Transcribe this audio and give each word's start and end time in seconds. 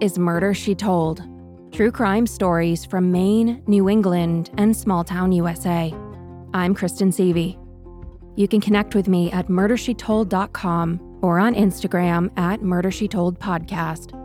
Is 0.00 0.18
Murder 0.18 0.54
She 0.54 0.74
Told 0.74 1.22
true 1.74 1.90
crime 1.90 2.26
stories 2.26 2.84
from 2.84 3.10
Maine, 3.10 3.60
New 3.66 3.88
England, 3.88 4.50
and 4.56 4.76
small 4.76 5.02
town 5.02 5.32
USA. 5.32 5.92
I'm 6.54 6.72
Kristen 6.72 7.10
Seavey. 7.10 7.58
You 8.36 8.46
can 8.46 8.60
connect 8.60 8.94
with 8.94 9.08
me 9.08 9.32
at 9.32 9.48
murdershetold.com 9.48 11.18
or 11.20 11.40
on 11.40 11.54
Instagram 11.56 12.30
at 12.38 12.60
murdershetoldpodcast. 12.60 14.20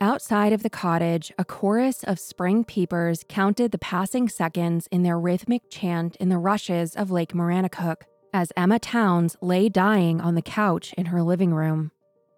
Outside 0.00 0.54
of 0.54 0.62
the 0.62 0.70
cottage, 0.70 1.30
a 1.38 1.44
chorus 1.44 2.04
of 2.04 2.18
spring 2.18 2.64
peepers 2.64 3.22
counted 3.28 3.70
the 3.70 3.78
passing 3.78 4.30
seconds 4.30 4.88
in 4.90 5.02
their 5.02 5.18
rhythmic 5.18 5.68
chant 5.68 6.16
in 6.16 6.30
the 6.30 6.38
rushes 6.38 6.96
of 6.96 7.10
Lake 7.10 7.34
Maranacook 7.34 8.02
as 8.36 8.52
Emma 8.54 8.78
Townes 8.78 9.34
lay 9.40 9.66
dying 9.70 10.20
on 10.20 10.34
the 10.34 10.42
couch 10.42 10.92
in 10.98 11.06
her 11.06 11.22
living 11.22 11.54
room. 11.54 11.90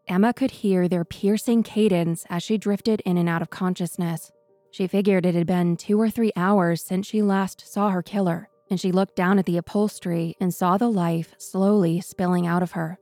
Emma 0.07 0.33
could 0.33 0.53
hear 0.53 0.87
their 0.87 1.05
piercing 1.05 1.65
cadence 1.65 2.25
as 2.31 2.41
she 2.41 2.57
drifted 2.57 3.03
in 3.05 3.19
and 3.19 3.29
out 3.29 3.43
of 3.43 3.51
consciousness. 3.51 4.31
She 4.71 4.87
figured 4.87 5.27
it 5.27 5.35
had 5.35 5.49
been 5.49 5.77
two 5.77 6.01
or 6.01 6.09
three 6.09 6.31
hours 6.37 6.85
since 6.85 7.09
she 7.09 7.21
last 7.21 7.67
saw 7.67 7.91
her 7.91 8.01
killer, 8.01 8.49
and 8.71 8.79
she 8.79 8.93
looked 8.93 9.17
down 9.17 9.41
at 9.41 9.47
the 9.47 9.57
upholstery 9.57 10.37
and 10.41 10.55
saw 10.55 10.79
the 10.79 10.89
life 10.89 11.35
slowly 11.37 12.01
spilling 12.01 12.47
out 12.47 12.63
of 12.63 12.73
her. 12.73 13.01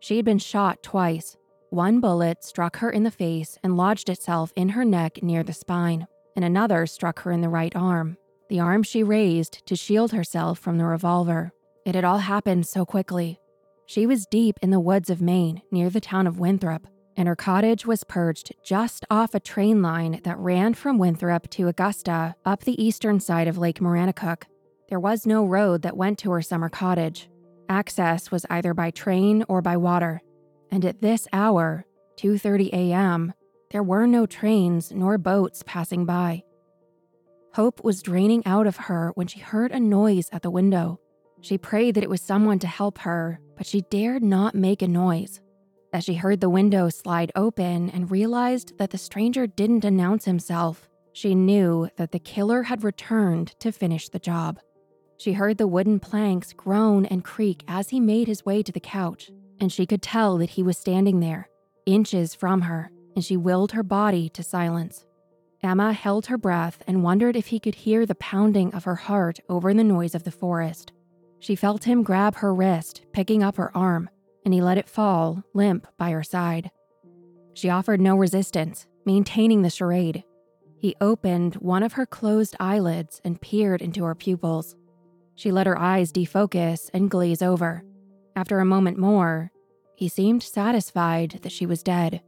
She 0.00 0.16
had 0.16 0.24
been 0.24 0.38
shot 0.38 0.82
twice, 0.82 1.36
one 1.68 2.00
bullet 2.00 2.42
struck 2.42 2.78
her 2.78 2.88
in 2.88 3.02
the 3.02 3.10
face 3.10 3.58
and 3.62 3.76
lodged 3.76 4.08
itself 4.08 4.54
in 4.56 4.70
her 4.70 4.86
neck 4.86 5.22
near 5.22 5.42
the 5.42 5.52
spine, 5.52 6.06
and 6.34 6.46
another 6.46 6.86
struck 6.86 7.18
her 7.20 7.30
in 7.30 7.42
the 7.42 7.50
right 7.50 7.76
arm, 7.76 8.16
the 8.48 8.60
arm 8.60 8.82
she 8.82 9.02
raised 9.02 9.66
to 9.66 9.76
shield 9.76 10.12
herself 10.12 10.58
from 10.58 10.78
the 10.78 10.86
revolver. 10.86 11.52
It 11.88 11.94
had 11.94 12.04
all 12.04 12.18
happened 12.18 12.66
so 12.66 12.84
quickly. 12.84 13.40
She 13.86 14.06
was 14.06 14.26
deep 14.26 14.58
in 14.60 14.68
the 14.68 14.78
woods 14.78 15.08
of 15.08 15.22
Maine, 15.22 15.62
near 15.70 15.88
the 15.88 16.02
town 16.02 16.26
of 16.26 16.38
Winthrop, 16.38 16.86
and 17.16 17.26
her 17.26 17.34
cottage 17.34 17.86
was 17.86 18.04
perched 18.04 18.52
just 18.62 19.06
off 19.08 19.34
a 19.34 19.40
train 19.40 19.80
line 19.80 20.20
that 20.24 20.36
ran 20.36 20.74
from 20.74 20.98
Winthrop 20.98 21.48
to 21.48 21.66
Augusta 21.66 22.34
up 22.44 22.64
the 22.64 22.84
eastern 22.84 23.20
side 23.20 23.48
of 23.48 23.56
Lake 23.56 23.80
Maranacook. 23.80 24.42
There 24.90 25.00
was 25.00 25.24
no 25.24 25.46
road 25.46 25.80
that 25.80 25.96
went 25.96 26.18
to 26.18 26.30
her 26.32 26.42
summer 26.42 26.68
cottage. 26.68 27.30
Access 27.70 28.30
was 28.30 28.44
either 28.50 28.74
by 28.74 28.90
train 28.90 29.46
or 29.48 29.62
by 29.62 29.78
water, 29.78 30.20
and 30.70 30.84
at 30.84 31.00
this 31.00 31.26
hour, 31.32 31.86
2:30 32.18 32.68
a.m., 32.70 33.32
there 33.70 33.82
were 33.82 34.06
no 34.06 34.26
trains 34.26 34.92
nor 34.92 35.16
boats 35.16 35.62
passing 35.64 36.04
by. 36.04 36.42
Hope 37.54 37.82
was 37.82 38.02
draining 38.02 38.44
out 38.44 38.66
of 38.66 38.76
her 38.76 39.12
when 39.14 39.26
she 39.26 39.40
heard 39.40 39.72
a 39.72 39.80
noise 39.80 40.28
at 40.32 40.42
the 40.42 40.50
window. 40.50 41.00
She 41.40 41.58
prayed 41.58 41.94
that 41.94 42.04
it 42.04 42.10
was 42.10 42.20
someone 42.20 42.58
to 42.60 42.66
help 42.66 42.98
her, 42.98 43.40
but 43.56 43.66
she 43.66 43.82
dared 43.82 44.22
not 44.22 44.54
make 44.54 44.82
a 44.82 44.88
noise. 44.88 45.40
As 45.92 46.04
she 46.04 46.14
heard 46.14 46.40
the 46.40 46.50
window 46.50 46.88
slide 46.90 47.32
open 47.34 47.90
and 47.90 48.10
realized 48.10 48.76
that 48.78 48.90
the 48.90 48.98
stranger 48.98 49.46
didn't 49.46 49.84
announce 49.84 50.24
himself, 50.24 50.88
she 51.12 51.34
knew 51.34 51.88
that 51.96 52.12
the 52.12 52.18
killer 52.18 52.64
had 52.64 52.84
returned 52.84 53.58
to 53.60 53.72
finish 53.72 54.08
the 54.08 54.18
job. 54.18 54.58
She 55.16 55.32
heard 55.32 55.58
the 55.58 55.66
wooden 55.66 55.98
planks 55.98 56.52
groan 56.52 57.06
and 57.06 57.24
creak 57.24 57.64
as 57.66 57.88
he 57.88 57.98
made 58.00 58.28
his 58.28 58.44
way 58.44 58.62
to 58.62 58.70
the 58.70 58.80
couch, 58.80 59.30
and 59.58 59.72
she 59.72 59.86
could 59.86 60.02
tell 60.02 60.38
that 60.38 60.50
he 60.50 60.62
was 60.62 60.78
standing 60.78 61.20
there, 61.20 61.48
inches 61.86 62.34
from 62.34 62.62
her, 62.62 62.90
and 63.16 63.24
she 63.24 63.36
willed 63.36 63.72
her 63.72 63.82
body 63.82 64.28
to 64.28 64.42
silence. 64.42 65.04
Emma 65.62 65.92
held 65.92 66.26
her 66.26 66.38
breath 66.38 66.82
and 66.86 67.02
wondered 67.02 67.34
if 67.34 67.48
he 67.48 67.58
could 67.58 67.74
hear 67.74 68.06
the 68.06 68.14
pounding 68.14 68.72
of 68.74 68.84
her 68.84 68.94
heart 68.94 69.40
over 69.48 69.74
the 69.74 69.82
noise 69.82 70.14
of 70.14 70.22
the 70.22 70.30
forest. 70.30 70.92
She 71.40 71.54
felt 71.54 71.84
him 71.84 72.02
grab 72.02 72.36
her 72.36 72.54
wrist, 72.54 73.02
picking 73.12 73.42
up 73.42 73.56
her 73.56 73.76
arm, 73.76 74.10
and 74.44 74.52
he 74.52 74.60
let 74.60 74.78
it 74.78 74.88
fall, 74.88 75.44
limp, 75.54 75.86
by 75.96 76.10
her 76.10 76.22
side. 76.22 76.70
She 77.54 77.70
offered 77.70 78.00
no 78.00 78.16
resistance, 78.16 78.86
maintaining 79.04 79.62
the 79.62 79.70
charade. 79.70 80.24
He 80.78 80.94
opened 81.00 81.54
one 81.56 81.82
of 81.82 81.94
her 81.94 82.06
closed 82.06 82.54
eyelids 82.60 83.20
and 83.24 83.40
peered 83.40 83.82
into 83.82 84.04
her 84.04 84.14
pupils. 84.14 84.76
She 85.34 85.50
let 85.50 85.66
her 85.66 85.78
eyes 85.78 86.12
defocus 86.12 86.88
and 86.92 87.10
glaze 87.10 87.42
over. 87.42 87.82
After 88.36 88.60
a 88.60 88.64
moment 88.64 88.98
more, 88.98 89.50
he 89.96 90.08
seemed 90.08 90.42
satisfied 90.42 91.40
that 91.42 91.52
she 91.52 91.66
was 91.66 91.82
dead. 91.82 92.20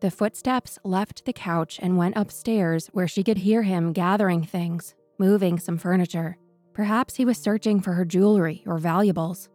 The 0.00 0.10
footsteps 0.10 0.78
left 0.84 1.24
the 1.24 1.32
couch 1.32 1.78
and 1.82 1.96
went 1.96 2.16
upstairs 2.16 2.88
where 2.92 3.08
she 3.08 3.22
could 3.22 3.38
hear 3.38 3.62
him 3.62 3.92
gathering 3.92 4.44
things, 4.44 4.94
moving 5.18 5.58
some 5.58 5.78
furniture. 5.78 6.36
Perhaps 6.72 7.16
he 7.16 7.24
was 7.24 7.38
searching 7.38 7.80
for 7.80 7.92
her 7.92 8.04
jewelry 8.04 8.62
or 8.66 8.78
valuables. 8.78 9.48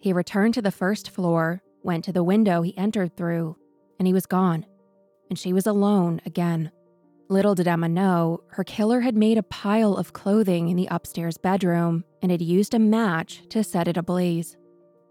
He 0.00 0.12
returned 0.12 0.54
to 0.54 0.62
the 0.62 0.70
first 0.70 1.10
floor, 1.10 1.62
went 1.82 2.04
to 2.04 2.12
the 2.12 2.24
window 2.24 2.62
he 2.62 2.76
entered 2.76 3.16
through, 3.16 3.56
and 3.98 4.06
he 4.06 4.12
was 4.12 4.26
gone. 4.26 4.66
And 5.28 5.38
she 5.38 5.52
was 5.52 5.66
alone 5.66 6.20
again. 6.26 6.70
Little 7.28 7.54
did 7.54 7.68
Emma 7.68 7.88
know, 7.88 8.42
her 8.48 8.64
killer 8.64 9.00
had 9.00 9.16
made 9.16 9.38
a 9.38 9.42
pile 9.44 9.94
of 9.96 10.12
clothing 10.12 10.68
in 10.68 10.76
the 10.76 10.88
upstairs 10.90 11.38
bedroom 11.38 12.04
and 12.22 12.32
had 12.32 12.42
used 12.42 12.74
a 12.74 12.78
match 12.78 13.42
to 13.50 13.62
set 13.62 13.86
it 13.86 13.96
ablaze. 13.96 14.56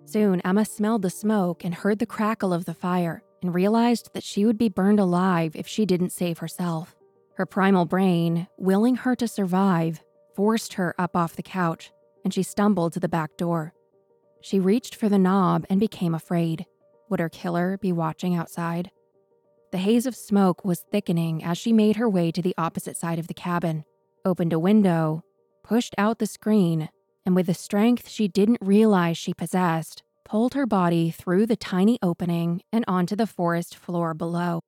Soon, 0.05 0.41
Emma 0.41 0.65
smelled 0.65 1.01
the 1.01 1.09
smoke 1.09 1.63
and 1.63 1.73
heard 1.73 1.99
the 1.99 2.05
crackle 2.05 2.51
of 2.51 2.65
the 2.65 2.73
fire 2.73 3.23
and 3.41 3.55
realized 3.55 4.09
that 4.13 4.23
she 4.23 4.45
would 4.45 4.57
be 4.57 4.67
burned 4.67 4.99
alive 4.99 5.55
if 5.55 5.67
she 5.67 5.85
didn't 5.85 6.11
save 6.11 6.39
herself. 6.39 6.95
Her 7.35 7.45
primal 7.45 7.85
brain, 7.85 8.47
willing 8.57 8.97
her 8.97 9.15
to 9.15 9.27
survive, 9.27 10.01
forced 10.39 10.75
her 10.75 10.95
up 10.97 11.17
off 11.17 11.35
the 11.35 11.43
couch, 11.43 11.91
and 12.23 12.33
she 12.33 12.41
stumbled 12.41 12.93
to 12.93 12.99
the 13.01 13.09
back 13.09 13.35
door. 13.35 13.73
She 14.39 14.57
reached 14.57 14.95
for 14.95 15.09
the 15.09 15.19
knob 15.19 15.65
and 15.69 15.81
became 15.81 16.15
afraid. 16.15 16.65
Would 17.09 17.19
her 17.19 17.27
killer 17.27 17.77
be 17.77 17.91
watching 17.91 18.35
outside? 18.35 18.89
The 19.73 19.79
haze 19.79 20.05
of 20.05 20.15
smoke 20.15 20.63
was 20.63 20.85
thickening 20.93 21.43
as 21.43 21.57
she 21.57 21.73
made 21.73 21.97
her 21.97 22.07
way 22.07 22.31
to 22.31 22.41
the 22.41 22.55
opposite 22.57 22.95
side 22.95 23.19
of 23.19 23.27
the 23.27 23.33
cabin, 23.33 23.83
opened 24.23 24.53
a 24.53 24.59
window, 24.59 25.25
pushed 25.61 25.93
out 25.97 26.19
the 26.19 26.25
screen, 26.25 26.87
and 27.25 27.35
with 27.35 27.49
a 27.49 27.53
strength 27.53 28.07
she 28.07 28.29
didn't 28.29 28.59
realize 28.61 29.17
she 29.17 29.33
possessed, 29.33 30.03
pulled 30.23 30.53
her 30.53 30.65
body 30.65 31.11
through 31.11 31.47
the 31.47 31.57
tiny 31.57 31.99
opening 32.01 32.61
and 32.71 32.85
onto 32.87 33.17
the 33.17 33.27
forest 33.27 33.75
floor 33.75 34.13
below. 34.13 34.61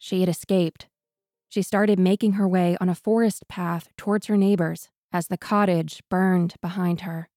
She 0.00 0.18
had 0.18 0.28
escaped. 0.28 0.88
She 1.48 1.62
started 1.62 2.00
making 2.00 2.32
her 2.32 2.48
way 2.48 2.76
on 2.80 2.88
a 2.88 2.96
forest 2.96 3.46
path 3.46 3.88
towards 3.96 4.26
her 4.26 4.36
neighbors, 4.36 4.88
as 5.16 5.28
the 5.28 5.38
cottage 5.38 6.02
burned 6.10 6.54
behind 6.60 7.00
her. 7.00 7.30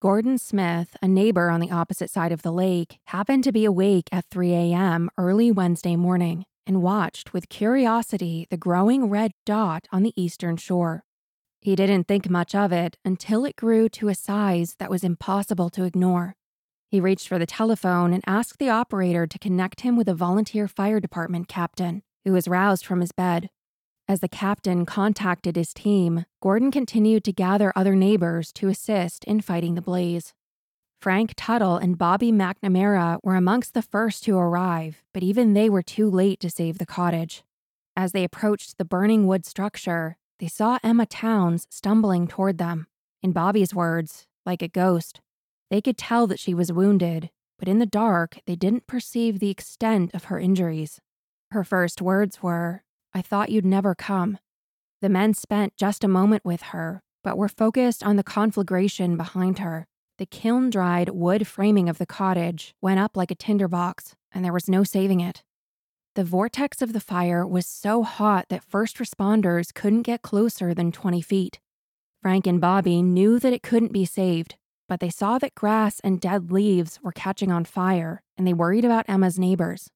Gordon 0.00 0.38
Smith, 0.38 0.96
a 1.02 1.06
neighbor 1.06 1.50
on 1.50 1.60
the 1.60 1.70
opposite 1.70 2.08
side 2.08 2.32
of 2.32 2.40
the 2.40 2.50
lake, 2.50 2.98
happened 3.08 3.44
to 3.44 3.52
be 3.52 3.66
awake 3.66 4.08
at 4.10 4.24
3 4.30 4.54
a.m. 4.54 5.10
early 5.18 5.52
Wednesday 5.52 5.96
morning 5.96 6.46
and 6.66 6.80
watched 6.80 7.34
with 7.34 7.50
curiosity 7.50 8.46
the 8.48 8.56
growing 8.56 9.10
red 9.10 9.32
dot 9.44 9.86
on 9.92 10.02
the 10.02 10.14
eastern 10.16 10.56
shore. 10.56 11.04
He 11.60 11.76
didn't 11.76 12.08
think 12.08 12.30
much 12.30 12.54
of 12.54 12.72
it 12.72 12.96
until 13.04 13.44
it 13.44 13.56
grew 13.56 13.90
to 13.90 14.08
a 14.08 14.14
size 14.14 14.76
that 14.78 14.90
was 14.90 15.04
impossible 15.04 15.68
to 15.70 15.84
ignore. 15.84 16.36
He 16.88 17.00
reached 17.00 17.28
for 17.28 17.38
the 17.38 17.44
telephone 17.44 18.14
and 18.14 18.24
asked 18.26 18.58
the 18.58 18.70
operator 18.70 19.26
to 19.26 19.38
connect 19.38 19.82
him 19.82 19.94
with 19.94 20.08
a 20.08 20.14
volunteer 20.14 20.68
fire 20.68 21.00
department 21.00 21.48
captain, 21.48 22.02
who 22.24 22.32
was 22.32 22.48
roused 22.48 22.86
from 22.86 23.02
his 23.02 23.12
bed. 23.12 23.50
As 24.06 24.20
the 24.20 24.28
captain 24.28 24.84
contacted 24.84 25.56
his 25.56 25.72
team, 25.72 26.26
Gordon 26.42 26.70
continued 26.70 27.24
to 27.24 27.32
gather 27.32 27.72
other 27.74 27.96
neighbors 27.96 28.52
to 28.52 28.68
assist 28.68 29.24
in 29.24 29.40
fighting 29.40 29.74
the 29.74 29.80
blaze. 29.80 30.34
Frank 31.00 31.32
Tuttle 31.36 31.78
and 31.78 31.96
Bobby 31.96 32.30
McNamara 32.30 33.18
were 33.22 33.34
amongst 33.34 33.72
the 33.72 33.82
first 33.82 34.22
to 34.24 34.36
arrive, 34.36 35.02
but 35.14 35.22
even 35.22 35.54
they 35.54 35.70
were 35.70 35.82
too 35.82 36.10
late 36.10 36.38
to 36.40 36.50
save 36.50 36.76
the 36.76 36.86
cottage. 36.86 37.44
As 37.96 38.12
they 38.12 38.24
approached 38.24 38.76
the 38.76 38.84
burning 38.84 39.26
wood 39.26 39.46
structure, 39.46 40.18
they 40.38 40.48
saw 40.48 40.78
Emma 40.82 41.06
Townes 41.06 41.66
stumbling 41.70 42.26
toward 42.26 42.58
them. 42.58 42.86
In 43.22 43.32
Bobby's 43.32 43.74
words, 43.74 44.26
like 44.44 44.60
a 44.60 44.68
ghost. 44.68 45.22
They 45.70 45.80
could 45.80 45.96
tell 45.96 46.26
that 46.26 46.40
she 46.40 46.52
was 46.52 46.72
wounded, 46.72 47.30
but 47.58 47.68
in 47.68 47.78
the 47.78 47.86
dark, 47.86 48.38
they 48.46 48.56
didn't 48.56 48.86
perceive 48.86 49.38
the 49.38 49.50
extent 49.50 50.10
of 50.12 50.24
her 50.24 50.38
injuries. 50.38 51.00
Her 51.52 51.64
first 51.64 52.02
words 52.02 52.42
were, 52.42 52.82
I 53.14 53.22
thought 53.22 53.50
you'd 53.50 53.64
never 53.64 53.94
come. 53.94 54.38
The 55.00 55.08
men 55.08 55.34
spent 55.34 55.76
just 55.76 56.02
a 56.02 56.08
moment 56.08 56.44
with 56.44 56.62
her, 56.62 57.02
but 57.22 57.38
were 57.38 57.48
focused 57.48 58.04
on 58.04 58.16
the 58.16 58.24
conflagration 58.24 59.16
behind 59.16 59.60
her. 59.60 59.86
The 60.18 60.26
kiln 60.26 60.70
dried 60.70 61.10
wood 61.10 61.46
framing 61.46 61.88
of 61.88 61.98
the 61.98 62.06
cottage 62.06 62.74
went 62.80 63.00
up 63.00 63.16
like 63.16 63.30
a 63.30 63.36
tinderbox, 63.36 64.14
and 64.32 64.44
there 64.44 64.52
was 64.52 64.68
no 64.68 64.82
saving 64.82 65.20
it. 65.20 65.42
The 66.14 66.24
vortex 66.24 66.82
of 66.82 66.92
the 66.92 67.00
fire 67.00 67.46
was 67.46 67.66
so 67.66 68.02
hot 68.02 68.46
that 68.48 68.62
first 68.62 68.98
responders 68.98 69.74
couldn't 69.74 70.02
get 70.02 70.22
closer 70.22 70.74
than 70.74 70.92
20 70.92 71.20
feet. 71.22 71.60
Frank 72.22 72.46
and 72.46 72.60
Bobby 72.60 73.02
knew 73.02 73.38
that 73.38 73.52
it 73.52 73.62
couldn't 73.62 73.92
be 73.92 74.04
saved, 74.04 74.56
but 74.88 75.00
they 75.00 75.10
saw 75.10 75.38
that 75.38 75.54
grass 75.54 76.00
and 76.00 76.20
dead 76.20 76.50
leaves 76.50 77.00
were 77.02 77.12
catching 77.12 77.50
on 77.50 77.64
fire, 77.64 78.22
and 78.36 78.46
they 78.46 78.54
worried 78.54 78.84
about 78.84 79.06
Emma's 79.08 79.38
neighbors. 79.38 79.90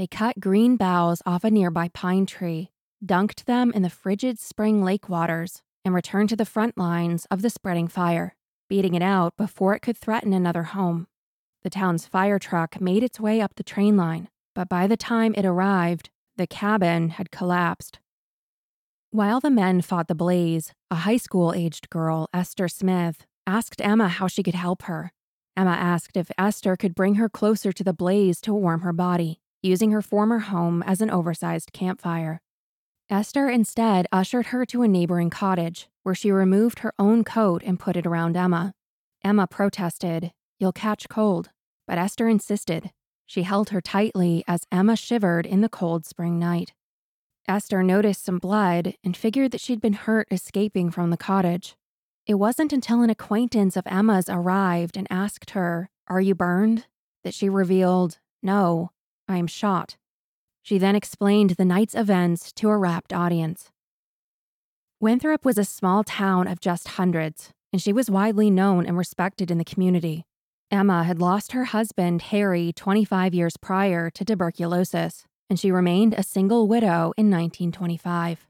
They 0.00 0.06
cut 0.06 0.40
green 0.40 0.76
boughs 0.78 1.20
off 1.26 1.44
a 1.44 1.50
nearby 1.50 1.88
pine 1.88 2.24
tree, 2.24 2.70
dunked 3.04 3.44
them 3.44 3.70
in 3.70 3.82
the 3.82 3.90
frigid 3.90 4.38
spring 4.38 4.82
lake 4.82 5.10
waters, 5.10 5.60
and 5.84 5.94
returned 5.94 6.30
to 6.30 6.36
the 6.36 6.46
front 6.46 6.78
lines 6.78 7.26
of 7.30 7.42
the 7.42 7.50
spreading 7.50 7.86
fire. 7.86 8.34
beating 8.66 8.94
it 8.94 9.02
out 9.02 9.36
before 9.36 9.74
it 9.74 9.82
could 9.82 9.98
threaten 9.98 10.32
another 10.32 10.62
home. 10.62 11.06
The 11.64 11.68
town's 11.68 12.06
fire 12.06 12.38
truck 12.38 12.80
made 12.80 13.02
its 13.02 13.20
way 13.20 13.42
up 13.42 13.56
the 13.56 13.62
train 13.62 13.98
line, 13.98 14.30
but 14.54 14.70
by 14.70 14.86
the 14.86 14.96
time 14.96 15.34
it 15.36 15.44
arrived, 15.44 16.08
the 16.36 16.46
cabin 16.46 17.10
had 17.10 17.30
collapsed. 17.30 17.98
While 19.10 19.40
the 19.40 19.50
men 19.50 19.82
fought 19.82 20.08
the 20.08 20.14
blaze, 20.14 20.72
a 20.90 20.94
high 20.94 21.18
school 21.18 21.52
aged 21.52 21.90
girl, 21.90 22.26
Esther 22.32 22.68
Smith, 22.68 23.26
asked 23.46 23.82
Emma 23.82 24.08
how 24.08 24.28
she 24.28 24.42
could 24.42 24.54
help 24.54 24.84
her. 24.84 25.12
Emma 25.58 25.72
asked 25.72 26.16
if 26.16 26.30
Esther 26.38 26.74
could 26.74 26.94
bring 26.94 27.16
her 27.16 27.28
closer 27.28 27.70
to 27.70 27.84
the 27.84 27.92
blaze 27.92 28.40
to 28.40 28.54
warm 28.54 28.80
her 28.80 28.94
body, 28.94 29.39
using 29.62 29.90
her 29.90 30.02
former 30.02 30.38
home 30.40 30.82
as 30.84 31.00
an 31.00 31.10
oversized 31.10 31.72
campfire. 31.72 32.40
Esther 33.10 33.48
instead 33.48 34.06
ushered 34.12 34.46
her 34.46 34.64
to 34.64 34.82
a 34.82 34.88
neighboring 34.88 35.30
cottage, 35.30 35.88
where 36.02 36.14
she 36.14 36.30
removed 36.30 36.78
her 36.80 36.92
own 36.98 37.24
coat 37.24 37.62
and 37.64 37.80
put 37.80 37.96
it 37.96 38.06
around 38.06 38.36
Emma. 38.36 38.72
Emma 39.24 39.46
protested, 39.46 40.32
You'll 40.58 40.72
catch 40.72 41.08
cold, 41.08 41.50
but 41.86 41.98
Esther 41.98 42.28
insisted. 42.28 42.92
She 43.26 43.42
held 43.42 43.70
her 43.70 43.80
tightly 43.80 44.44
as 44.46 44.66
Emma 44.70 44.96
shivered 44.96 45.46
in 45.46 45.60
the 45.60 45.68
cold 45.68 46.04
spring 46.04 46.38
night. 46.38 46.72
Esther 47.48 47.82
noticed 47.82 48.24
some 48.24 48.38
blood 48.38 48.94
and 49.02 49.16
figured 49.16 49.50
that 49.50 49.60
she'd 49.60 49.80
been 49.80 49.94
hurt 49.94 50.28
escaping 50.30 50.90
from 50.90 51.10
the 51.10 51.16
cottage. 51.16 51.74
It 52.26 52.34
wasn't 52.34 52.72
until 52.72 53.02
an 53.02 53.10
acquaintance 53.10 53.76
of 53.76 53.86
Emma's 53.86 54.28
arrived 54.28 54.96
and 54.96 55.08
asked 55.10 55.50
her, 55.50 55.90
Are 56.06 56.20
you 56.20 56.34
burned? 56.34 56.86
that 57.24 57.34
she 57.34 57.48
revealed, 57.48 58.18
No, 58.42 58.92
I 59.30 59.36
am 59.36 59.46
shot. 59.46 59.96
She 60.60 60.76
then 60.76 60.96
explained 60.96 61.50
the 61.50 61.64
night's 61.64 61.94
events 61.94 62.52
to 62.54 62.68
a 62.68 62.76
rapt 62.76 63.12
audience. 63.12 63.70
Winthrop 64.98 65.44
was 65.44 65.56
a 65.56 65.64
small 65.64 66.02
town 66.02 66.48
of 66.48 66.60
just 66.60 66.88
hundreds, 66.88 67.52
and 67.72 67.80
she 67.80 67.92
was 67.92 68.10
widely 68.10 68.50
known 68.50 68.84
and 68.84 68.98
respected 68.98 69.50
in 69.50 69.58
the 69.58 69.64
community. 69.64 70.26
Emma 70.70 71.04
had 71.04 71.20
lost 71.20 71.52
her 71.52 71.66
husband, 71.66 72.22
Harry, 72.22 72.72
25 72.72 73.32
years 73.32 73.56
prior 73.56 74.10
to 74.10 74.24
tuberculosis, 74.24 75.24
and 75.48 75.58
she 75.58 75.70
remained 75.70 76.12
a 76.14 76.24
single 76.24 76.66
widow 76.66 77.12
in 77.16 77.30
1925. 77.30 78.48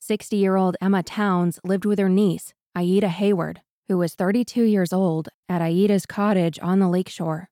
60 0.00 0.36
year 0.36 0.56
old 0.56 0.76
Emma 0.80 1.02
Townes 1.02 1.60
lived 1.64 1.84
with 1.84 1.98
her 2.00 2.08
niece, 2.08 2.52
Aida 2.76 3.08
Hayward, 3.08 3.62
who 3.88 3.96
was 3.96 4.14
32 4.14 4.64
years 4.64 4.92
old, 4.92 5.28
at 5.48 5.62
Aida's 5.62 6.04
cottage 6.04 6.58
on 6.60 6.80
the 6.80 6.88
lakeshore. 6.88 7.48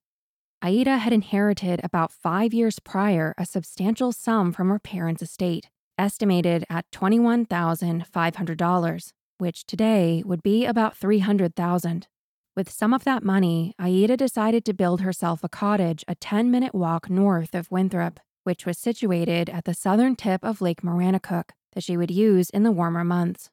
Aida 0.65 0.99
had 0.99 1.13
inherited 1.13 1.81
about 1.85 2.11
five 2.11 2.53
years 2.55 2.79
prior 2.79 3.35
a 3.37 3.45
substantial 3.45 4.13
sum 4.13 4.53
from 4.53 4.71
her 4.71 4.79
parents' 4.79 5.21
estate, 5.23 5.69
estimated 5.99 6.65
at 6.71 6.91
$21,500, 6.91 9.13
which 9.39 9.67
today 9.67 10.23
would 10.25 10.43
be 10.43 10.65
about 10.65 10.97
300,000. 10.97 12.09
With 12.57 12.71
some 12.71 12.95
of 12.95 13.05
that 13.05 13.23
money, 13.23 13.75
Aida 13.79 14.17
decided 14.17 14.65
to 14.65 14.73
build 14.73 15.03
herself 15.03 15.45
a 15.45 15.49
cottage 15.49 16.03
a 16.09 16.15
10 16.15 16.51
minute 16.51 16.75
walk 16.75 17.11
north 17.11 17.55
of 17.55 17.71
Winthrop 17.71 18.19
which 18.45 18.67
was 18.67 18.79
situated 18.79 19.51
at 19.51 19.65
the 19.65 19.75
southern 19.75 20.15
tip 20.15 20.45
of 20.45 20.61
Lake 20.61 20.83
Maranacook 20.83 21.51
that 21.73 21.83
she 21.83 21.97
would 21.97 22.11
use 22.11 22.51
in 22.51 22.63
the 22.63 22.71
warmer 22.71 23.03
months. 23.03 23.51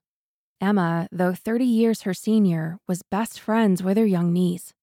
Emma, 0.60 1.08
though 1.12 1.34
30 1.34 1.66
years 1.66 2.04
her 2.04 2.14
senior, 2.14 2.78
was 2.88 3.02
best 3.02 3.40
friends 3.40 3.82
with 3.82 3.98
her 3.98 4.06
young 4.06 4.32
niece. 4.32 4.74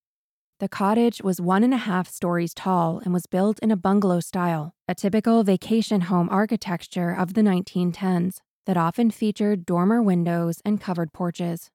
The 0.61 0.69
cottage 0.69 1.23
was 1.23 1.41
one 1.41 1.63
and 1.63 1.73
a 1.73 1.77
half 1.77 2.09
stories 2.09 2.53
tall 2.53 3.01
and 3.05 3.15
was 3.15 3.27
built 3.27 3.61
in 3.61 3.71
a 3.71 3.77
bungalow 3.77 4.19
style, 4.19 4.75
a 4.89 4.95
typical 4.95 5.45
vacation 5.45 6.01
home 6.03 6.29
architecture 6.31 7.13
of 7.13 7.35
the 7.35 7.43
1910s 7.43 8.41
that 8.67 8.77
often 8.77 9.13
featured 9.13 9.65
dormer 9.65 10.03
windows 10.03 10.61
and 10.65 10.81
covered 10.81 11.13
porches. 11.13 11.71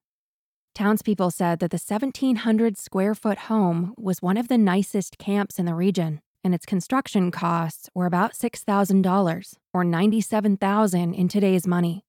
Townspeople 0.74 1.30
said 1.30 1.60
that 1.60 1.70
the 1.70 1.82
1,700 1.82 2.76
square 2.76 3.14
foot 3.14 3.38
home 3.38 3.94
was 3.96 4.20
one 4.20 4.36
of 4.36 4.48
the 4.48 4.58
nicest 4.58 5.16
camps 5.16 5.58
in 5.58 5.64
the 5.64 5.74
region 5.74 6.20
and 6.44 6.54
its 6.54 6.66
construction 6.66 7.30
costs 7.30 7.88
were 7.94 8.04
about 8.04 8.34
$6,000 8.34 9.54
or 9.72 9.82
$97,000 9.82 11.14
in 11.14 11.26
today's 11.26 11.66
money. 11.66 12.04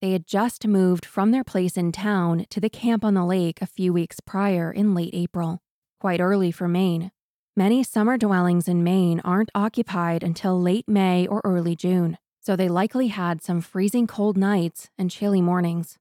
They 0.00 0.12
had 0.12 0.28
just 0.28 0.64
moved 0.64 1.04
from 1.04 1.32
their 1.32 1.42
place 1.42 1.76
in 1.76 1.90
town 1.90 2.46
to 2.50 2.60
the 2.60 2.70
camp 2.70 3.04
on 3.04 3.14
the 3.14 3.24
lake 3.24 3.60
a 3.60 3.66
few 3.66 3.92
weeks 3.92 4.20
prior 4.20 4.70
in 4.70 4.94
late 4.94 5.10
April, 5.12 5.60
quite 6.00 6.20
early 6.20 6.50
for 6.50 6.68
Maine. 6.68 7.10
Many 7.56 7.82
summer 7.84 8.18
dwellings 8.18 8.66
in 8.66 8.82
Maine 8.82 9.20
aren't 9.24 9.50
occupied 9.54 10.22
until 10.22 10.60
late 10.60 10.88
May 10.88 11.26
or 11.26 11.40
early 11.44 11.76
June, 11.76 12.18
so 12.40 12.56
they 12.56 12.68
likely 12.68 13.08
had 13.08 13.42
some 13.42 13.60
freezing 13.60 14.06
cold 14.06 14.36
nights 14.36 14.90
and 14.98 15.10
chilly 15.10 15.40
mornings. 15.40 15.98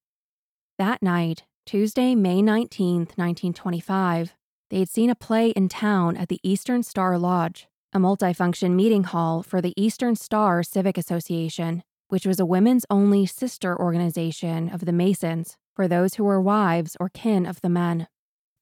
That 0.79 1.03
night, 1.03 1.43
Tuesday, 1.65 2.15
May 2.15 2.41
19, 2.41 2.97
1925, 3.15 4.35
they 4.69 4.79
had 4.79 4.89
seen 4.89 5.09
a 5.09 5.15
play 5.15 5.51
in 5.51 5.69
town 5.69 6.17
at 6.17 6.29
the 6.29 6.39
Eastern 6.43 6.81
Star 6.81 7.17
Lodge, 7.19 7.67
a 7.93 7.99
multifunction 7.99 8.71
meeting 8.71 9.03
hall 9.03 9.43
for 9.43 9.61
the 9.61 9.73
Eastern 9.77 10.15
Star 10.15 10.63
Civic 10.63 10.97
Association, 10.97 11.83
which 12.09 12.25
was 12.25 12.39
a 12.39 12.45
women's 12.45 12.85
only 12.89 13.27
sister 13.27 13.79
organization 13.79 14.69
of 14.69 14.85
the 14.85 14.91
Masons 14.91 15.55
for 15.75 15.87
those 15.87 16.15
who 16.15 16.23
were 16.23 16.41
wives 16.41 16.97
or 16.99 17.09
kin 17.09 17.45
of 17.45 17.61
the 17.61 17.69
men. 17.69 18.07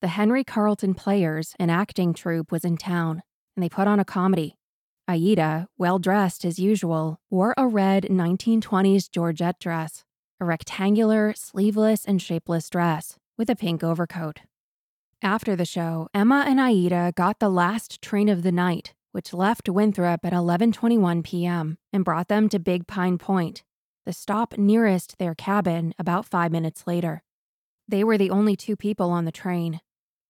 The 0.01 0.07
Henry 0.07 0.43
Carlton 0.43 0.95
Players, 0.95 1.53
an 1.59 1.69
acting 1.69 2.15
troupe, 2.15 2.51
was 2.51 2.65
in 2.65 2.75
town, 2.75 3.21
and 3.55 3.61
they 3.61 3.69
put 3.69 3.87
on 3.87 3.99
a 3.99 4.03
comedy. 4.03 4.57
Aida, 5.07 5.67
well 5.77 5.99
dressed 5.99 6.43
as 6.43 6.57
usual, 6.57 7.19
wore 7.29 7.53
a 7.55 7.67
red 7.67 8.05
1920s 8.05 9.11
Georgette 9.11 9.59
dress, 9.59 10.03
a 10.39 10.45
rectangular, 10.45 11.35
sleeveless, 11.35 12.03
and 12.03 12.19
shapeless 12.19 12.67
dress 12.67 13.19
with 13.37 13.47
a 13.47 13.55
pink 13.55 13.83
overcoat. 13.83 14.39
After 15.21 15.55
the 15.55 15.65
show, 15.65 16.07
Emma 16.15 16.45
and 16.47 16.59
Aida 16.59 17.13
got 17.15 17.37
the 17.37 17.49
last 17.49 18.01
train 18.01 18.27
of 18.27 18.41
the 18.41 18.51
night, 18.51 18.95
which 19.11 19.35
left 19.35 19.69
Winthrop 19.69 20.25
at 20.25 20.33
11:21 20.33 21.23
p.m. 21.23 21.77
and 21.93 22.03
brought 22.03 22.27
them 22.27 22.49
to 22.49 22.57
Big 22.57 22.87
Pine 22.87 23.19
Point, 23.19 23.61
the 24.07 24.13
stop 24.13 24.57
nearest 24.57 25.19
their 25.19 25.35
cabin 25.35 25.93
about 25.99 26.25
5 26.25 26.51
minutes 26.51 26.87
later. 26.87 27.21
They 27.87 28.03
were 28.03 28.17
the 28.17 28.31
only 28.31 28.55
two 28.55 28.75
people 28.75 29.11
on 29.11 29.25
the 29.25 29.31
train. 29.31 29.79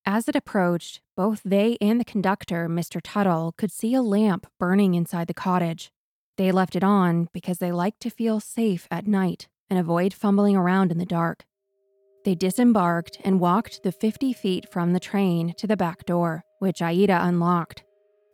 As 0.05 0.27
it 0.27 0.35
approached, 0.35 1.01
both 1.15 1.41
they 1.45 1.77
and 1.79 1.99
the 1.99 2.05
conductor, 2.05 2.67
Mr. 2.67 2.99
Tuttle, 3.03 3.53
could 3.55 3.71
see 3.71 3.93
a 3.93 4.01
lamp 4.01 4.47
burning 4.59 4.95
inside 4.95 5.27
the 5.27 5.33
cottage. 5.33 5.91
They 6.37 6.51
left 6.51 6.75
it 6.75 6.83
on 6.83 7.29
because 7.33 7.59
they 7.59 7.71
liked 7.71 8.01
to 8.01 8.09
feel 8.09 8.39
safe 8.39 8.87
at 8.89 9.05
night 9.05 9.47
and 9.69 9.77
avoid 9.77 10.13
fumbling 10.13 10.55
around 10.55 10.91
in 10.91 10.97
the 10.97 11.05
dark. 11.05 11.45
They 12.25 12.33
disembarked 12.33 13.19
and 13.23 13.39
walked 13.39 13.83
the 13.83 13.91
50 13.91 14.33
feet 14.33 14.71
from 14.71 14.93
the 14.93 14.99
train 14.99 15.53
to 15.57 15.67
the 15.67 15.77
back 15.77 16.05
door, 16.05 16.45
which 16.59 16.81
Aida 16.81 17.19
unlocked. 17.21 17.83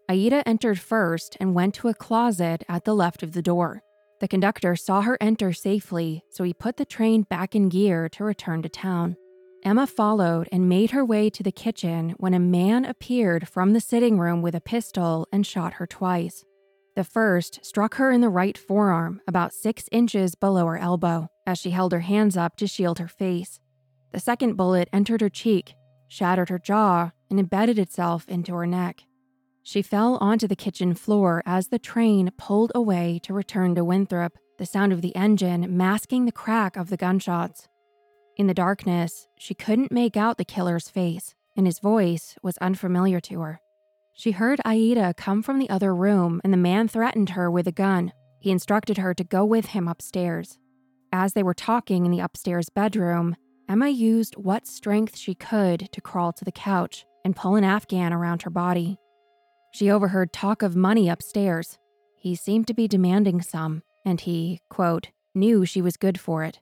Aida 0.10 0.48
entered 0.48 0.80
first 0.80 1.36
and 1.40 1.54
went 1.54 1.76
to 1.76 1.90
a 1.90 1.94
closet 1.94 2.64
at 2.70 2.86
the 2.86 2.96
left 2.96 3.24
of 3.24 3.34
the 3.34 3.42
door. 3.42 3.82
The 4.22 4.28
conductor 4.28 4.76
saw 4.78 5.02
her 5.02 5.18
enter 5.20 5.52
safely, 5.52 6.24
so 6.32 6.44
he 6.44 6.54
put 6.54 6.78
the 6.78 6.86
train 6.86 7.24
back 7.24 7.56
in 7.56 7.68
gear 7.70 8.08
to 8.10 8.24
return 8.24 8.62
to 8.62 8.70
town. 8.70 9.18
Emma 9.68 9.86
followed 9.86 10.48
and 10.50 10.70
made 10.70 10.92
her 10.92 11.04
way 11.04 11.30
to 11.30 11.44
the 11.44 11.52
kitchen 11.52 12.16
when 12.20 12.34
a 12.34 12.40
man 12.40 12.86
appeared 12.86 13.50
from 13.50 13.74
the 13.74 13.82
sitting 13.82 14.18
room 14.18 14.42
with 14.42 14.56
a 14.56 14.62
pistol 14.62 15.28
and 15.30 15.46
shot 15.46 15.74
her 15.74 15.86
twice. 15.86 16.46
The 16.96 17.04
first 17.04 17.66
struck 17.66 17.96
her 17.96 18.10
in 18.10 18.22
the 18.22 18.30
right 18.30 18.58
forearm, 18.58 19.20
about 19.28 19.54
six 19.54 19.84
inches 19.92 20.36
below 20.36 20.68
her 20.68 20.78
elbow, 20.78 21.28
as 21.46 21.58
she 21.58 21.72
held 21.72 21.92
her 21.92 22.00
hands 22.00 22.38
up 22.38 22.56
to 22.56 22.66
shield 22.66 23.00
her 23.00 23.10
face. 23.10 23.60
The 24.14 24.22
second 24.22 24.56
bullet 24.56 24.88
entered 24.94 25.20
her 25.20 25.28
cheek, 25.28 25.74
shattered 26.08 26.48
her 26.48 26.60
jaw, 26.60 27.12
and 27.30 27.38
embedded 27.38 27.78
itself 27.78 28.26
into 28.30 28.54
her 28.54 28.66
neck. 28.66 29.04
She 29.64 29.82
fell 29.82 30.18
onto 30.22 30.48
the 30.48 30.56
kitchen 30.56 30.94
floor 30.94 31.44
as 31.46 31.68
the 31.68 31.78
train 31.78 32.32
pulled 32.38 32.72
away 32.74 33.20
to 33.24 33.34
return 33.34 33.76
to 33.76 33.84
Winthrop, 33.84 34.38
the 34.60 34.66
sound 34.66 34.94
of 34.94 35.02
the 35.02 35.14
engine 35.14 35.76
masking 35.76 36.24
the 36.24 36.32
crack 36.32 36.78
of 36.78 36.90
the 36.90 36.96
gunshots. 36.96 37.68
In 38.38 38.46
the 38.46 38.54
darkness, 38.54 39.28
she 39.36 39.56
couldn't 39.56 39.92
make 39.92 40.16
out 40.16 40.38
the 40.38 40.46
killer's 40.46 40.90
face, 40.90 41.34
and 41.56 41.66
his 41.66 41.80
voice 41.80 42.36
was 42.44 42.58
unfamiliar 42.60 43.20
to 43.22 43.42
her. 43.42 43.60
She 44.14 44.32
heard 44.32 44.62
Aida 44.64 45.16
come 45.16 45.42
from 45.42 45.58
the 45.58 45.70
other 45.72 45.94
room, 45.94 46.40
and 46.44 46.54
the 46.54 46.58
man 46.58 46.88
threatened 46.88 47.32
her 47.32 47.50
with 47.50 47.68
a 47.68 47.72
gun. 47.72 48.14
He 48.40 48.52
instructed 48.52 49.00
her 49.00 49.16
to 49.16 49.24
go 49.24 49.44
with 49.44 49.68
him 49.68 49.88
upstairs. 49.88 50.60
As 51.12 51.34
they 51.34 51.42
were 51.42 51.56
talking 51.56 52.06
in 52.06 52.12
the 52.12 52.20
upstairs 52.20 52.70
bedroom, 52.70 53.36
Emma 53.68 53.90
used 53.90 54.36
what 54.36 54.68
strength 54.68 55.18
she 55.18 55.34
could 55.34 55.92
to 55.92 56.00
crawl 56.00 56.32
to 56.34 56.46
the 56.46 56.52
couch 56.52 57.06
and 57.26 57.36
pull 57.36 57.56
an 57.56 57.64
Afghan 57.64 58.14
around 58.14 58.44
her 58.44 58.52
body. 58.52 58.98
She 59.72 59.90
overheard 59.90 60.32
talk 60.32 60.62
of 60.62 60.76
money 60.76 61.10
upstairs. 61.10 61.80
He 62.16 62.36
seemed 62.36 62.68
to 62.68 62.76
be 62.76 62.88
demanding 62.88 63.42
some, 63.42 63.82
and 64.06 64.22
he, 64.22 64.62
quote, 64.70 65.10
knew 65.34 65.66
she 65.66 65.82
was 65.82 65.98
good 65.98 66.20
for 66.20 66.44
it. 66.44 66.60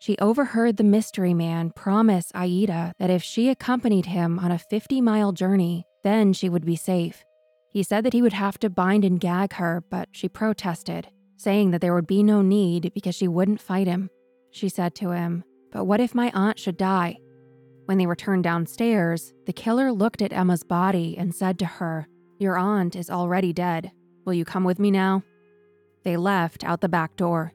She 0.00 0.16
overheard 0.16 0.78
the 0.78 0.82
mystery 0.82 1.34
man 1.34 1.72
promise 1.76 2.32
Aida 2.34 2.94
that 2.98 3.10
if 3.10 3.22
she 3.22 3.50
accompanied 3.50 4.06
him 4.06 4.38
on 4.38 4.50
a 4.50 4.58
50 4.58 5.02
mile 5.02 5.32
journey, 5.32 5.84
then 6.02 6.32
she 6.32 6.48
would 6.48 6.64
be 6.64 6.74
safe. 6.74 7.22
He 7.70 7.82
said 7.82 8.04
that 8.04 8.14
he 8.14 8.22
would 8.22 8.32
have 8.32 8.58
to 8.60 8.70
bind 8.70 9.04
and 9.04 9.20
gag 9.20 9.52
her, 9.52 9.84
but 9.90 10.08
she 10.10 10.26
protested, 10.26 11.08
saying 11.36 11.70
that 11.72 11.82
there 11.82 11.94
would 11.94 12.06
be 12.06 12.22
no 12.22 12.40
need 12.40 12.92
because 12.94 13.14
she 13.14 13.28
wouldn't 13.28 13.60
fight 13.60 13.86
him. 13.86 14.08
She 14.50 14.70
said 14.70 14.94
to 14.96 15.10
him, 15.10 15.44
but 15.70 15.84
what 15.84 16.00
if 16.00 16.14
my 16.14 16.32
aunt 16.34 16.58
should 16.58 16.78
die? 16.78 17.18
When 17.84 17.98
they 17.98 18.06
returned 18.06 18.44
downstairs, 18.44 19.34
the 19.44 19.52
killer 19.52 19.92
looked 19.92 20.22
at 20.22 20.32
Emma's 20.32 20.64
body 20.64 21.14
and 21.18 21.34
said 21.34 21.58
to 21.58 21.66
her, 21.66 22.08
Your 22.38 22.56
aunt 22.56 22.96
is 22.96 23.10
already 23.10 23.52
dead. 23.52 23.92
Will 24.24 24.32
you 24.32 24.46
come 24.46 24.64
with 24.64 24.78
me 24.78 24.90
now? 24.90 25.24
They 26.04 26.16
left 26.16 26.64
out 26.64 26.80
the 26.80 26.88
back 26.88 27.16
door. 27.16 27.52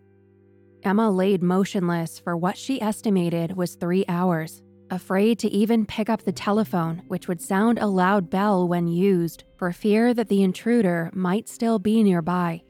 Emma 0.86 1.10
laid 1.10 1.42
motionless 1.42 2.20
for 2.20 2.38
what 2.38 2.58
she 2.58 2.82
estimated 2.82 3.58
was 3.58 3.76
three 3.76 4.06
hours, 4.08 4.62
afraid 4.92 5.40
to 5.40 5.50
even 5.50 5.86
pick 5.86 6.10
up 6.10 6.22
the 6.24 6.32
telephone, 6.32 7.02
which 7.08 7.28
would 7.28 7.42
sound 7.42 7.80
a 7.80 7.88
loud 7.88 8.30
bell 8.30 8.68
when 8.68 8.88
used, 8.88 9.44
for 9.58 9.72
fear 9.72 10.14
that 10.14 10.30
the 10.30 10.44
intruder 10.44 11.10
might 11.14 11.50
still 11.50 11.80
be 11.80 12.04
nearby. 12.04 12.62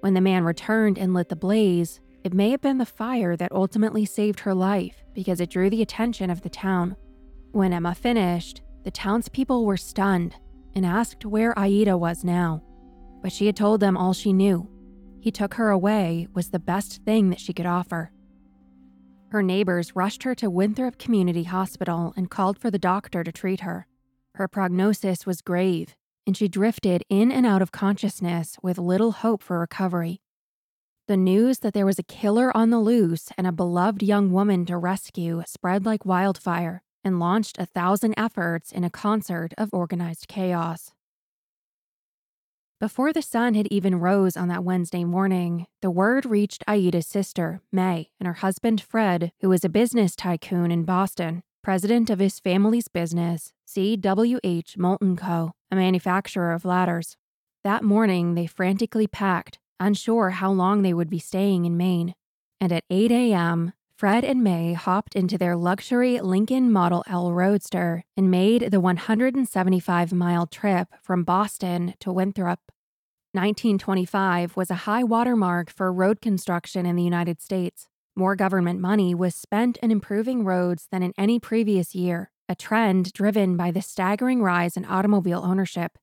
When 0.00 0.14
the 0.14 0.20
man 0.20 0.44
returned 0.44 0.98
and 0.98 1.12
lit 1.12 1.28
the 1.28 1.36
blaze, 1.36 2.00
it 2.24 2.32
may 2.32 2.50
have 2.50 2.60
been 2.60 2.78
the 2.78 2.86
fire 2.86 3.36
that 3.36 3.52
ultimately 3.52 4.04
saved 4.04 4.40
her 4.40 4.54
life 4.54 5.04
because 5.14 5.40
it 5.40 5.50
drew 5.50 5.68
the 5.68 5.82
attention 5.82 6.30
of 6.30 6.42
the 6.42 6.48
town. 6.48 6.96
When 7.52 7.72
Emma 7.72 7.94
finished, 7.94 8.62
the 8.84 8.90
townspeople 8.90 9.66
were 9.66 9.76
stunned 9.76 10.34
and 10.74 10.86
asked 10.86 11.24
where 11.24 11.58
Aida 11.58 11.98
was 11.98 12.24
now. 12.24 12.62
But 13.22 13.32
she 13.32 13.46
had 13.46 13.56
told 13.56 13.80
them 13.80 13.96
all 13.96 14.12
she 14.12 14.32
knew. 14.32 14.70
He 15.28 15.32
took 15.32 15.56
her 15.56 15.68
away 15.68 16.26
was 16.32 16.48
the 16.48 16.58
best 16.58 17.02
thing 17.04 17.28
that 17.28 17.38
she 17.38 17.52
could 17.52 17.66
offer. 17.66 18.12
Her 19.28 19.42
neighbors 19.42 19.94
rushed 19.94 20.22
her 20.22 20.34
to 20.36 20.48
Winthrop 20.48 20.96
Community 20.96 21.42
Hospital 21.42 22.14
and 22.16 22.30
called 22.30 22.56
for 22.56 22.70
the 22.70 22.78
doctor 22.78 23.22
to 23.22 23.30
treat 23.30 23.60
her. 23.60 23.86
Her 24.36 24.48
prognosis 24.48 25.26
was 25.26 25.42
grave, 25.42 25.94
and 26.26 26.34
she 26.34 26.48
drifted 26.48 27.04
in 27.10 27.30
and 27.30 27.44
out 27.44 27.60
of 27.60 27.72
consciousness 27.72 28.56
with 28.62 28.78
little 28.78 29.12
hope 29.12 29.42
for 29.42 29.58
recovery. 29.58 30.22
The 31.08 31.18
news 31.18 31.58
that 31.58 31.74
there 31.74 31.84
was 31.84 31.98
a 31.98 32.02
killer 32.02 32.50
on 32.56 32.70
the 32.70 32.80
loose 32.80 33.28
and 33.36 33.46
a 33.46 33.52
beloved 33.52 34.02
young 34.02 34.32
woman 34.32 34.64
to 34.64 34.78
rescue 34.78 35.42
spread 35.46 35.84
like 35.84 36.06
wildfire 36.06 36.82
and 37.04 37.20
launched 37.20 37.58
a 37.58 37.66
thousand 37.66 38.14
efforts 38.16 38.72
in 38.72 38.82
a 38.82 38.88
concert 38.88 39.52
of 39.58 39.68
organized 39.74 40.26
chaos. 40.26 40.94
Before 42.80 43.12
the 43.12 43.22
sun 43.22 43.54
had 43.54 43.66
even 43.72 43.98
rose 43.98 44.36
on 44.36 44.46
that 44.48 44.62
Wednesday 44.62 45.02
morning, 45.02 45.66
the 45.82 45.90
word 45.90 46.24
reached 46.24 46.62
Aida's 46.68 47.08
sister, 47.08 47.60
May, 47.72 48.10
and 48.20 48.28
her 48.28 48.34
husband, 48.34 48.80
Fred, 48.80 49.32
who 49.40 49.48
was 49.48 49.64
a 49.64 49.68
business 49.68 50.14
tycoon 50.14 50.70
in 50.70 50.84
Boston, 50.84 51.42
president 51.60 52.08
of 52.08 52.20
his 52.20 52.38
family's 52.38 52.86
business, 52.86 53.52
CWH 53.66 54.76
Moulton 54.76 55.16
Co., 55.16 55.50
a 55.72 55.74
manufacturer 55.74 56.52
of 56.52 56.64
ladders. 56.64 57.16
That 57.64 57.82
morning, 57.82 58.36
they 58.36 58.46
frantically 58.46 59.08
packed, 59.08 59.58
unsure 59.80 60.30
how 60.30 60.52
long 60.52 60.82
they 60.82 60.94
would 60.94 61.10
be 61.10 61.18
staying 61.18 61.64
in 61.64 61.76
Maine. 61.76 62.14
And 62.60 62.70
at 62.70 62.84
8 62.90 63.10
a.m., 63.10 63.72
Fred 63.98 64.22
and 64.22 64.44
May 64.44 64.74
hopped 64.74 65.16
into 65.16 65.36
their 65.36 65.56
luxury 65.56 66.20
Lincoln 66.20 66.70
Model 66.70 67.02
L 67.08 67.32
Roadster 67.32 68.04
and 68.16 68.30
made 68.30 68.70
the 68.70 68.78
175 68.78 70.12
mile 70.12 70.46
trip 70.46 70.86
from 71.02 71.24
Boston 71.24 71.94
to 71.98 72.12
Winthrop. 72.12 72.60
1925 73.32 74.56
was 74.56 74.70
a 74.70 74.84
high 74.86 75.02
watermark 75.02 75.68
for 75.68 75.92
road 75.92 76.20
construction 76.20 76.86
in 76.86 76.94
the 76.94 77.02
United 77.02 77.40
States. 77.40 77.88
More 78.14 78.36
government 78.36 78.78
money 78.78 79.16
was 79.16 79.34
spent 79.34 79.78
in 79.78 79.90
improving 79.90 80.44
roads 80.44 80.86
than 80.92 81.02
in 81.02 81.12
any 81.18 81.40
previous 81.40 81.92
year, 81.92 82.30
a 82.48 82.54
trend 82.54 83.12
driven 83.12 83.56
by 83.56 83.72
the 83.72 83.82
staggering 83.82 84.44
rise 84.44 84.76
in 84.76 84.84
automobile 84.84 85.42
ownership. 85.44 85.98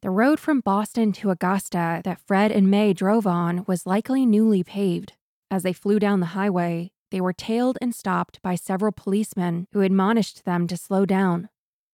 The 0.00 0.08
road 0.08 0.40
from 0.40 0.60
Boston 0.60 1.12
to 1.12 1.28
Augusta 1.28 2.00
that 2.04 2.22
Fred 2.26 2.50
and 2.50 2.70
May 2.70 2.94
drove 2.94 3.26
on 3.26 3.66
was 3.66 3.84
likely 3.84 4.24
newly 4.24 4.64
paved. 4.64 5.12
As 5.50 5.62
they 5.62 5.74
flew 5.74 5.98
down 5.98 6.20
the 6.20 6.26
highway, 6.26 6.92
they 7.10 7.20
were 7.20 7.32
tailed 7.32 7.78
and 7.80 7.94
stopped 7.94 8.40
by 8.42 8.54
several 8.54 8.92
policemen 8.92 9.66
who 9.72 9.80
admonished 9.80 10.44
them 10.44 10.66
to 10.66 10.76
slow 10.76 11.06
down. 11.06 11.48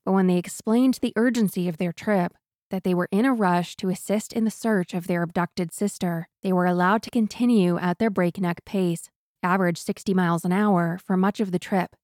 But 0.04 0.12
when 0.12 0.26
they 0.26 0.38
explained 0.38 0.98
the 1.00 1.12
urgency 1.16 1.68
of 1.68 1.78
their 1.78 1.92
trip, 1.92 2.34
that 2.70 2.82
they 2.82 2.94
were 2.94 3.08
in 3.10 3.24
a 3.24 3.32
rush 3.32 3.76
to 3.76 3.88
assist 3.88 4.32
in 4.32 4.44
the 4.44 4.50
search 4.50 4.94
of 4.94 5.06
their 5.06 5.22
abducted 5.22 5.72
sister, 5.72 6.28
they 6.42 6.52
were 6.52 6.66
allowed 6.66 7.02
to 7.02 7.10
continue 7.10 7.78
at 7.78 7.98
their 7.98 8.10
breakneck 8.10 8.64
pace, 8.64 9.10
average 9.42 9.78
60 9.78 10.12
miles 10.14 10.44
an 10.44 10.52
hour, 10.52 10.98
for 11.04 11.16
much 11.16 11.40
of 11.40 11.52
the 11.52 11.58
trip. 11.58 11.94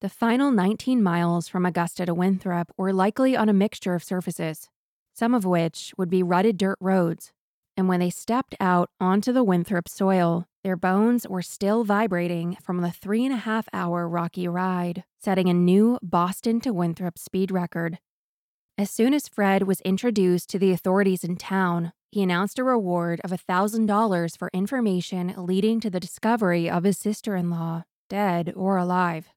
The 0.00 0.08
final 0.08 0.50
19 0.50 1.02
miles 1.02 1.48
from 1.48 1.66
Augusta 1.66 2.06
to 2.06 2.14
Winthrop 2.14 2.72
were 2.76 2.92
likely 2.92 3.36
on 3.36 3.48
a 3.48 3.52
mixture 3.52 3.94
of 3.94 4.04
surfaces, 4.04 4.68
some 5.12 5.34
of 5.34 5.44
which 5.44 5.92
would 5.98 6.08
be 6.08 6.22
rutted 6.22 6.56
dirt 6.56 6.78
roads. 6.80 7.32
And 7.76 7.88
when 7.88 8.00
they 8.00 8.10
stepped 8.10 8.54
out 8.60 8.90
onto 9.00 9.32
the 9.32 9.44
Winthrop 9.44 9.88
soil, 9.88 10.46
their 10.62 10.76
bones 10.76 11.26
were 11.26 11.42
still 11.42 11.84
vibrating 11.84 12.56
from 12.62 12.82
the 12.82 12.90
three 12.90 13.24
and 13.24 13.32
a 13.32 13.38
half 13.38 13.68
hour 13.72 14.08
rocky 14.08 14.46
ride, 14.46 15.04
setting 15.18 15.48
a 15.48 15.54
new 15.54 15.98
Boston 16.02 16.60
to 16.60 16.72
Winthrop 16.72 17.18
speed 17.18 17.50
record. 17.50 17.98
As 18.76 18.90
soon 18.90 19.14
as 19.14 19.28
Fred 19.28 19.64
was 19.64 19.80
introduced 19.82 20.50
to 20.50 20.58
the 20.58 20.72
authorities 20.72 21.24
in 21.24 21.36
town, 21.36 21.92
he 22.10 22.22
announced 22.22 22.58
a 22.58 22.64
reward 22.64 23.20
of 23.22 23.30
$1,000 23.30 24.38
for 24.38 24.50
information 24.52 25.34
leading 25.36 25.80
to 25.80 25.90
the 25.90 26.00
discovery 26.00 26.68
of 26.68 26.84
his 26.84 26.98
sister 26.98 27.36
in 27.36 27.50
law, 27.50 27.84
dead 28.08 28.52
or 28.56 28.76
alive. 28.76 29.28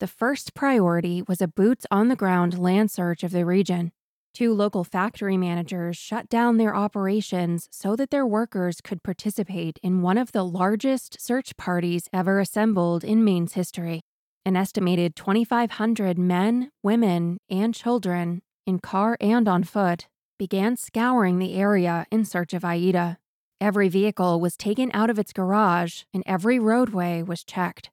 The 0.00 0.06
first 0.06 0.54
priority 0.54 1.22
was 1.26 1.40
a 1.40 1.48
boots 1.48 1.86
on 1.90 2.08
the 2.08 2.16
ground 2.16 2.58
land 2.58 2.90
search 2.90 3.24
of 3.24 3.32
the 3.32 3.44
region. 3.44 3.92
Two 4.34 4.54
local 4.54 4.84
factory 4.84 5.36
managers 5.36 5.96
shut 5.96 6.28
down 6.28 6.56
their 6.56 6.74
operations 6.74 7.68
so 7.72 7.96
that 7.96 8.10
their 8.10 8.26
workers 8.26 8.80
could 8.80 9.02
participate 9.02 9.78
in 9.82 10.02
one 10.02 10.18
of 10.18 10.32
the 10.32 10.44
largest 10.44 11.20
search 11.20 11.56
parties 11.56 12.08
ever 12.12 12.38
assembled 12.38 13.02
in 13.02 13.24
Maine's 13.24 13.54
history. 13.54 14.00
An 14.44 14.56
estimated 14.56 15.16
2,500 15.16 16.18
men, 16.18 16.70
women, 16.82 17.38
and 17.50 17.74
children, 17.74 18.40
in 18.66 18.78
car 18.78 19.16
and 19.20 19.48
on 19.48 19.64
foot, 19.64 20.06
began 20.38 20.76
scouring 20.76 21.38
the 21.38 21.54
area 21.54 22.06
in 22.10 22.24
search 22.24 22.54
of 22.54 22.64
Aida. 22.64 23.18
Every 23.60 23.88
vehicle 23.88 24.40
was 24.40 24.56
taken 24.56 24.90
out 24.94 25.10
of 25.10 25.18
its 25.18 25.32
garage 25.32 26.02
and 26.14 26.22
every 26.26 26.58
roadway 26.60 27.22
was 27.22 27.42
checked. 27.42 27.90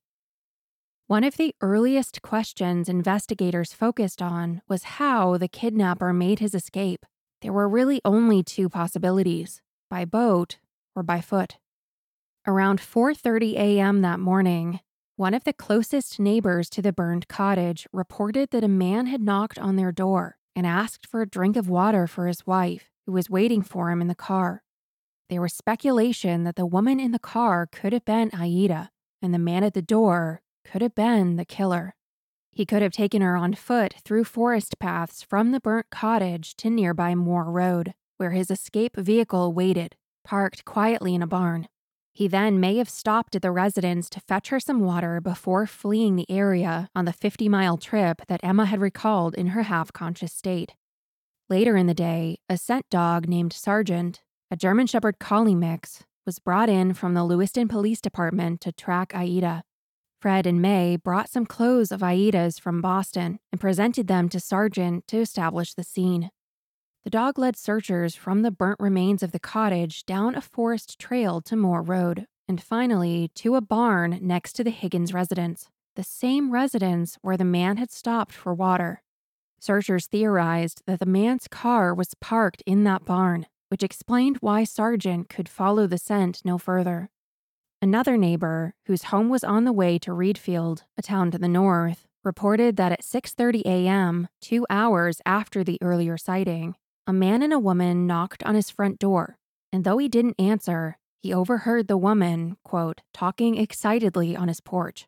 One 1.08 1.24
of 1.24 1.38
the 1.38 1.54
earliest 1.62 2.24
questions 2.24 2.90
investigators 2.90 3.74
focused 3.74 4.24
on 4.24 4.64
was 4.68 4.96
how 4.98 5.38
the 5.38 5.48
kidnapper 5.48 6.12
made 6.12 6.40
his 6.40 6.56
escape. 6.56 7.06
There 7.44 7.54
were 7.54 7.70
really 7.70 8.02
only 8.04 8.42
two 8.42 8.70
possibilities, 8.70 9.62
by 9.88 10.06
boat 10.06 10.58
or 10.96 11.04
by 11.04 11.22
foot. 11.22 11.58
Around 12.48 12.80
4:30 12.80 13.54
a.m. 13.54 14.02
that 14.02 14.20
morning, 14.20 14.80
one 15.16 15.36
of 15.36 15.44
the 15.44 15.54
closest 15.54 16.20
neighbors 16.20 16.72
to 16.72 16.82
the 16.82 16.92
burned 16.92 17.28
cottage 17.28 17.88
reported 17.94 18.50
that 18.50 18.64
a 18.64 18.68
man 18.68 19.06
had 19.06 19.22
knocked 19.22 19.60
on 19.60 19.76
their 19.76 19.92
door 19.92 20.40
and 20.56 20.66
asked 20.66 21.06
for 21.06 21.22
a 21.22 21.30
drink 21.30 21.56
of 21.56 21.70
water 21.70 22.08
for 22.08 22.26
his 22.26 22.48
wife, 22.48 22.90
who 23.06 23.12
was 23.12 23.30
waiting 23.30 23.62
for 23.62 23.92
him 23.92 24.02
in 24.02 24.08
the 24.08 24.16
car. 24.16 24.64
There 25.30 25.42
was 25.44 25.54
speculation 25.54 26.46
that 26.46 26.56
the 26.56 26.66
woman 26.66 27.00
in 27.00 27.12
the 27.12 27.20
car 27.20 27.68
could 27.68 27.94
have 27.94 28.06
been 28.06 28.32
Aida, 28.34 28.90
and 29.22 29.36
the 29.36 29.38
man 29.38 29.64
at 29.64 29.76
the 29.76 29.84
door 29.84 30.42
could 30.66 30.82
have 30.82 30.96
been 30.96 31.38
the 31.38 31.46
killer. 31.46 31.96
He 32.52 32.66
could 32.66 32.82
have 32.82 32.92
taken 32.92 33.22
her 33.22 33.36
on 33.36 33.54
foot 33.54 33.96
through 34.04 34.24
forest 34.24 34.80
paths 34.80 35.22
from 35.22 35.52
the 35.52 35.60
burnt 35.60 35.90
cottage 35.90 36.56
to 36.58 36.70
nearby 36.70 37.16
Moore 37.16 37.52
Road, 37.52 37.94
where 38.18 38.32
his 38.32 38.50
escape 38.50 38.96
vehicle 38.98 39.54
waited, 39.54 39.96
parked 40.24 40.66
quietly 40.66 41.14
in 41.14 41.22
a 41.22 41.28
barn. 41.28 41.68
He 42.14 42.30
then 42.30 42.62
may 42.62 42.78
have 42.78 42.90
stopped 42.90 43.36
at 43.36 43.42
the 43.42 43.52
residence 43.52 44.10
to 44.12 44.22
fetch 44.22 44.48
her 44.48 44.60
some 44.62 44.80
water 44.80 45.20
before 45.20 45.68
fleeing 45.68 46.16
the 46.16 46.30
area 46.32 46.90
on 46.96 47.04
the 47.04 47.12
50 47.12 47.50
mile 47.50 47.78
trip 47.78 48.22
that 48.30 48.40
Emma 48.42 48.66
had 48.66 48.80
recalled 48.80 49.36
in 49.36 49.48
her 49.48 49.64
half 49.64 49.92
conscious 49.92 50.32
state. 50.32 50.76
Later 51.50 51.76
in 51.76 51.88
the 51.88 51.94
day, 51.94 52.40
a 52.48 52.58
scent 52.58 52.90
dog 52.90 53.28
named 53.28 53.52
Sergeant, 53.52 54.22
a 54.50 54.56
German 54.56 54.88
Shepherd 54.88 55.20
Collie 55.20 55.56
mix, 55.56 56.06
was 56.26 56.40
brought 56.40 56.70
in 56.70 56.94
from 56.94 57.16
the 57.16 57.26
Lewiston 57.26 57.68
Police 57.68 58.00
Department 58.00 58.62
to 58.62 58.72
track 58.72 59.14
Aida. 59.14 59.64
Fred 60.26 60.48
and 60.48 60.60
May 60.60 60.96
brought 60.96 61.30
some 61.30 61.46
clothes 61.46 61.92
of 61.92 62.02
Aida's 62.02 62.58
from 62.58 62.82
Boston 62.82 63.38
and 63.52 63.62
presented 63.62 64.08
them 64.08 64.28
to 64.30 64.40
Sargent 64.40 65.08
to 65.10 65.20
establish 65.20 65.76
the 65.76 65.84
scene. 65.84 66.32
The 67.04 67.12
dog 67.12 67.38
led 67.38 67.56
searchers 67.56 68.16
from 68.16 68.42
the 68.42 68.50
burnt 68.50 68.80
remains 68.80 69.22
of 69.22 69.34
the 69.34 69.40
cottage 69.40 70.04
down 70.08 70.34
a 70.34 70.42
forest 70.42 70.98
trail 70.98 71.42
to 71.42 71.56
Moore 71.56 71.84
Road, 71.84 72.26
and 72.48 72.60
finally 72.60 73.30
to 73.36 73.54
a 73.54 73.62
barn 73.62 74.18
next 74.20 74.54
to 74.54 74.64
the 74.64 74.72
Higgins 74.72 75.14
residence, 75.14 75.70
the 75.96 76.02
same 76.02 76.50
residence 76.50 77.20
where 77.22 77.38
the 77.38 77.46
man 77.46 77.78
had 77.78 77.92
stopped 77.92 78.34
for 78.34 78.52
water. 78.52 79.04
Searchers 79.60 80.08
theorized 80.08 80.82
that 80.88 80.98
the 80.98 81.06
man's 81.06 81.48
car 81.48 81.94
was 81.94 82.16
parked 82.20 82.64
in 82.66 82.84
that 82.86 83.06
barn, 83.06 83.46
which 83.70 83.84
explained 83.84 84.38
why 84.38 84.64
Sargent 84.64 85.30
could 85.30 85.48
follow 85.48 85.86
the 85.86 86.00
scent 86.00 86.42
no 86.44 86.58
further. 86.58 87.12
Another 87.82 88.18
neighbor, 88.18 88.74
whose 88.86 89.04
home 89.04 89.30
was 89.30 89.44
on 89.44 89.66
the 89.66 89.74
way 89.74 90.00
to 90.00 90.12
Readfield, 90.12 90.84
a 90.98 91.02
town 91.02 91.30
to 91.32 91.38
the 91.38 91.48
north, 91.48 92.08
reported 92.24 92.78
that 92.78 92.92
at 92.92 93.04
6:30 93.04 93.62
a.m., 93.66 94.28
2 94.42 94.66
hours 94.70 95.22
after 95.26 95.64
the 95.64 95.78
earlier 95.82 96.18
sighting, 96.18 96.76
a 97.06 97.14
man 97.14 97.44
and 97.44 97.54
a 97.54 97.60
woman 97.60 98.08
knocked 98.08 98.44
on 98.44 98.56
his 98.56 98.70
front 98.70 98.98
door, 98.98 99.38
and 99.72 99.84
though 99.84 100.00
he 100.00 100.08
didn't 100.08 100.40
answer, 100.40 100.98
he 101.22 101.34
overheard 101.34 101.88
the 101.88 101.98
woman, 101.98 102.58
quote, 102.64 103.02
talking 103.14 103.58
excitedly 103.58 104.36
on 104.36 104.48
his 104.48 104.62
porch. 104.62 105.08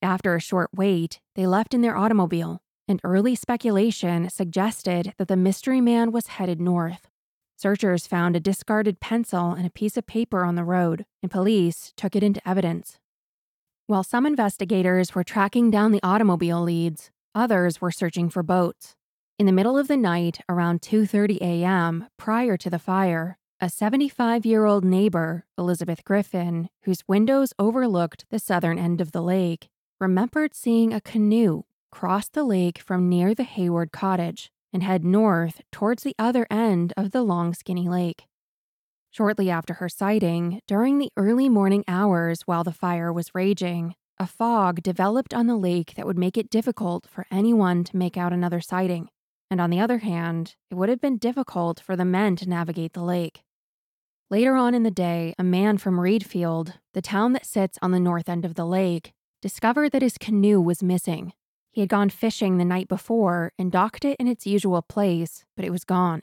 After 0.00 0.34
a 0.34 0.40
short 0.40 0.70
wait, 0.74 1.20
they 1.34 1.46
left 1.46 1.74
in 1.74 1.80
their 1.80 1.96
automobile, 1.96 2.60
and 2.86 3.00
early 3.02 3.34
speculation 3.34 4.28
suggested 4.30 5.14
that 5.18 5.28
the 5.28 5.36
mystery 5.36 5.80
man 5.80 6.12
was 6.12 6.28
headed 6.28 6.60
north. 6.60 7.08
Searchers 7.56 8.06
found 8.06 8.34
a 8.34 8.40
discarded 8.40 9.00
pencil 9.00 9.52
and 9.52 9.66
a 9.66 9.70
piece 9.70 9.96
of 9.96 10.06
paper 10.06 10.44
on 10.44 10.54
the 10.54 10.64
road, 10.64 11.06
and 11.22 11.30
police 11.30 11.92
took 11.96 12.16
it 12.16 12.22
into 12.22 12.46
evidence. 12.48 12.98
While 13.86 14.02
some 14.02 14.26
investigators 14.26 15.14
were 15.14 15.24
tracking 15.24 15.70
down 15.70 15.92
the 15.92 16.02
automobile 16.02 16.62
leads, 16.62 17.10
others 17.34 17.80
were 17.80 17.90
searching 17.90 18.28
for 18.28 18.42
boats. 18.42 18.96
In 19.38 19.46
the 19.46 19.52
middle 19.52 19.78
of 19.78 19.88
the 19.88 19.96
night, 19.96 20.40
around 20.48 20.80
2:30 20.80 21.38
a.m., 21.40 22.06
prior 22.16 22.56
to 22.56 22.70
the 22.70 22.78
fire, 22.78 23.38
a 23.60 23.66
75-year-old 23.66 24.84
neighbor, 24.84 25.44
Elizabeth 25.56 26.04
Griffin, 26.04 26.68
whose 26.82 27.06
windows 27.06 27.52
overlooked 27.58 28.24
the 28.30 28.38
southern 28.38 28.78
end 28.78 29.00
of 29.00 29.12
the 29.12 29.22
lake, 29.22 29.68
remembered 30.00 30.54
seeing 30.54 30.92
a 30.92 31.00
canoe 31.00 31.62
cross 31.92 32.28
the 32.28 32.42
lake 32.42 32.78
from 32.78 33.08
near 33.08 33.34
the 33.34 33.44
Hayward 33.44 33.92
cottage 33.92 34.50
and 34.74 34.82
head 34.82 35.04
north 35.04 35.62
towards 35.70 36.02
the 36.02 36.16
other 36.18 36.46
end 36.50 36.92
of 36.96 37.12
the 37.12 37.22
long, 37.22 37.54
skinny 37.54 37.88
lake. 37.88 38.26
Shortly 39.10 39.48
after 39.48 39.74
her 39.74 39.88
sighting, 39.88 40.60
during 40.66 40.98
the 40.98 41.12
early 41.16 41.48
morning 41.48 41.84
hours 41.86 42.42
while 42.42 42.64
the 42.64 42.72
fire 42.72 43.12
was 43.12 43.32
raging, 43.32 43.94
a 44.18 44.26
fog 44.26 44.82
developed 44.82 45.32
on 45.32 45.46
the 45.46 45.56
lake 45.56 45.94
that 45.94 46.04
would 46.04 46.18
make 46.18 46.36
it 46.36 46.50
difficult 46.50 47.06
for 47.08 47.24
anyone 47.30 47.84
to 47.84 47.96
make 47.96 48.16
out 48.16 48.32
another 48.32 48.60
sighting. 48.60 49.08
And 49.50 49.60
on 49.60 49.70
the 49.70 49.78
other 49.78 49.98
hand, 49.98 50.56
it 50.70 50.74
would 50.74 50.88
have 50.88 51.00
been 51.00 51.18
difficult 51.18 51.78
for 51.78 51.94
the 51.94 52.04
men 52.04 52.34
to 52.36 52.48
navigate 52.48 52.92
the 52.92 53.04
lake. 53.04 53.42
Later 54.30 54.56
on 54.56 54.74
in 54.74 54.82
the 54.82 54.90
day, 54.90 55.34
a 55.38 55.44
man 55.44 55.78
from 55.78 56.00
Readfield, 56.00 56.74
the 56.92 57.02
town 57.02 57.34
that 57.34 57.46
sits 57.46 57.78
on 57.80 57.92
the 57.92 58.00
north 58.00 58.28
end 58.28 58.44
of 58.44 58.54
the 58.54 58.66
lake, 58.66 59.12
discovered 59.40 59.92
that 59.92 60.02
his 60.02 60.18
canoe 60.18 60.60
was 60.60 60.82
missing 60.82 61.32
he 61.74 61.80
had 61.80 61.90
gone 61.90 62.08
fishing 62.08 62.56
the 62.56 62.64
night 62.64 62.86
before 62.86 63.50
and 63.58 63.72
docked 63.72 64.04
it 64.04 64.16
in 64.20 64.28
its 64.28 64.46
usual 64.46 64.80
place, 64.80 65.44
but 65.56 65.64
it 65.64 65.72
was 65.72 65.82
gone. 65.82 66.22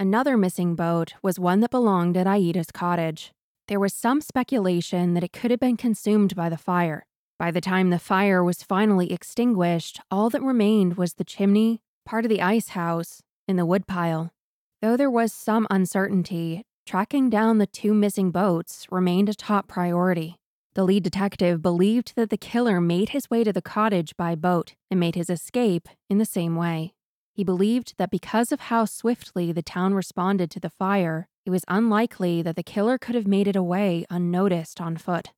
Another 0.00 0.38
missing 0.38 0.74
boat 0.74 1.12
was 1.22 1.38
one 1.38 1.60
that 1.60 1.70
belonged 1.70 2.16
at 2.16 2.26
Aida's 2.26 2.70
cottage. 2.70 3.32
There 3.68 3.78
was 3.78 3.92
some 3.92 4.22
speculation 4.22 5.12
that 5.12 5.22
it 5.22 5.34
could 5.34 5.50
have 5.50 5.60
been 5.60 5.76
consumed 5.76 6.34
by 6.34 6.48
the 6.48 6.56
fire. 6.56 7.04
By 7.38 7.50
the 7.50 7.60
time 7.60 7.90
the 7.90 7.98
fire 7.98 8.42
was 8.42 8.62
finally 8.62 9.12
extinguished, 9.12 10.00
all 10.10 10.30
that 10.30 10.40
remained 10.40 10.96
was 10.96 11.14
the 11.14 11.24
chimney, 11.24 11.82
part 12.06 12.24
of 12.24 12.30
the 12.30 12.40
ice 12.40 12.68
house, 12.68 13.20
and 13.46 13.58
the 13.58 13.66
woodpile. 13.66 14.32
Though 14.80 14.96
there 14.96 15.10
was 15.10 15.34
some 15.34 15.66
uncertainty, 15.70 16.62
tracking 16.86 17.28
down 17.28 17.58
the 17.58 17.66
two 17.66 17.92
missing 17.92 18.30
boats 18.30 18.86
remained 18.90 19.28
a 19.28 19.34
top 19.34 19.68
priority. 19.68 20.36
The 20.76 20.84
lead 20.84 21.04
detective 21.04 21.62
believed 21.62 22.12
that 22.16 22.28
the 22.28 22.36
killer 22.36 22.82
made 22.82 23.08
his 23.08 23.30
way 23.30 23.42
to 23.44 23.50
the 23.50 23.62
cottage 23.62 24.14
by 24.14 24.34
boat 24.34 24.74
and 24.90 25.00
made 25.00 25.14
his 25.14 25.30
escape 25.30 25.88
in 26.10 26.18
the 26.18 26.26
same 26.26 26.54
way. 26.54 26.92
He 27.32 27.44
believed 27.44 27.94
that 27.96 28.10
because 28.10 28.52
of 28.52 28.60
how 28.60 28.84
swiftly 28.84 29.52
the 29.52 29.62
town 29.62 29.94
responded 29.94 30.50
to 30.50 30.60
the 30.60 30.68
fire, 30.68 31.28
it 31.46 31.50
was 31.50 31.64
unlikely 31.66 32.42
that 32.42 32.56
the 32.56 32.62
killer 32.62 32.98
could 32.98 33.14
have 33.14 33.26
made 33.26 33.48
it 33.48 33.56
away 33.56 34.04
unnoticed 34.10 34.78
on 34.78 34.98
foot. 34.98 35.30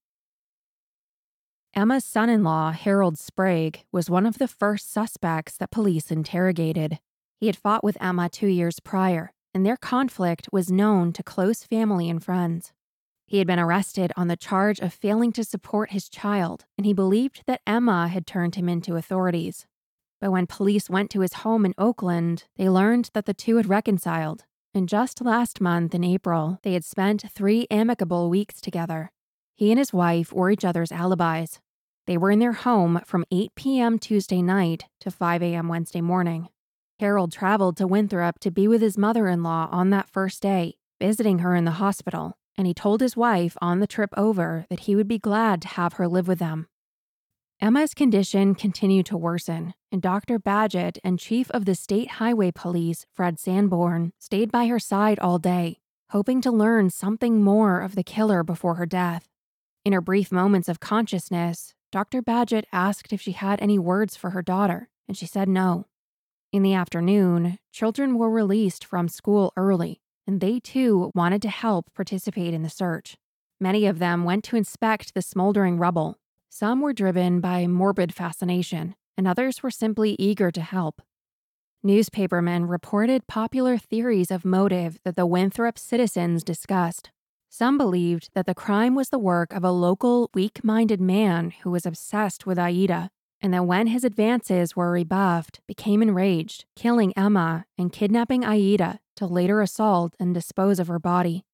Emma's 1.73 2.05
son 2.05 2.29
in 2.29 2.43
law, 2.43 2.73
Harold 2.73 3.17
Sprague, 3.17 3.85
was 3.93 4.11
one 4.11 4.27
of 4.27 4.39
the 4.39 4.49
first 4.49 4.93
suspects 4.93 5.57
that 5.59 5.71
police 5.71 6.11
interrogated. 6.11 6.99
He 7.39 7.47
had 7.47 7.57
fought 7.57 7.85
with 7.85 7.97
Emma 8.01 8.29
two 8.29 8.49
years 8.49 8.81
prior, 8.81 9.31
and 9.55 9.65
their 9.65 9.77
conflict 9.77 10.49
was 10.51 10.73
known 10.73 11.13
to 11.13 11.23
close 11.23 11.63
family 11.63 12.11
and 12.11 12.21
friends. 12.21 12.73
He 13.29 13.37
had 13.39 13.47
been 13.47 13.59
arrested 13.59 14.11
on 14.17 14.29
the 14.29 14.39
charge 14.39 14.81
of 14.81 14.95
failing 14.95 15.33
to 15.33 15.45
support 15.45 15.91
his 15.91 16.09
child, 16.09 16.65
and 16.79 16.87
he 16.87 16.95
believed 16.95 17.43
that 17.47 17.61
Emma 17.67 18.09
had 18.09 18.27
turned 18.27 18.55
him 18.55 18.71
into 18.71 18.97
authorities. 18.97 19.67
But 20.19 20.33
when 20.33 20.47
police 20.47 20.89
went 20.89 21.11
to 21.11 21.21
his 21.21 21.35
home 21.35 21.67
in 21.67 21.75
Oakland, 21.77 22.45
they 22.57 22.71
learned 22.71 23.11
that 23.13 23.27
the 23.27 23.35
two 23.35 23.57
had 23.57 23.69
reconciled, 23.69 24.47
and 24.73 24.89
just 24.89 25.21
last 25.21 25.61
month 25.61 25.95
in 25.95 26.05
April, 26.05 26.59
they 26.63 26.73
had 26.73 26.87
spent 26.87 27.31
three 27.31 27.67
amicable 27.71 28.31
weeks 28.31 28.63
together. 28.63 29.13
He 29.55 29.71
and 29.71 29.79
his 29.79 29.93
wife 29.93 30.33
were 30.33 30.51
each 30.51 30.65
other's 30.65 30.91
alibis. 30.91 31.61
They 32.07 32.17
were 32.17 32.31
in 32.31 32.39
their 32.39 32.55
home 32.55 33.03
from 33.05 33.27
8 33.31 33.55
p.m. 33.55 33.99
Tuesday 33.99 34.41
night 34.41 34.85
to 35.01 35.11
5 35.11 35.43
a.m. 35.43 35.69
Wednesday 35.69 36.01
morning. 36.01 36.49
Harold 36.99 37.33
traveled 37.33 37.77
to 37.77 37.87
Winthrop 37.87 38.39
to 38.39 38.51
be 38.51 38.67
with 38.67 38.81
his 38.81 38.97
mother 38.97 39.29
in 39.29 39.43
law 39.43 39.69
on 39.71 39.91
that 39.91 40.09
first 40.09 40.41
day, 40.41 40.79
visiting 40.99 41.41
her 41.41 41.55
in 41.55 41.67
the 41.67 41.73
hospital 41.73 42.39
and 42.59 42.67
he 42.67 42.75
told 42.75 43.01
his 43.01 43.17
wife 43.17 43.57
on 43.63 43.79
the 43.79 43.87
trip 43.87 44.11
over 44.17 44.67
that 44.69 44.81
he 44.81 44.97
would 44.97 45.07
be 45.09 45.19
glad 45.19 45.63
to 45.63 45.69
have 45.69 45.95
her 45.95 46.09
live 46.09 46.27
with 46.27 46.41
them. 46.41 46.67
Emma's 47.61 47.95
condition 47.95 48.55
continued 48.55 49.07
to 49.07 49.17
worsen, 49.17 49.75
and 49.91 50.03
Dr. 50.03 50.39
Badgett 50.39 50.99
and 51.03 51.19
Chief 51.19 51.51
of 51.53 51.65
the 51.65 51.75
State 51.75 52.09
Highway 52.13 52.51
Police, 52.51 53.07
Fred 53.13 53.39
Sanborn, 53.39 54.13
stayed 54.19 54.53
by 54.53 54.67
her 54.67 54.79
side 54.79 55.19
all 55.21 55.39
day, 55.39 55.79
hoping 56.11 56.41
to 56.41 56.51
learn 56.51 56.91
something 56.91 57.43
more 57.43 57.81
of 57.81 57.95
the 57.95 58.05
killer 58.05 58.43
before 58.43 58.75
her 58.75 58.87
death. 58.87 59.29
In 59.85 59.93
her 59.93 60.01
brief 60.01 60.31
moments 60.31 60.69
of 60.69 60.81
consciousness, 60.81 61.75
Dr. 61.91 62.23
Badgett 62.23 62.67
asked 62.73 63.13
if 63.13 63.21
she 63.21 63.33
had 63.33 63.61
any 63.63 63.79
words 63.79 64.17
for 64.17 64.31
her 64.31 64.43
daughter, 64.43 64.89
and 65.07 65.17
she 65.17 65.27
said 65.27 65.49
no. 65.49 65.87
In 66.53 66.63
the 66.63 66.75
afternoon, 66.75 67.59
children 67.73 68.19
were 68.19 68.31
released 68.31 68.85
from 68.85 69.09
school 69.09 69.53
early, 69.57 70.01
and 70.29 70.43
they 70.43 70.61
too 70.61 71.11
wanted 71.15 71.41
to 71.41 71.49
help 71.49 71.93
participate 71.95 72.53
in 72.53 72.63
the 72.63 72.69
search. 72.69 73.17
Many 73.59 73.87
of 73.87 73.99
them 73.99 74.25
went 74.25 74.45
to 74.45 74.57
inspect 74.57 75.15
the 75.15 75.23
smoldering 75.23 75.79
rubble. 75.79 76.19
Some 76.51 76.83
were 76.83 76.93
driven 76.93 77.41
by 77.41 77.67
morbid 77.67 78.15
fascination, 78.15 78.95
and 79.17 79.27
others 79.27 79.63
were 79.63 79.71
simply 79.71 80.17
eager 80.19 80.51
to 80.51 80.61
help. 80.61 81.01
Newspapermen 81.83 82.67
reported 82.67 83.27
popular 83.27 83.79
theories 83.79 84.31
of 84.31 84.45
motive 84.45 84.99
that 85.03 85.17
the 85.17 85.27
Winthrop 85.27 85.79
citizens 85.79 86.45
discussed. 86.45 87.11
Some 87.49 87.79
believed 87.79 88.29
that 88.35 88.45
the 88.45 88.55
crime 88.55 88.95
was 88.95 89.09
the 89.09 89.19
work 89.19 89.55
of 89.55 89.65
a 89.65 89.73
local, 89.73 90.29
weak 90.35 90.63
minded 90.63 91.01
man 91.01 91.53
who 91.63 91.71
was 91.71 91.87
obsessed 91.87 92.45
with 92.45 92.59
Aida, 92.59 93.11
and 93.41 93.55
that 93.55 93.67
when 93.67 93.87
his 93.87 94.05
advances 94.05 94.75
were 94.75 94.91
rebuffed, 94.91 95.61
became 95.67 96.03
enraged, 96.03 96.65
killing 96.75 97.13
Emma 97.17 97.67
and 97.77 97.93
kidnapping 97.93 98.45
Aida 98.45 99.01
to 99.17 99.27
later 99.27 99.61
assault 99.61 100.15
and 100.19 100.35
dispose 100.35 100.79
of 100.79 100.89
her 100.89 100.99
body. 100.99 101.45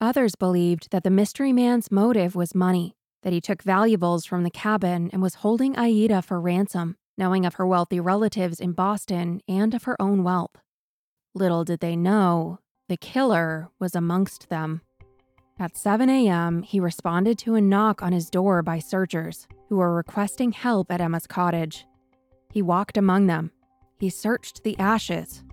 Others 0.00 0.34
believed 0.34 0.90
that 0.90 1.04
the 1.04 1.10
mystery 1.10 1.52
man's 1.52 1.90
motive 1.90 2.34
was 2.34 2.54
money, 2.54 2.96
that 3.22 3.32
he 3.32 3.40
took 3.40 3.62
valuables 3.62 4.24
from 4.24 4.42
the 4.42 4.50
cabin 4.50 5.10
and 5.12 5.20
was 5.22 5.36
holding 5.36 5.78
Aida 5.78 6.22
for 6.22 6.40
ransom, 6.40 6.96
knowing 7.18 7.44
of 7.44 7.54
her 7.54 7.66
wealthy 7.66 8.00
relatives 8.00 8.60
in 8.60 8.72
Boston 8.72 9.42
and 9.46 9.74
of 9.74 9.84
her 9.84 10.00
own 10.00 10.24
wealth. 10.24 10.56
Little 11.34 11.64
did 11.64 11.80
they 11.80 11.96
know, 11.96 12.58
the 12.88 12.96
killer 12.96 13.68
was 13.78 13.94
amongst 13.94 14.48
them. 14.48 14.80
At 15.60 15.76
7 15.76 16.08
a.m., 16.08 16.62
he 16.62 16.80
responded 16.80 17.36
to 17.40 17.54
a 17.54 17.60
knock 17.60 18.02
on 18.02 18.12
his 18.12 18.30
door 18.30 18.62
by 18.62 18.78
searchers 18.78 19.46
who 19.68 19.76
were 19.76 19.94
requesting 19.94 20.52
help 20.52 20.90
at 20.90 21.02
Emma's 21.02 21.26
cottage. 21.26 21.84
He 22.50 22.62
walked 22.62 22.96
among 22.96 23.26
them. 23.26 23.50
He 23.98 24.08
searched 24.08 24.64
the 24.64 24.78
ashes, 24.78 25.44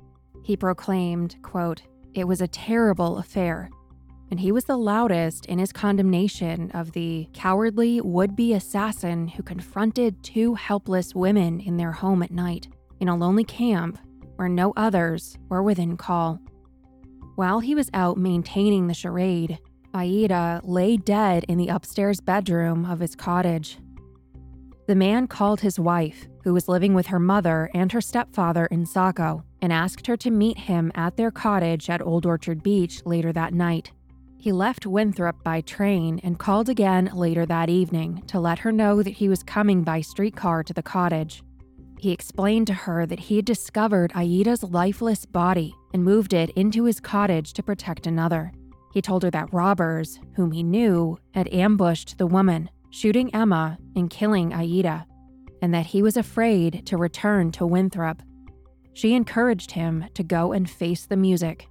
he 0.48 0.56
proclaimed, 0.56 1.36
quote, 1.42 1.82
It 2.14 2.26
was 2.26 2.40
a 2.40 2.48
terrible 2.48 3.18
affair. 3.18 3.70
And 4.32 4.40
he 4.40 4.54
was 4.54 4.64
the 4.64 4.78
loudest 4.78 5.46
in 5.48 5.60
his 5.60 5.74
condemnation 5.74 6.72
of 6.72 6.94
the 6.94 7.28
cowardly 7.34 8.00
would 8.00 8.34
be 8.34 8.54
assassin 8.54 9.28
who 9.28 9.44
confronted 9.44 10.24
two 10.24 10.54
helpless 10.54 11.14
women 11.14 11.60
in 11.60 11.76
their 11.76 11.92
home 11.92 12.24
at 12.24 12.32
night 12.32 12.70
in 13.02 13.10
a 13.10 13.18
lonely 13.18 13.44
camp 13.44 14.00
where 14.38 14.48
no 14.48 14.72
others 14.78 15.38
were 15.50 15.64
within 15.64 15.98
call. 15.98 16.40
While 17.36 17.60
he 17.60 17.76
was 17.76 17.90
out 17.94 18.18
maintaining 18.18 18.88
the 18.88 18.94
charade, 18.94 19.60
Aida 19.94 20.62
lay 20.64 20.98
dead 20.98 21.46
in 21.48 21.58
the 21.58 21.70
upstairs 21.70 22.22
bedroom 22.22 22.86
of 22.86 23.00
his 23.00 23.16
cottage. 23.16 23.78
The 24.88 24.96
man 24.96 25.28
called 25.28 25.62
his 25.62 25.80
wife, 25.80 26.28
who 26.44 26.54
was 26.54 26.70
living 26.70 26.94
with 26.94 27.08
her 27.08 27.20
mother 27.20 27.70
and 27.74 27.92
her 27.92 28.00
stepfather 28.00 28.68
in 28.68 28.86
Saco, 28.86 29.44
and 29.62 29.74
asked 29.74 30.08
her 30.08 30.16
to 30.18 30.32
meet 30.32 30.58
him 30.58 30.92
at 30.96 31.18
their 31.18 31.32
cottage 31.32 31.90
at 31.90 32.02
Old 32.02 32.26
Orchard 32.26 32.64
Beach 32.64 33.06
later 33.06 33.34
that 33.34 33.54
night. 33.54 33.92
He 34.40 34.52
left 34.52 34.86
Winthrop 34.86 35.44
by 35.44 35.62
train 35.62 36.22
and 36.24 36.40
called 36.40 36.70
again 36.70 37.12
later 37.14 37.46
that 37.46 37.70
evening 37.70 38.24
to 38.28 38.40
let 38.40 38.60
her 38.60 38.72
know 38.72 39.04
that 39.04 39.16
he 39.16 39.28
was 39.28 39.44
coming 39.44 39.84
by 39.84 40.00
streetcar 40.00 40.64
to 40.64 40.74
the 40.74 40.84
cottage. 40.84 41.44
He 42.00 42.12
explained 42.12 42.68
to 42.68 42.74
her 42.74 43.06
that 43.08 43.20
he 43.20 43.38
had 43.38 43.46
discovered 43.46 44.14
Aida's 44.16 44.64
lifeless 44.64 45.26
body 45.26 45.74
and 45.94 46.04
moved 46.04 46.34
it 46.34 46.52
into 46.52 46.84
his 46.84 47.00
cottage 47.00 47.54
to 47.54 47.64
protect 47.64 48.06
another. 48.06 48.54
He 48.98 49.02
told 49.04 49.22
her 49.22 49.30
that 49.30 49.54
robbers, 49.54 50.20
whom 50.36 50.52
he 50.52 50.64
knew, 50.64 51.20
had 51.36 51.54
ambushed 51.54 52.18
the 52.18 52.26
woman 52.26 52.68
shooting 52.90 53.32
Emma 53.32 53.78
and 53.96 54.10
killing 54.10 54.56
Aida, 54.56 55.06
and 55.62 55.72
that 55.72 55.86
he 55.86 56.02
was 56.02 56.18
afraid 56.18 56.84
to 56.88 56.98
return 56.98 57.52
to 57.52 57.68
Winthrop. 57.68 58.24
She 58.94 59.14
encouraged 59.14 59.70
him 59.70 60.06
to 60.16 60.24
go 60.24 60.52
and 60.52 60.68
face 60.68 61.06
the 61.06 61.16
music. 61.16 61.70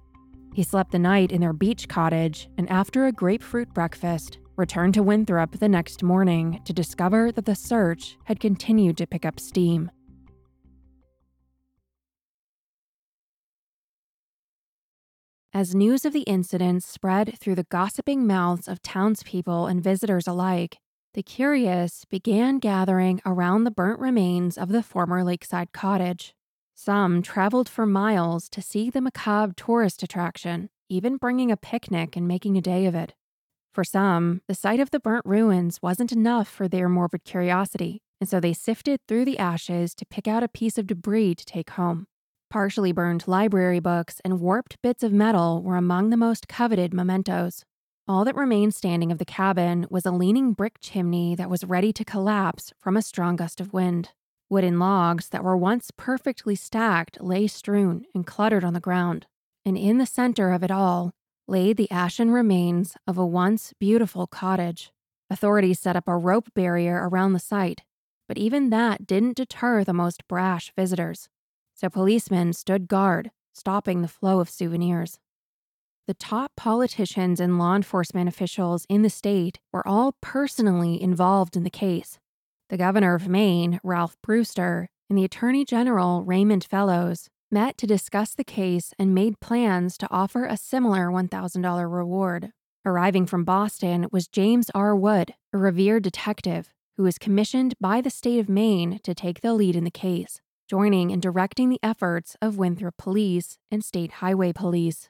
He 0.53 0.63
slept 0.63 0.93
the 0.93 0.99
night 0.99 1.33
in 1.33 1.41
their 1.41 1.51
beach 1.51 1.89
cottage, 1.89 2.47
and 2.57 2.69
after 2.69 3.05
a 3.05 3.11
grapefruit 3.11 3.73
breakfast, 3.73 4.37
returned 4.55 4.93
to 4.93 5.03
Winthrop 5.03 5.59
the 5.59 5.67
next 5.67 6.03
morning 6.03 6.61
to 6.63 6.71
discover 6.71 7.33
that 7.33 7.43
the 7.43 7.55
search 7.55 8.17
had 8.23 8.39
continued 8.39 8.95
to 8.99 9.05
pick 9.05 9.25
up 9.25 9.37
steam. 9.37 9.91
As 15.57 15.73
news 15.73 16.05
of 16.05 16.13
the 16.13 16.21
incident 16.21 16.83
spread 16.83 17.39
through 17.39 17.55
the 17.55 17.63
gossiping 17.63 18.27
mouths 18.27 18.67
of 18.67 18.79
townspeople 18.83 19.65
and 19.65 19.83
visitors 19.83 20.27
alike, 20.27 20.77
the 21.15 21.23
curious 21.23 22.05
began 22.05 22.59
gathering 22.59 23.19
around 23.25 23.63
the 23.63 23.71
burnt 23.71 23.99
remains 23.99 24.55
of 24.55 24.69
the 24.69 24.83
former 24.83 25.23
lakeside 25.23 25.71
cottage. 25.71 26.35
Some 26.75 27.23
traveled 27.23 27.69
for 27.69 27.87
miles 27.87 28.49
to 28.49 28.61
see 28.61 28.91
the 28.91 29.01
macabre 29.01 29.55
tourist 29.57 30.03
attraction, 30.03 30.69
even 30.89 31.17
bringing 31.17 31.51
a 31.51 31.57
picnic 31.57 32.15
and 32.15 32.27
making 32.27 32.55
a 32.55 32.61
day 32.61 32.85
of 32.85 32.93
it. 32.93 33.15
For 33.73 33.83
some, 33.83 34.43
the 34.47 34.53
sight 34.53 34.79
of 34.79 34.91
the 34.91 34.99
burnt 34.99 35.25
ruins 35.25 35.81
wasn't 35.81 36.11
enough 36.11 36.47
for 36.47 36.67
their 36.67 36.87
morbid 36.87 37.23
curiosity, 37.23 38.03
and 38.21 38.29
so 38.29 38.39
they 38.39 38.53
sifted 38.53 38.99
through 39.07 39.25
the 39.25 39.39
ashes 39.39 39.95
to 39.95 40.05
pick 40.05 40.27
out 40.27 40.43
a 40.43 40.47
piece 40.47 40.77
of 40.77 40.85
debris 40.85 41.33
to 41.33 41.45
take 41.45 41.71
home. 41.71 42.05
Partially 42.49 42.93
burned 42.93 43.27
library 43.27 43.81
books 43.81 44.21
and 44.23 44.39
warped 44.39 44.81
bits 44.81 45.03
of 45.03 45.11
metal 45.11 45.61
were 45.61 45.75
among 45.75 46.09
the 46.09 46.17
most 46.17 46.47
coveted 46.47 46.93
mementos. 46.93 47.65
All 48.07 48.23
that 48.23 48.37
remained 48.37 48.73
standing 48.73 49.11
of 49.11 49.17
the 49.17 49.25
cabin 49.25 49.85
was 49.89 50.05
a 50.05 50.11
leaning 50.11 50.53
brick 50.53 50.75
chimney 50.79 51.35
that 51.35 51.49
was 51.49 51.65
ready 51.65 51.91
to 51.91 52.05
collapse 52.05 52.71
from 52.79 52.95
a 52.95 53.01
strong 53.01 53.35
gust 53.35 53.59
of 53.59 53.73
wind. 53.73 54.11
Wooden 54.49 54.79
logs 54.79 55.27
that 55.29 55.43
were 55.43 55.57
once 55.57 55.91
perfectly 55.97 56.55
stacked 56.55 57.21
lay 57.21 57.47
strewn 57.47 58.05
and 58.15 58.25
cluttered 58.25 58.63
on 58.63 58.73
the 58.73 58.79
ground, 58.79 59.27
and 59.65 59.77
in 59.77 59.97
the 59.97 60.05
center 60.05 60.53
of 60.53 60.63
it 60.63 60.71
all 60.71 61.11
lay 61.49 61.73
the 61.73 61.91
ashen 61.91 62.31
remains 62.31 62.95
of 63.05 63.17
a 63.17 63.25
once 63.25 63.73
beautiful 63.77 64.25
cottage. 64.25 64.93
Authorities 65.29 65.81
set 65.81 65.97
up 65.97 66.07
a 66.07 66.15
rope 66.15 66.53
barrier 66.53 67.09
around 67.09 67.33
the 67.33 67.39
site, 67.39 67.81
but 68.25 68.37
even 68.37 68.69
that 68.69 69.05
didn't 69.05 69.35
deter 69.35 69.83
the 69.83 69.91
most 69.91 70.25
brash 70.29 70.71
visitors. 70.77 71.27
So 71.77 71.91
policemen 71.91 72.53
stood 72.53 72.87
guard, 72.87 73.29
stopping 73.53 74.01
the 74.01 74.07
flow 74.07 74.39
of 74.39 74.49
souvenirs. 74.49 75.19
The 76.07 76.15
top 76.15 76.53
politicians 76.57 77.39
and 77.39 77.59
law 77.59 77.75
enforcement 77.75 78.27
officials 78.27 78.87
in 78.89 79.03
the 79.03 79.11
state 79.11 79.59
were 79.71 79.87
all 79.87 80.15
personally 80.19 80.99
involved 80.99 81.55
in 81.55 81.63
the 81.63 81.69
case, 81.69 82.17
the 82.69 82.77
governor 82.77 83.13
of 83.13 83.27
Maine, 83.27 83.79
Ralph 83.83 84.17
Brewster, 84.23 84.89
and 85.07 85.19
the 85.19 85.23
attorney 85.23 85.63
general, 85.63 86.23
Raymond 86.23 86.63
Fellows, 86.63 87.29
met 87.51 87.77
to 87.77 87.85
discuss 87.85 88.33
the 88.33 88.43
case 88.43 88.91
and 88.97 89.13
made 89.13 89.39
plans 89.39 89.99
to 89.99 90.07
offer 90.09 90.45
a 90.45 90.57
similar 90.57 91.09
$1,000 91.09 91.93
reward. 91.93 92.53
Arriving 92.85 93.27
from 93.27 93.43
Boston 93.43 94.07
was 94.11 94.27
James 94.27 94.71
R. 94.73 94.95
Wood, 94.95 95.35
a 95.53 95.59
revered 95.59 96.01
detective 96.03 96.69
who 96.97 97.03
was 97.03 97.19
commissioned 97.19 97.75
by 97.79 98.01
the 98.01 98.09
state 98.09 98.39
of 98.39 98.49
Maine 98.49 98.99
to 99.03 99.13
take 99.13 99.41
the 99.41 99.53
lead 99.53 99.75
in 99.75 99.83
the 99.83 99.91
case, 99.91 100.41
joining 100.67 101.11
and 101.11 101.21
directing 101.21 101.69
the 101.69 101.79
efforts 101.81 102.35
of 102.41 102.57
Winthrop 102.57 102.97
Police 102.97 103.57
and 103.71 103.83
State 103.83 104.13
Highway 104.13 104.51
Police. 104.51 105.09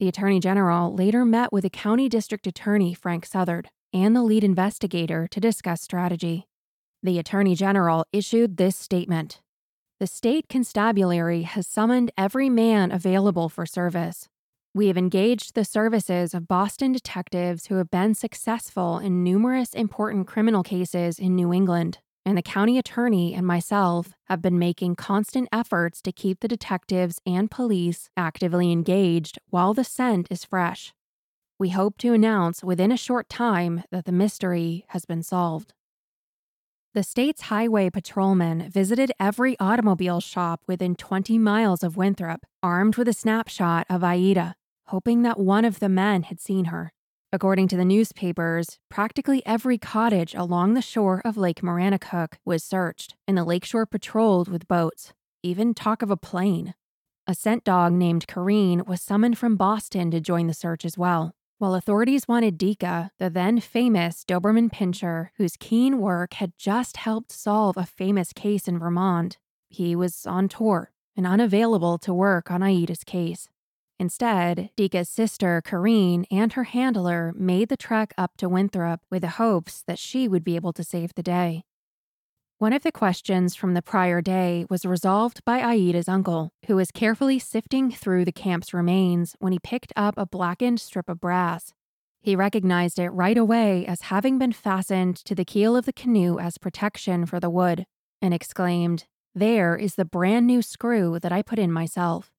The 0.00 0.08
Attorney 0.08 0.40
General 0.40 0.94
later 0.94 1.24
met 1.24 1.52
with 1.52 1.62
the 1.62 1.70
County 1.70 2.08
District 2.08 2.46
Attorney 2.46 2.94
Frank 2.94 3.26
Southard 3.26 3.68
and 3.92 4.16
the 4.16 4.22
lead 4.22 4.42
investigator 4.42 5.28
to 5.28 5.40
discuss 5.40 5.82
strategy. 5.82 6.46
The 7.02 7.18
Attorney 7.18 7.54
General 7.54 8.06
issued 8.12 8.56
this 8.56 8.76
statement 8.76 9.40
The 10.00 10.06
State 10.06 10.48
Constabulary 10.48 11.42
has 11.42 11.66
summoned 11.66 12.10
every 12.16 12.48
man 12.48 12.90
available 12.90 13.48
for 13.48 13.66
service. 13.66 14.28
We 14.74 14.88
have 14.88 14.96
engaged 14.96 15.54
the 15.54 15.64
services 15.64 16.34
of 16.34 16.48
Boston 16.48 16.92
detectives 16.92 17.66
who 17.66 17.76
have 17.76 17.90
been 17.90 18.14
successful 18.14 18.98
in 18.98 19.22
numerous 19.22 19.74
important 19.74 20.26
criminal 20.26 20.64
cases 20.64 21.18
in 21.18 21.36
New 21.36 21.52
England, 21.52 21.98
and 22.24 22.38
the 22.38 22.42
county 22.42 22.78
attorney 22.78 23.34
and 23.34 23.46
myself 23.46 24.14
have 24.24 24.40
been 24.40 24.58
making 24.58 24.96
constant 24.96 25.48
efforts 25.52 26.00
to 26.02 26.12
keep 26.12 26.40
the 26.40 26.48
detectives 26.48 27.20
and 27.26 27.50
police 27.50 28.08
actively 28.16 28.72
engaged 28.72 29.38
while 29.50 29.74
the 29.74 29.84
scent 29.84 30.26
is 30.30 30.44
fresh. 30.44 30.92
We 31.58 31.68
hope 31.70 31.98
to 31.98 32.14
announce 32.14 32.64
within 32.64 32.90
a 32.90 32.96
short 32.96 33.28
time 33.28 33.84
that 33.90 34.06
the 34.06 34.12
mystery 34.12 34.84
has 34.88 35.04
been 35.04 35.22
solved. 35.22 35.72
The 36.94 37.02
state's 37.02 37.42
highway 37.42 37.90
patrolman 37.90 38.70
visited 38.70 39.10
every 39.18 39.58
automobile 39.58 40.20
shop 40.20 40.62
within 40.66 40.94
20 40.94 41.38
miles 41.38 41.82
of 41.82 41.96
Winthrop, 41.96 42.46
armed 42.62 42.96
with 42.96 43.08
a 43.08 43.12
snapshot 43.12 43.84
of 43.90 44.04
Aida, 44.04 44.54
hoping 44.86 45.22
that 45.22 45.38
one 45.38 45.64
of 45.64 45.80
the 45.80 45.88
men 45.88 46.22
had 46.22 46.40
seen 46.40 46.66
her. 46.66 46.92
According 47.34 47.66
to 47.68 47.76
the 47.76 47.84
newspapers, 47.84 48.78
practically 48.88 49.42
every 49.44 49.76
cottage 49.76 50.36
along 50.36 50.74
the 50.74 50.80
shore 50.80 51.20
of 51.24 51.36
Lake 51.36 51.62
Maranacook 51.62 52.34
was 52.44 52.62
searched, 52.62 53.16
and 53.26 53.36
the 53.36 53.42
lakeshore 53.42 53.86
patrolled 53.86 54.46
with 54.46 54.68
boats, 54.68 55.12
even 55.42 55.74
talk 55.74 56.00
of 56.00 56.12
a 56.12 56.16
plane. 56.16 56.74
A 57.26 57.34
scent 57.34 57.64
dog 57.64 57.92
named 57.92 58.28
Kareen 58.28 58.86
was 58.86 59.02
summoned 59.02 59.36
from 59.36 59.56
Boston 59.56 60.12
to 60.12 60.20
join 60.20 60.46
the 60.46 60.54
search 60.54 60.84
as 60.84 60.96
well. 60.96 61.32
While 61.58 61.74
authorities 61.74 62.28
wanted 62.28 62.56
Dika, 62.56 63.10
the 63.18 63.30
then 63.30 63.58
famous 63.58 64.24
Doberman 64.24 64.70
Pinscher, 64.70 65.30
whose 65.36 65.56
keen 65.58 65.98
work 65.98 66.34
had 66.34 66.52
just 66.56 66.98
helped 66.98 67.32
solve 67.32 67.76
a 67.76 67.84
famous 67.84 68.32
case 68.32 68.68
in 68.68 68.78
Vermont, 68.78 69.38
he 69.68 69.96
was 69.96 70.24
on 70.24 70.46
tour 70.46 70.92
and 71.16 71.26
unavailable 71.26 71.98
to 71.98 72.14
work 72.14 72.52
on 72.52 72.62
Aida's 72.62 73.02
case. 73.02 73.48
Instead, 74.04 74.68
Dika's 74.76 75.08
sister, 75.08 75.62
Kareen, 75.64 76.26
and 76.30 76.52
her 76.52 76.64
handler 76.64 77.32
made 77.34 77.70
the 77.70 77.76
trek 77.76 78.12
up 78.18 78.36
to 78.36 78.50
Winthrop 78.50 79.00
with 79.10 79.22
the 79.22 79.40
hopes 79.40 79.82
that 79.86 79.98
she 79.98 80.28
would 80.28 80.44
be 80.44 80.56
able 80.56 80.74
to 80.74 80.84
save 80.84 81.14
the 81.14 81.22
day. 81.22 81.64
One 82.58 82.74
of 82.74 82.82
the 82.82 82.92
questions 82.92 83.54
from 83.54 83.72
the 83.72 83.80
prior 83.80 84.20
day 84.20 84.66
was 84.68 84.84
resolved 84.84 85.42
by 85.46 85.60
Aida's 85.60 86.06
uncle, 86.06 86.50
who 86.66 86.76
was 86.76 86.90
carefully 86.90 87.38
sifting 87.38 87.90
through 87.90 88.26
the 88.26 88.30
camp's 88.30 88.74
remains 88.74 89.36
when 89.38 89.54
he 89.54 89.58
picked 89.58 89.94
up 89.96 90.18
a 90.18 90.26
blackened 90.26 90.80
strip 90.80 91.08
of 91.08 91.18
brass. 91.18 91.72
He 92.20 92.36
recognized 92.36 92.98
it 92.98 93.08
right 93.08 93.38
away 93.38 93.86
as 93.86 94.12
having 94.12 94.38
been 94.38 94.52
fastened 94.52 95.16
to 95.24 95.34
the 95.34 95.46
keel 95.46 95.78
of 95.78 95.86
the 95.86 95.94
canoe 95.94 96.38
as 96.38 96.58
protection 96.58 97.24
for 97.24 97.40
the 97.40 97.48
wood, 97.48 97.86
and 98.20 98.34
exclaimed, 98.34 99.06
There 99.34 99.74
is 99.74 99.94
the 99.94 100.04
brand 100.04 100.46
new 100.46 100.60
screw 100.60 101.18
that 101.20 101.32
I 101.32 101.40
put 101.40 101.58
in 101.58 101.72
myself. 101.72 102.33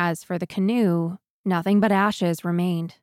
As 0.00 0.22
for 0.22 0.38
the 0.38 0.46
canoe, 0.46 1.16
nothing 1.44 1.80
but 1.80 1.90
ashes 1.90 2.44
remained. 2.44 2.94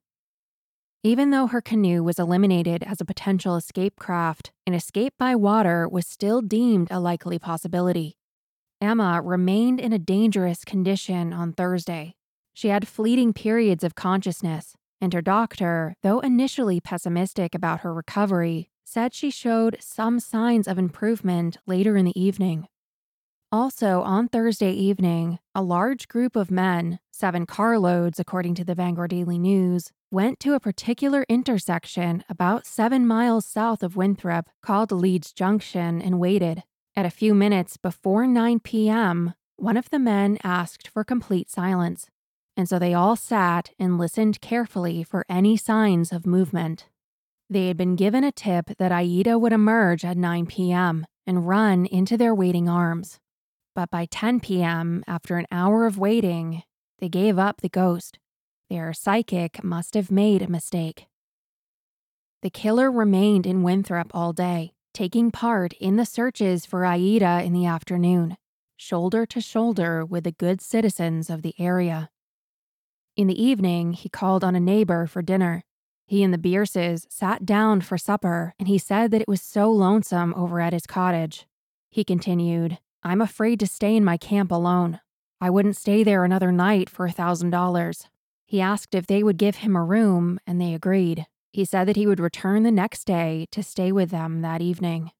Even 1.03 1.29
though 1.29 1.47
her 1.47 1.59
canoe 1.59 2.01
was 2.01 2.17
eliminated 2.17 2.83
as 2.83 3.01
a 3.01 3.05
potential 3.05 3.57
escape 3.57 3.97
craft, 3.99 4.53
an 4.65 4.73
escape 4.73 5.13
by 5.19 5.35
water 5.35 5.89
was 5.89 6.07
still 6.07 6.41
deemed 6.41 6.87
a 6.89 7.01
likely 7.01 7.37
possibility. 7.37 8.15
Emma 8.79 9.21
remained 9.21 9.81
in 9.81 9.91
a 9.91 9.99
dangerous 9.99 10.63
condition 10.63 11.33
on 11.33 11.51
Thursday. 11.51 12.15
She 12.53 12.69
had 12.69 12.87
fleeting 12.87 13.33
periods 13.33 13.83
of 13.83 13.95
consciousness, 13.95 14.77
and 15.01 15.11
her 15.13 15.21
doctor, 15.21 15.95
though 16.01 16.21
initially 16.21 16.79
pessimistic 16.79 17.53
about 17.53 17.81
her 17.81 17.93
recovery, 17.93 18.69
said 18.85 19.13
she 19.13 19.29
showed 19.29 19.75
some 19.81 20.21
signs 20.21 20.65
of 20.65 20.79
improvement 20.79 21.57
later 21.67 21.97
in 21.97 22.05
the 22.05 22.17
evening. 22.17 22.69
Also, 23.51 24.01
on 24.01 24.27
Thursday 24.27 24.71
evening, 24.71 25.39
a 25.53 25.61
large 25.61 26.07
group 26.07 26.35
of 26.35 26.51
men, 26.51 26.99
seven 27.11 27.45
carloads 27.45 28.19
according 28.19 28.55
to 28.55 28.65
the 28.65 28.75
Bangor 28.75 29.07
Daily 29.07 29.37
News, 29.37 29.91
went 30.11 30.39
to 30.41 30.55
a 30.55 30.59
particular 30.59 31.25
intersection 31.29 32.23
about 32.27 32.65
seven 32.65 33.07
miles 33.07 33.45
south 33.45 33.83
of 33.83 33.95
Winthrop 33.95 34.49
called 34.61 34.91
Leeds 34.91 35.31
Junction 35.31 36.01
and 36.01 36.19
waited. 36.19 36.63
At 36.95 37.05
a 37.05 37.09
few 37.11 37.33
minutes 37.33 37.77
before 37.77 38.25
9 38.25 38.59
p.m., 38.61 39.33
one 39.57 39.77
of 39.77 39.89
the 39.89 39.99
men 39.99 40.37
asked 40.43 40.87
for 40.87 41.03
complete 41.03 41.49
silence, 41.49 42.09
and 42.57 42.67
so 42.67 42.79
they 42.79 42.93
all 42.93 43.15
sat 43.15 43.71
and 43.77 43.97
listened 43.97 44.41
carefully 44.41 45.03
for 45.03 45.25
any 45.29 45.55
signs 45.55 46.11
of 46.11 46.25
movement. 46.25 46.87
They 47.49 47.67
had 47.67 47.77
been 47.77 47.95
given 47.95 48.23
a 48.23 48.31
tip 48.31 48.71
that 48.77 48.91
Aida 48.91 49.37
would 49.37 49.53
emerge 49.53 50.03
at 50.03 50.17
9 50.17 50.45
p.m. 50.47 51.05
and 51.27 51.47
run 51.47 51.85
into 51.85 52.17
their 52.17 52.33
waiting 52.33 52.67
arms. 52.67 53.19
But 53.75 53.91
by 53.91 54.05
10 54.05 54.39
p.m., 54.39 55.03
after 55.05 55.37
an 55.37 55.47
hour 55.51 55.85
of 55.85 55.97
waiting, 55.97 56.63
they 56.99 57.09
gave 57.09 57.37
up 57.37 57.59
the 57.59 57.69
ghost. 57.69 58.19
Their 58.69 58.93
psychic 58.93 59.63
must 59.63 59.93
have 59.93 60.09
made 60.09 60.41
a 60.41 60.49
mistake. 60.49 61.07
The 62.41 62.49
killer 62.49 62.89
remained 62.89 63.45
in 63.45 63.63
Winthrop 63.63 64.11
all 64.13 64.31
day, 64.31 64.71
taking 64.93 65.29
part 65.29 65.73
in 65.73 65.97
the 65.97 66.05
searches 66.05 66.65
for 66.65 66.85
Aida 66.85 67.43
in 67.43 67.51
the 67.51 67.65
afternoon, 67.65 68.37
shoulder 68.77 69.25
to 69.25 69.41
shoulder 69.41 70.05
with 70.05 70.23
the 70.23 70.31
good 70.31 70.61
citizens 70.61 71.29
of 71.29 71.41
the 71.41 71.53
area. 71.59 72.09
In 73.17 73.27
the 73.27 73.41
evening, 73.41 73.93
he 73.93 74.09
called 74.09 74.43
on 74.43 74.55
a 74.55 74.59
neighbor 74.59 75.05
for 75.05 75.21
dinner. 75.21 75.63
He 76.05 76.23
and 76.23 76.33
the 76.33 76.37
Bierces 76.37 77.07
sat 77.09 77.45
down 77.45 77.81
for 77.81 77.97
supper, 77.97 78.53
and 78.57 78.67
he 78.67 78.77
said 78.77 79.11
that 79.11 79.21
it 79.21 79.27
was 79.27 79.41
so 79.41 79.69
lonesome 79.69 80.33
over 80.35 80.61
at 80.61 80.73
his 80.73 80.85
cottage. 80.85 81.45
He 81.89 82.03
continued, 82.03 82.77
I'm 83.05 83.21
afraid 83.21 83.59
to 83.59 83.67
stay 83.67 83.95
in 83.95 84.03
my 84.03 84.17
camp 84.17 84.51
alone. 84.51 84.99
I 85.39 85.51
wouldn't 85.51 85.77
stay 85.77 86.03
there 86.03 86.23
another 86.23 86.51
night 86.51 86.89
for 86.89 87.05
a 87.05 87.13
$1,000. 87.13 88.07
He 88.47 88.59
asked 88.59 88.95
if 88.95 89.05
they 89.05 89.21
would 89.21 89.37
give 89.37 89.57
him 89.57 89.75
a 89.75 89.83
room, 89.83 90.39
and 90.47 90.59
they 90.59 90.73
agreed. 90.73 91.27
He 91.51 91.65
said 91.65 91.87
that 91.87 91.97
he 91.97 92.07
would 92.07 92.19
return 92.19 92.63
the 92.63 92.71
next 92.71 93.05
day 93.05 93.45
to 93.51 93.61
stay 93.61 93.91
with 93.91 94.09
them 94.09 94.41
that 94.41 94.59
evening. 94.59 95.11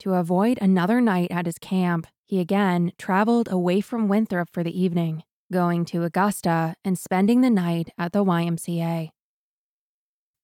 To 0.00 0.14
avoid 0.14 0.58
another 0.60 1.00
night 1.00 1.30
at 1.30 1.46
his 1.46 1.58
camp, 1.58 2.06
he 2.26 2.40
again 2.40 2.92
traveled 2.98 3.50
away 3.50 3.80
from 3.80 4.08
Winthrop 4.08 4.50
for 4.52 4.62
the 4.62 4.78
evening, 4.78 5.22
going 5.50 5.86
to 5.86 6.04
Augusta 6.04 6.74
and 6.84 6.98
spending 6.98 7.40
the 7.40 7.48
night 7.48 7.88
at 7.96 8.12
the 8.12 8.22
YMCA. 8.22 9.08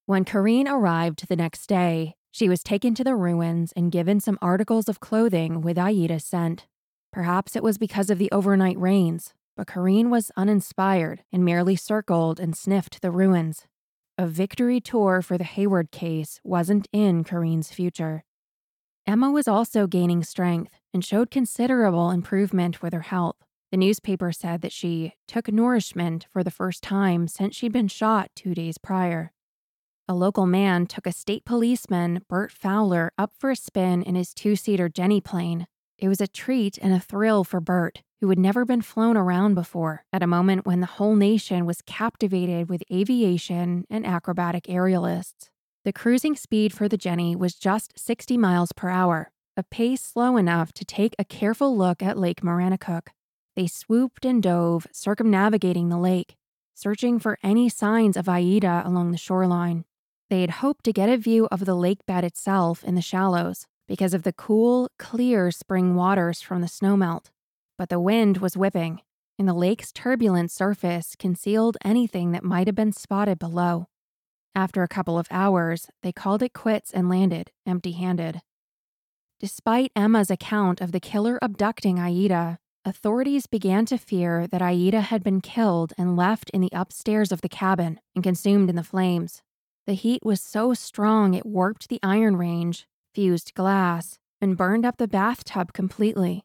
When 0.07 0.25
Kareen 0.25 0.67
arrived 0.67 1.29
the 1.29 1.37
next 1.37 1.67
day, 1.67 2.15
she 2.35 2.49
was 2.49 2.65
taken 2.65 2.97
to 2.97 3.05
the 3.05 3.15
ruins 3.15 3.73
and 3.77 3.93
given 3.93 4.19
some 4.19 4.41
articles 4.43 4.89
of 4.89 4.99
clothing 4.99 5.61
with 5.61 5.79
Aida's 5.79 6.25
scent. 6.25 6.67
Perhaps 7.13 7.55
it 7.55 7.63
was 7.63 7.79
because 7.79 8.11
of 8.11 8.19
the 8.19 8.29
overnight 8.33 8.77
rains, 8.77 9.35
but 9.57 9.69
Kareen 9.69 10.11
was 10.11 10.33
uninspired 10.37 11.23
and 11.33 11.45
merely 11.45 11.77
circled 11.77 12.41
and 12.41 12.57
sniffed 12.57 13.03
the 13.03 13.13
ruins. 13.13 13.67
A 14.19 14.27
victory 14.27 14.81
tour 14.81 15.23
for 15.23 15.39
the 15.39 15.45
Hayward 15.45 15.93
case 15.93 16.41
wasn't 16.43 16.89
in 16.93 17.23
Kareen's 17.23 17.71
future. 17.73 18.25
Emma 19.07 19.31
was 19.31 19.47
also 19.47 19.87
gaining 19.87 20.25
strength 20.25 20.73
and 20.93 21.05
showed 21.05 21.31
considerable 21.31 22.11
improvement 22.11 22.83
with 22.83 22.93
her 22.95 23.03
health. 23.03 23.37
The 23.71 23.77
newspaper 23.77 24.33
said 24.33 24.61
that 24.63 24.73
she 24.73 25.15
took 25.29 25.53
nourishment 25.53 26.27
for 26.33 26.43
the 26.43 26.51
first 26.51 26.83
time 26.83 27.29
since 27.29 27.55
she'd 27.55 27.73
been 27.73 27.87
shot 27.87 28.33
two 28.35 28.57
days 28.57 28.77
prior. 28.77 29.31
A 30.07 30.15
local 30.15 30.45
man 30.45 30.85
took 30.85 31.07
a 31.07 31.13
state 31.13 31.47
policeman, 31.47 32.21
Bert 32.29 32.53
Fowler, 32.53 33.11
up 33.17 33.33
for 33.39 33.51
a 33.51 33.57
spin 33.57 34.03
in 34.03 34.17
his 34.17 34.35
two 34.35 34.55
seater 34.55 34.87
Jenny 34.91 35.23
plane. 35.23 35.67
It 35.97 36.09
was 36.09 36.21
a 36.21 36.27
treat 36.27 36.77
and 36.77 36.93
a 36.93 37.01
thrill 37.01 37.43
for 37.43 37.59
Bert, 37.59 38.03
who 38.21 38.29
had 38.29 38.39
never 38.39 38.67
been 38.67 38.83
flown 38.83 39.17
around 39.17 39.55
before, 39.55 40.05
at 40.13 40.23
a 40.23 40.27
moment 40.27 40.67
when 40.67 40.81
the 40.81 40.87
whole 40.87 41.17
nation 41.17 41.65
was 41.65 41.81
captivated 41.81 42.69
with 42.69 42.83
aviation 42.93 43.87
and 43.89 44.05
acrobatic 44.05 44.65
aerialists. 44.65 45.49
The 45.87 45.93
cruising 45.93 46.37
speed 46.37 46.75
for 46.75 46.87
the 46.87 46.99
Jenny 46.99 47.35
was 47.35 47.55
just 47.55 47.99
60 47.99 48.37
miles 48.37 48.73
per 48.73 48.91
hour, 48.91 49.31
a 49.57 49.63
pace 49.63 50.03
slow 50.03 50.37
enough 50.37 50.75
to 50.75 50.85
take 50.85 51.15
a 51.19 51.25
careful 51.25 51.75
look 51.75 52.03
at 52.03 52.19
Lake 52.19 52.43
Maranacook. 52.43 53.09
They 53.57 53.67
swooped 53.67 54.27
and 54.27 54.43
dove, 54.43 54.87
circumnavigating 54.93 55.89
the 55.89 55.97
lake, 55.97 56.37
searching 56.75 57.19
for 57.19 57.39
any 57.43 57.71
signs 57.71 58.19
of 58.19 58.29
Aida 58.29 58.83
along 58.85 59.11
the 59.11 59.17
shoreline. 59.17 59.87
They 60.31 60.41
had 60.41 60.51
hoped 60.51 60.85
to 60.85 60.93
get 60.93 61.09
a 61.09 61.17
view 61.17 61.47
of 61.51 61.65
the 61.65 61.75
lake 61.75 62.07
bed 62.07 62.25
itself 62.25 62.83
in 62.83 62.95
the 62.95 63.03
shallows 63.03 63.67
because 63.87 64.15
of 64.15 64.23
the 64.23 64.33
cool, 64.33 64.89
clear 64.99 65.51
spring 65.51 65.95
waters 65.95 66.41
from 66.41 66.61
the 66.61 66.69
snowmelt. 66.69 67.31
But 67.77 67.89
the 67.89 68.01
wind 68.01 68.39
was 68.39 68.57
whipping, 68.57 69.01
and 69.39 69.47
the 69.47 69.55
lake's 69.55 69.93
turbulent 69.93 70.51
surface 70.51 71.15
concealed 71.19 71.77
anything 71.85 72.33
that 72.33 72.45
might 72.45 72.67
have 72.67 72.77
been 72.77 72.93
spotted 72.93 73.39
below. 73.39 73.87
After 74.55 74.83
a 74.83 74.89
couple 74.89 75.19
of 75.19 75.27
hours, 75.31 75.89
they 76.03 76.13
called 76.13 76.43
it 76.43 76.53
quits 76.53 76.93
and 76.93 77.09
landed, 77.09 77.51
empty 77.67 77.93
handed. 77.93 78.41
Despite 79.41 79.91
Emma's 79.97 80.31
account 80.31 80.81
of 80.81 80.93
the 80.93 81.01
killer 81.01 81.39
abducting 81.43 81.99
Aida, 81.99 82.59
authorities 82.85 83.47
began 83.47 83.85
to 83.87 83.99
fear 83.99 84.47
that 84.47 84.63
Aida 84.63 85.01
had 85.01 85.25
been 85.25 85.41
killed 85.41 85.93
and 85.99 86.17
left 86.17 86.51
in 86.51 86.61
the 86.61 86.71
upstairs 86.73 87.33
of 87.33 87.41
the 87.41 87.49
cabin 87.49 87.99
and 88.15 88.23
consumed 88.23 88.71
in 88.71 88.77
the 88.77 88.85
flames. 88.85 89.43
The 89.87 89.95
heat 89.95 90.25
was 90.25 90.41
so 90.41 90.73
strong 90.73 91.35
it 91.35 91.45
warped 91.45 91.89
the 91.89 92.01
iron 92.03 92.37
range, 92.37 92.87
fused 93.15 93.55
glass, 93.55 94.19
and 94.41 94.57
burned 94.57 94.87
up 94.87 94.97
the 94.97 95.09
bathtub 95.09 95.73
completely. 95.73 96.45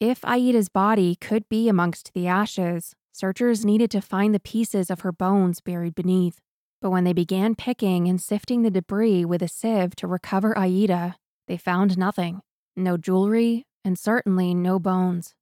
If 0.00 0.24
Aida's 0.24 0.68
body 0.68 1.16
could 1.16 1.48
be 1.48 1.68
amongst 1.68 2.14
the 2.14 2.26
ashes, 2.26 2.94
searchers 3.12 3.64
needed 3.64 3.90
to 3.90 4.00
find 4.00 4.34
the 4.34 4.40
pieces 4.40 4.90
of 4.90 5.00
her 5.00 5.12
bones 5.12 5.60
buried 5.60 5.94
beneath. 5.94 6.40
But 6.80 6.90
when 6.90 7.04
they 7.04 7.12
began 7.12 7.54
picking 7.56 8.08
and 8.08 8.20
sifting 8.20 8.62
the 8.62 8.70
debris 8.70 9.24
with 9.24 9.42
a 9.42 9.48
sieve 9.48 9.96
to 9.96 10.06
recover 10.06 10.56
Aida, 10.56 11.16
they 11.46 11.56
found 11.56 11.98
nothing 11.98 12.40
no 12.78 12.96
jewelry, 12.96 13.66
and 13.84 13.98
certainly 13.98 14.54
no 14.54 14.78
bones. 14.78 15.34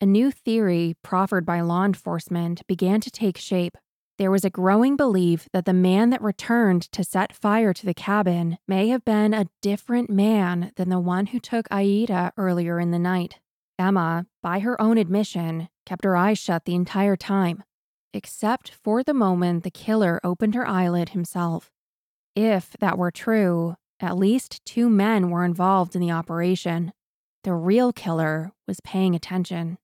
A 0.00 0.06
new 0.06 0.30
theory 0.30 0.94
proffered 1.02 1.46
by 1.46 1.62
law 1.62 1.84
enforcement 1.84 2.66
began 2.66 3.00
to 3.00 3.10
take 3.10 3.38
shape. 3.38 3.78
There 4.18 4.30
was 4.30 4.46
a 4.46 4.50
growing 4.50 4.96
belief 4.96 5.46
that 5.52 5.66
the 5.66 5.74
man 5.74 6.08
that 6.10 6.22
returned 6.22 6.90
to 6.92 7.04
set 7.04 7.34
fire 7.34 7.74
to 7.74 7.84
the 7.84 7.92
cabin 7.92 8.56
may 8.66 8.88
have 8.88 9.04
been 9.04 9.34
a 9.34 9.48
different 9.60 10.08
man 10.08 10.72
than 10.76 10.88
the 10.88 11.00
one 11.00 11.26
who 11.26 11.38
took 11.38 11.66
Aida 11.70 12.32
earlier 12.38 12.80
in 12.80 12.92
the 12.92 12.98
night. 12.98 13.40
Emma, 13.78 14.26
by 14.42 14.60
her 14.60 14.80
own 14.80 14.96
admission, 14.96 15.68
kept 15.84 16.04
her 16.04 16.16
eyes 16.16 16.38
shut 16.38 16.64
the 16.64 16.74
entire 16.74 17.16
time, 17.16 17.62
except 18.14 18.70
for 18.70 19.02
the 19.02 19.12
moment 19.12 19.64
the 19.64 19.70
killer 19.70 20.18
opened 20.24 20.54
her 20.54 20.66
eyelid 20.66 21.10
himself. 21.10 21.70
If 22.34 22.74
that 22.80 22.96
were 22.96 23.10
true, 23.10 23.76
at 24.00 24.16
least 24.16 24.64
two 24.64 24.88
men 24.88 25.28
were 25.28 25.44
involved 25.44 25.94
in 25.94 26.00
the 26.00 26.10
operation. 26.10 26.94
The 27.44 27.52
real 27.52 27.92
killer 27.92 28.52
was 28.66 28.80
paying 28.80 29.14
attention. 29.14 29.76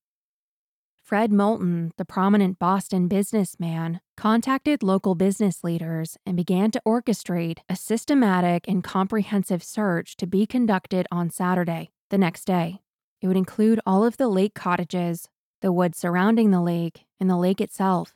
Fred 1.12 1.31
Moulton, 1.31 1.92
the 1.98 2.07
prominent 2.07 2.59
Boston 2.59 3.07
businessman, 3.07 4.01
contacted 4.16 4.83
local 4.83 5.14
business 5.14 5.62
leaders 5.62 6.16
and 6.25 6.38
began 6.38 6.70
to 6.70 6.81
orchestrate 6.87 7.59
a 7.68 7.77
systematic 7.77 8.66
and 8.66 8.83
comprehensive 8.83 9.62
search 9.62 10.16
to 10.16 10.27
be 10.27 10.46
conducted 10.46 11.07
on 11.12 11.29
Saturday, 11.29 11.90
the 12.09 12.16
next 12.16 12.46
day. 12.46 12.81
It 13.20 13.29
would 13.29 13.37
include 13.37 13.79
all 13.85 14.07
of 14.07 14.16
the 14.16 14.27
lake 14.27 14.55
cottages, 14.55 15.29
the 15.61 15.70
woods 15.70 15.98
surrounding 15.98 16.51
the 16.51 16.62
lake, 16.62 17.05
and 17.20 17.29
the 17.29 17.37
lake 17.37 17.61
itself. 17.61 18.14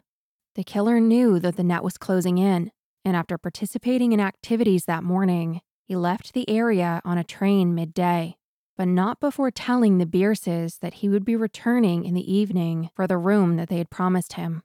The 0.54 0.64
killer 0.64 0.98
knew 0.98 1.38
that 1.38 1.56
the 1.56 1.64
net 1.64 1.84
was 1.84 1.98
closing 1.98 2.38
in, 2.38 2.70
and 3.04 3.14
after 3.14 3.36
participating 3.36 4.12
in 4.12 4.20
activities 4.20 4.86
that 4.86 5.04
morning, 5.04 5.60
he 5.84 5.96
left 5.96 6.32
the 6.32 6.48
area 6.48 7.02
on 7.04 7.18
a 7.18 7.24
train 7.24 7.74
midday, 7.74 8.38
but 8.76 8.88
not 8.88 9.20
before 9.20 9.50
telling 9.50 9.98
the 9.98 10.06
Bierces 10.06 10.78
that 10.78 10.94
he 10.94 11.08
would 11.08 11.24
be 11.24 11.36
returning 11.36 12.04
in 12.04 12.14
the 12.14 12.32
evening 12.32 12.90
for 12.94 13.06
the 13.06 13.18
room 13.18 13.56
that 13.56 13.68
they 13.68 13.78
had 13.78 13.90
promised 13.90 14.34
him. 14.34 14.62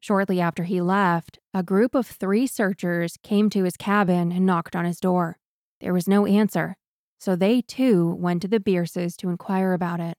Shortly 0.00 0.40
after 0.40 0.64
he 0.64 0.80
left, 0.80 1.38
a 1.52 1.62
group 1.62 1.94
of 1.94 2.06
three 2.06 2.46
searchers 2.46 3.18
came 3.22 3.50
to 3.50 3.64
his 3.64 3.76
cabin 3.76 4.32
and 4.32 4.46
knocked 4.46 4.74
on 4.74 4.86
his 4.86 4.98
door. 4.98 5.38
There 5.80 5.92
was 5.92 6.08
no 6.08 6.24
answer, 6.24 6.76
so 7.18 7.36
they 7.36 7.60
too 7.60 8.14
went 8.18 8.40
to 8.42 8.48
the 8.48 8.60
Bierces 8.60 9.14
to 9.18 9.28
inquire 9.28 9.74
about 9.74 10.00
it. 10.00 10.16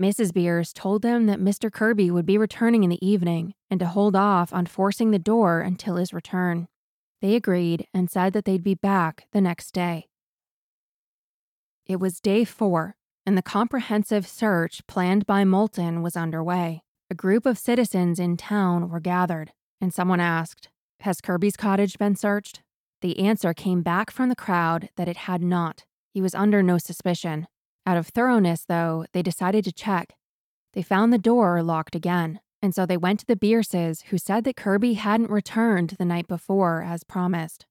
Mrs. 0.00 0.32
Beers 0.32 0.72
told 0.72 1.02
them 1.02 1.26
that 1.26 1.40
Mr. 1.40 1.72
Kirby 1.72 2.10
would 2.10 2.26
be 2.26 2.38
returning 2.38 2.84
in 2.84 2.90
the 2.90 3.04
evening 3.04 3.54
and 3.70 3.80
to 3.80 3.86
hold 3.86 4.14
off 4.14 4.52
on 4.52 4.66
forcing 4.66 5.10
the 5.10 5.18
door 5.18 5.60
until 5.60 5.96
his 5.96 6.12
return. 6.12 6.68
They 7.22 7.34
agreed 7.34 7.86
and 7.94 8.10
said 8.10 8.32
that 8.34 8.44
they'd 8.44 8.62
be 8.62 8.74
back 8.74 9.26
the 9.32 9.40
next 9.40 9.72
day. 9.72 10.06
It 11.86 12.00
was 12.00 12.20
day 12.20 12.44
four, 12.44 12.96
and 13.24 13.36
the 13.36 13.42
comprehensive 13.42 14.26
search 14.26 14.86
planned 14.86 15.26
by 15.26 15.44
Moulton 15.44 16.02
was 16.02 16.16
underway. 16.16 16.82
A 17.10 17.14
group 17.14 17.46
of 17.46 17.58
citizens 17.58 18.18
in 18.18 18.36
town 18.36 18.88
were 18.88 19.00
gathered, 19.00 19.52
and 19.80 19.94
someone 19.94 20.20
asked, 20.20 20.68
Has 21.00 21.20
Kirby's 21.20 21.56
cottage 21.56 21.98
been 21.98 22.16
searched? 22.16 22.62
The 23.02 23.20
answer 23.20 23.54
came 23.54 23.82
back 23.82 24.10
from 24.10 24.28
the 24.28 24.36
crowd 24.36 24.88
that 24.96 25.08
it 25.08 25.16
had 25.16 25.42
not. 25.42 25.84
He 26.12 26.20
was 26.20 26.34
under 26.34 26.62
no 26.62 26.78
suspicion, 26.78 27.46
out 27.86 27.96
of 27.96 28.08
thoroughness, 28.08 28.64
though, 28.64 29.06
they 29.12 29.22
decided 29.22 29.64
to 29.64 29.72
check. 29.72 30.16
They 30.72 30.82
found 30.82 31.12
the 31.12 31.18
door 31.18 31.62
locked 31.62 31.94
again, 31.94 32.40
and 32.60 32.74
so 32.74 32.84
they 32.84 32.96
went 32.96 33.20
to 33.20 33.26
the 33.26 33.36
Bierces, 33.36 34.02
who 34.08 34.18
said 34.18 34.42
that 34.44 34.56
Kirby 34.56 34.94
hadn't 34.94 35.30
returned 35.30 35.90
the 35.90 36.04
night 36.04 36.26
before 36.26 36.82
as 36.82 37.04
promised. 37.04 37.64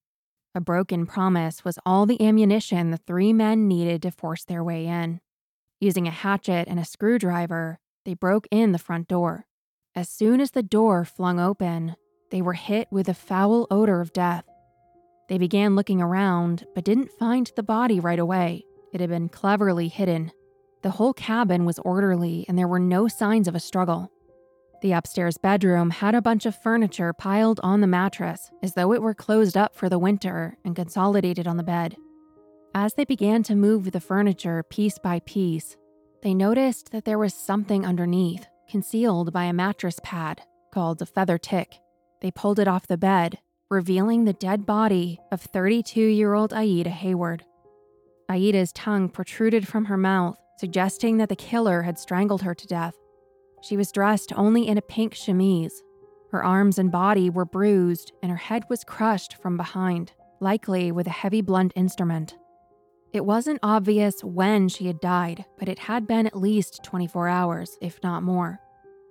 A 0.58 0.62
broken 0.62 1.06
promise 1.06 1.66
was 1.66 1.78
all 1.86 2.06
the 2.06 2.26
ammunition 2.26 2.90
the 2.90 2.98
three 2.98 3.34
men 3.34 3.68
needed 3.68 4.02
to 4.04 4.10
force 4.12 4.46
their 4.46 4.64
way 4.64 4.88
in. 4.88 5.20
Using 5.82 6.08
a 6.08 6.12
hatchet 6.12 6.70
and 6.70 6.80
a 6.80 6.86
screwdriver, 6.86 7.78
they 8.06 8.14
broke 8.14 8.48
in 8.50 8.72
the 8.72 8.80
front 8.80 9.10
door. 9.10 9.48
As 9.96 10.08
soon 10.08 10.40
as 10.40 10.52
the 10.52 10.64
door 10.64 11.04
flung 11.04 11.42
open, 11.42 11.98
they 12.32 12.42
were 12.42 12.54
hit 12.54 12.88
with 12.90 13.10
a 13.10 13.14
foul 13.14 13.68
odor 13.70 14.00
of 14.00 14.14
death. 14.14 14.46
They 15.28 15.38
began 15.38 15.76
looking 15.76 16.02
around, 16.02 16.66
but 16.74 16.86
didn't 16.86 17.12
find 17.20 17.52
the 17.58 17.64
body 17.64 18.00
right 18.00 18.20
away. 18.20 18.64
It 18.94 19.02
had 19.02 19.10
been 19.10 19.28
cleverly 19.28 19.90
hidden. 19.90 20.32
The 20.84 20.92
whole 20.92 21.14
cabin 21.14 21.66
was 21.66 21.80
orderly 21.80 22.46
and 22.48 22.58
there 22.58 22.70
were 22.70 22.80
no 22.80 23.10
signs 23.10 23.50
of 23.50 23.56
a 23.56 23.60
struggle. 23.60 24.10
The 24.82 24.92
upstairs 24.92 25.38
bedroom 25.38 25.90
had 25.90 26.16
a 26.16 26.22
bunch 26.22 26.46
of 26.46 26.56
furniture 26.56 27.14
piled 27.14 27.60
on 27.64 27.82
the 27.82 27.88
mattress 27.88 28.52
as 28.62 28.74
though 28.74 28.94
it 28.94 29.02
were 29.02 29.14
closed 29.14 29.58
up 29.58 29.76
for 29.76 29.90
the 29.90 30.00
winter 30.00 30.58
and 30.64 30.76
consolidated 30.76 31.48
on 31.48 31.58
the 31.58 31.64
bed. 31.64 31.96
As 32.74 32.94
they 32.94 33.06
began 33.06 33.42
to 33.44 33.56
move 33.56 33.92
the 33.92 34.02
furniture 34.02 34.64
piece 34.64 35.00
by 35.00 35.22
piece, 35.22 35.78
they 36.22 36.34
noticed 36.34 36.92
that 36.92 37.06
there 37.06 37.18
was 37.18 37.34
something 37.34 37.86
underneath, 37.86 38.48
concealed 38.70 39.32
by 39.32 39.46
a 39.46 39.54
mattress 39.54 40.00
pad 40.04 40.42
called 40.74 41.02
a 41.02 41.06
feather 41.06 41.38
tick. 41.38 41.80
They 42.22 42.32
pulled 42.32 42.60
it 42.60 42.68
off 42.68 42.88
the 42.88 42.98
bed, 42.98 43.40
revealing 43.70 44.26
the 44.26 44.34
dead 44.34 44.66
body 44.66 45.20
of 45.32 45.42
32 45.42 46.02
year 46.02 46.34
old 46.34 46.54
Aida 46.54 46.90
Hayward. 46.90 47.46
Aida's 48.30 48.74
tongue 48.74 49.08
protruded 49.10 49.68
from 49.68 49.86
her 49.86 49.98
mouth, 49.98 50.38
suggesting 50.58 51.18
that 51.18 51.30
the 51.30 51.36
killer 51.36 51.84
had 51.84 51.98
strangled 51.98 52.42
her 52.42 52.54
to 52.54 52.68
death. 52.68 52.96
She 53.66 53.78
was 53.78 53.92
dressed 53.92 54.32
only 54.36 54.68
in 54.68 54.78
a 54.78 54.82
pink 54.84 55.16
chemise. 55.16 55.82
Her 56.32 56.44
arms 56.44 56.78
and 56.78 56.92
body 56.92 57.32
were 57.32 57.46
bruised, 57.46 58.12
and 58.22 58.30
her 58.32 58.38
head 58.38 58.64
was 58.70 58.84
crushed 58.84 59.42
from 59.42 59.58
behind, 59.58 60.12
likely 60.40 60.92
with 60.92 61.08
a 61.08 61.22
heavy 61.22 61.42
blunt 61.42 61.74
instrument. 61.76 62.38
It 63.12 63.26
wasn't 63.26 63.62
obvious 63.64 64.24
when 64.24 64.70
she 64.70 64.86
had 64.86 65.00
died, 65.00 65.46
but 65.58 65.68
it 65.68 65.80
had 65.80 66.06
been 66.06 66.28
at 66.28 66.38
least 66.38 66.84
24 66.84 67.28
hours, 67.28 67.76
if 67.82 67.98
not 68.04 68.22
more. 68.22 68.60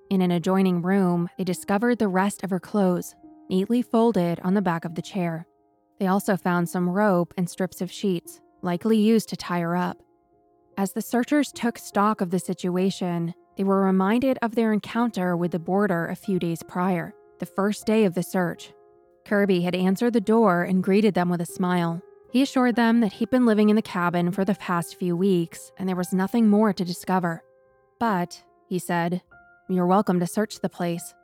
In 0.09 0.23
an 0.23 0.31
adjoining 0.31 0.83
room, 0.83 1.29
they 1.37 1.43
discovered 1.43 1.99
the 1.99 2.07
rest 2.07 2.45
of 2.45 2.51
her 2.51 2.61
clothes, 2.61 3.17
neatly 3.51 3.83
folded 3.83 4.39
on 4.45 4.55
the 4.55 4.63
back 4.63 4.85
of 4.85 4.95
the 4.95 5.03
chair. 5.03 5.49
They 5.99 6.07
also 6.07 6.37
found 6.37 6.69
some 6.69 6.89
rope 6.89 7.35
and 7.37 7.51
strips 7.51 7.81
of 7.81 7.91
sheets, 7.91 8.41
likely 8.63 8.99
used 8.99 9.31
to 9.31 9.37
tie 9.37 9.61
her 9.61 9.75
up. 9.75 10.01
As 10.79 10.93
the 10.93 11.03
searchers 11.03 11.51
took 11.51 11.77
stock 11.77 12.21
of 12.21 12.31
the 12.31 12.39
situation, 12.39 13.35
they 13.57 13.65
were 13.65 13.83
reminded 13.83 14.39
of 14.43 14.55
their 14.55 14.73
encounter 14.73 15.37
with 15.37 15.53
the 15.53 15.59
boarder 15.59 16.07
a 16.07 16.17
few 16.17 16.39
days 16.39 16.63
prior, 16.63 17.15
the 17.39 17.47
first 17.47 17.87
day 17.87 18.05
of 18.05 18.15
the 18.15 18.23
search. 18.23 18.73
Kirby 19.25 19.63
had 19.63 19.75
answered 19.75 20.13
the 20.13 20.21
door 20.21 20.63
and 20.65 20.83
greeted 20.83 21.15
them 21.15 21.29
with 21.29 21.41
a 21.41 21.47
smile. 21.47 22.03
He 22.31 22.43
assured 22.43 22.77
them 22.77 23.01
that 23.01 23.15
he'd 23.15 23.31
been 23.31 23.47
living 23.47 23.71
in 23.71 23.77
the 23.77 23.83
cabin 23.83 24.33
for 24.33 24.45
the 24.45 24.55
past 24.55 24.99
few 24.99 25.17
weeks 25.17 25.73
and 25.79 25.89
there 25.89 25.97
was 25.97 26.13
nothing 26.13 26.49
more 26.49 26.73
to 26.73 26.85
discover. 26.85 27.43
But, 27.99 28.43
he 28.69 28.79
said, 28.79 29.23
you're 29.67 29.87
welcome 29.87 30.21
to 30.21 30.27
search 30.27 30.61
the 30.61 30.69
place. 30.69 31.15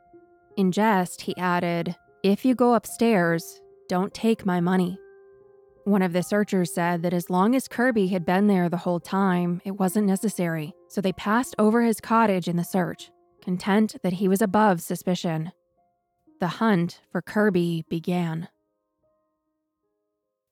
In 0.57 0.71
jest, 0.71 1.21
he 1.21 1.37
added, 1.37 1.95
If 2.23 2.43
you 2.43 2.55
go 2.55 2.73
upstairs, 2.73 3.61
don't 3.87 4.13
take 4.15 4.47
my 4.47 4.59
money. 4.59 4.97
One 5.83 6.03
of 6.03 6.13
the 6.13 6.21
searchers 6.21 6.71
said 6.71 7.01
that 7.01 7.13
as 7.13 7.31
long 7.31 7.55
as 7.55 7.67
Kirby 7.67 8.07
had 8.07 8.23
been 8.23 8.45
there 8.45 8.69
the 8.69 8.77
whole 8.77 8.99
time, 8.99 9.61
it 9.65 9.71
wasn't 9.71 10.05
necessary, 10.05 10.73
so 10.87 11.01
they 11.01 11.13
passed 11.13 11.55
over 11.57 11.81
his 11.81 11.99
cottage 11.99 12.47
in 12.47 12.55
the 12.55 12.63
search, 12.63 13.09
content 13.41 13.95
that 14.03 14.13
he 14.13 14.27
was 14.27 14.43
above 14.43 14.81
suspicion. 14.81 15.51
The 16.39 16.47
hunt 16.47 17.01
for 17.11 17.21
Kirby 17.21 17.85
began. 17.89 18.49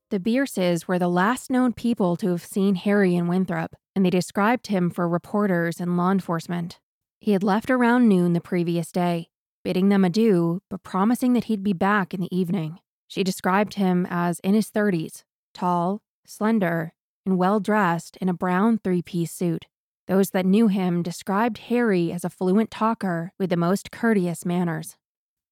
The 0.10 0.20
Bierces 0.20 0.88
were 0.88 0.98
the 0.98 1.08
last 1.08 1.52
known 1.52 1.74
people 1.74 2.16
to 2.18 2.30
have 2.30 2.44
seen 2.44 2.74
Harry 2.74 3.16
in 3.16 3.28
Winthrop, 3.28 3.76
and 3.96 4.04
they 4.04 4.10
described 4.10 4.68
him 4.68 4.90
for 4.90 5.08
reporters 5.08 5.80
and 5.80 5.96
law 5.96 6.10
enforcement. 6.12 6.80
He 7.20 7.34
had 7.34 7.44
left 7.44 7.70
around 7.70 8.10
noon 8.10 8.34
the 8.34 8.42
previous 8.42 8.92
day, 8.92 9.30
bidding 9.64 9.90
them 9.90 10.04
adieu, 10.04 10.64
but 10.72 10.82
promising 10.82 11.34
that 11.34 11.44
he'd 11.44 11.64
be 11.64 11.74
back 11.74 12.16
in 12.16 12.22
the 12.22 12.36
evening. 12.36 12.80
She 13.10 13.24
described 13.24 13.74
him 13.74 14.06
as 14.10 14.40
in 14.40 14.54
his 14.54 14.70
30s, 14.70 15.24
tall, 15.54 16.02
slender, 16.28 16.94
and 17.26 17.40
well 17.40 17.60
dressed 17.60 18.18
in 18.18 18.30
a 18.30 18.34
brown 18.34 18.78
three 18.78 19.02
piece 19.02 19.32
suit. 19.32 19.66
Those 20.08 20.30
that 20.30 20.46
knew 20.46 20.68
him 20.68 21.02
described 21.02 21.58
Harry 21.70 22.12
as 22.12 22.24
a 22.24 22.30
fluent 22.30 22.70
talker 22.70 23.34
with 23.40 23.50
the 23.50 23.58
most 23.58 23.92
courteous 23.92 24.46
manners. 24.46 24.96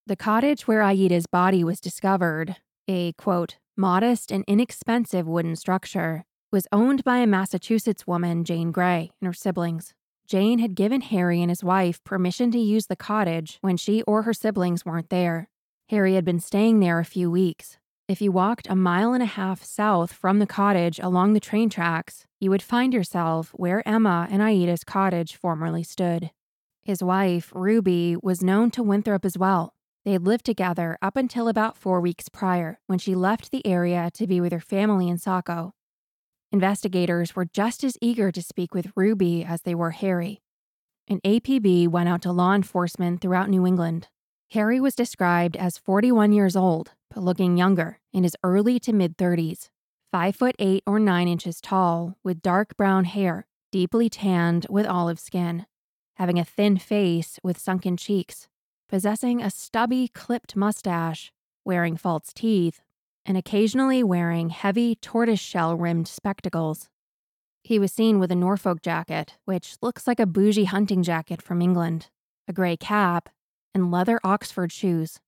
The 0.06 0.16
cottage 0.16 0.68
where 0.68 0.84
Aida's 0.84 1.26
body 1.26 1.64
was 1.64 1.82
discovered, 1.82 2.58
a 2.88 3.14
quote, 3.14 3.58
modest 3.76 4.32
and 4.32 4.46
inexpensive 4.48 5.28
wooden 5.28 5.56
structure, 5.56 6.26
was 6.52 6.68
owned 6.72 7.04
by 7.04 7.18
a 7.18 7.28
Massachusetts 7.28 8.06
woman, 8.06 8.44
Jane 8.44 8.72
Gray, 8.72 9.12
and 9.20 9.28
her 9.28 9.34
siblings. 9.34 9.96
Jane 10.28 10.60
had 10.60 10.76
given 10.76 11.02
Harry 11.02 11.42
and 11.42 11.50
his 11.50 11.64
wife 11.64 12.04
permission 12.04 12.52
to 12.52 12.60
use 12.60 12.86
the 12.86 12.96
cottage 12.96 13.58
when 13.62 13.78
she 13.78 14.04
or 14.04 14.24
her 14.24 14.34
siblings 14.34 14.86
weren't 14.86 15.10
there. 15.10 15.50
Harry 15.90 16.16
had 16.16 16.26
been 16.26 16.40
staying 16.40 16.82
there 16.82 17.00
a 17.00 17.06
few 17.06 17.32
weeks. 17.32 17.78
If 18.10 18.22
you 18.22 18.30
walked 18.30 18.68
a 18.70 18.76
mile 18.76 19.14
and 19.14 19.24
a 19.24 19.26
half 19.26 19.64
south 19.64 20.12
from 20.12 20.40
the 20.40 20.46
cottage 20.46 21.00
along 21.00 21.32
the 21.32 21.40
train 21.40 21.70
tracks, 21.70 22.26
you 22.42 22.50
would 22.50 22.62
find 22.62 22.94
yourself 22.94 23.52
where 23.54 23.88
Emma 23.88 24.28
and 24.30 24.42
Aida's 24.42 24.84
cottage 24.84 25.38
formerly 25.38 25.84
stood. 25.84 26.32
His 26.84 27.02
wife, 27.02 27.54
Ruby, 27.56 28.18
was 28.22 28.44
known 28.44 28.70
to 28.72 28.84
Winthrop 28.84 29.24
as 29.24 29.38
well. 29.38 29.76
They 30.04 30.12
had 30.12 30.26
lived 30.26 30.46
together 30.46 30.98
up 31.02 31.16
until 31.16 31.48
about 31.48 31.78
four 31.78 32.02
weeks 32.02 32.28
prior, 32.28 32.80
when 32.88 33.00
she 33.00 33.16
left 33.16 33.52
the 33.52 33.66
area 33.66 34.10
to 34.14 34.28
be 34.28 34.42
with 34.42 34.52
her 34.52 34.60
family 34.60 35.08
in 35.08 35.18
Saco. 35.18 35.74
Investigators 36.52 37.34
were 37.34 37.46
just 37.46 37.86
as 37.86 37.98
eager 38.02 38.30
to 38.32 38.42
speak 38.42 38.74
with 38.74 38.92
Ruby 38.96 39.46
as 39.46 39.62
they 39.62 39.76
were 39.76 39.92
Harry. 39.92 40.42
An 41.08 41.22
APB 41.24 41.88
went 41.88 42.10
out 42.10 42.22
to 42.24 42.34
law 42.34 42.54
enforcement 42.54 43.22
throughout 43.22 43.50
New 43.50 43.66
England. 43.66 44.10
Harry 44.52 44.80
was 44.80 44.96
described 44.96 45.58
as 45.58 45.78
41 45.78 46.32
years 46.32 46.56
old, 46.56 46.92
but 47.14 47.22
looking 47.22 47.58
younger, 47.58 48.00
in 48.14 48.24
his 48.24 48.36
early 48.44 48.80
to 48.80 48.94
mid 48.94 49.18
30s. 49.18 49.70
5 50.14 50.36
foot 50.38 50.56
8 50.58 50.84
or 50.88 51.00
9 51.00 51.28
inches 51.28 51.60
tall, 51.60 52.16
with 52.24 52.42
dark 52.42 52.78
brown 52.78 53.04
hair, 53.04 53.46
deeply 53.74 54.10
tanned 54.10 54.66
with 54.70 54.86
olive 54.86 55.20
skin, 55.20 55.66
having 56.16 56.40
a 56.40 56.46
thin 56.46 56.78
face 56.78 57.40
with 57.44 57.60
sunken 57.60 57.98
cheeks, 57.98 58.48
possessing 58.88 59.42
a 59.42 59.52
stubby, 59.52 60.08
clipped 60.08 60.56
mustache, 60.56 61.34
wearing 61.66 61.98
false 61.98 62.32
teeth, 62.34 62.80
and 63.26 63.38
occasionally 63.38 64.02
wearing 64.02 64.50
heavy 64.50 64.96
tortoiseshell 64.96 65.76
rimmed 65.76 66.08
spectacles. 66.08 66.88
He 67.64 67.80
was 67.80 67.92
seen 67.92 68.18
with 68.18 68.32
a 68.32 68.36
Norfolk 68.36 68.82
jacket, 68.82 69.36
which 69.44 69.76
looks 69.82 70.08
like 70.08 70.22
a 70.22 70.26
bougie 70.26 70.64
hunting 70.64 71.04
jacket 71.04 71.42
from 71.42 71.62
England, 71.62 72.08
a 72.48 72.54
gray 72.54 72.78
cap, 72.78 73.28
and 73.74 73.92
leather 73.92 74.20
Oxford 74.24 74.72
shoes. 74.72 75.20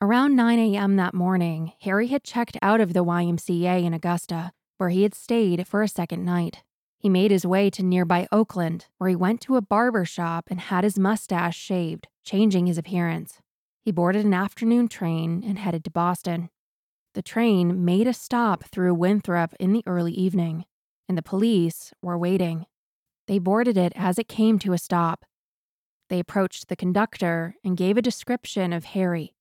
Around 0.00 0.34
9 0.34 0.58
a.m. 0.58 0.96
that 0.96 1.12
morning, 1.12 1.72
Harry 1.82 2.06
had 2.06 2.24
checked 2.24 2.56
out 2.62 2.80
of 2.80 2.94
the 2.94 3.04
YMCA 3.04 3.84
in 3.84 3.92
Augusta, 3.92 4.52
where 4.78 4.88
he 4.88 5.02
had 5.02 5.14
stayed 5.14 5.66
for 5.66 5.82
a 5.82 5.88
second 5.88 6.24
night. 6.24 6.62
He 6.98 7.08
made 7.08 7.30
his 7.30 7.46
way 7.46 7.70
to 7.70 7.82
nearby 7.82 8.28
Oakland, 8.32 8.86
where 8.98 9.10
he 9.10 9.16
went 9.16 9.40
to 9.42 9.56
a 9.56 9.62
barber 9.62 10.04
shop 10.04 10.46
and 10.50 10.60
had 10.60 10.84
his 10.84 10.98
mustache 10.98 11.56
shaved, 11.56 12.08
changing 12.24 12.66
his 12.66 12.78
appearance. 12.78 13.40
He 13.82 13.92
boarded 13.92 14.24
an 14.24 14.34
afternoon 14.34 14.88
train 14.88 15.42
and 15.46 15.58
headed 15.58 15.84
to 15.84 15.90
Boston. 15.90 16.50
The 17.14 17.22
train 17.22 17.84
made 17.84 18.06
a 18.06 18.14
stop 18.14 18.64
through 18.64 18.94
Winthrop 18.94 19.54
in 19.58 19.72
the 19.72 19.82
early 19.86 20.12
evening, 20.12 20.64
and 21.08 21.18
the 21.18 21.22
police 21.22 21.92
were 22.02 22.16
waiting. 22.16 22.66
They 23.26 23.38
boarded 23.38 23.76
it 23.76 23.92
as 23.96 24.18
it 24.18 24.28
came 24.28 24.58
to 24.60 24.72
a 24.72 24.78
stop. 24.78 25.24
They 26.10 26.18
approached 26.18 26.68
the 26.68 26.76
conductor 26.76 27.54
and 27.64 27.76
gave 27.76 27.96
a 27.96 28.02
description 28.02 28.72
of 28.72 28.84
Harry. 28.84 29.32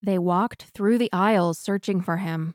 They 0.00 0.18
walked 0.18 0.62
through 0.62 0.98
the 0.98 1.12
aisles 1.12 1.58
searching 1.58 2.00
for 2.00 2.18
him. 2.18 2.54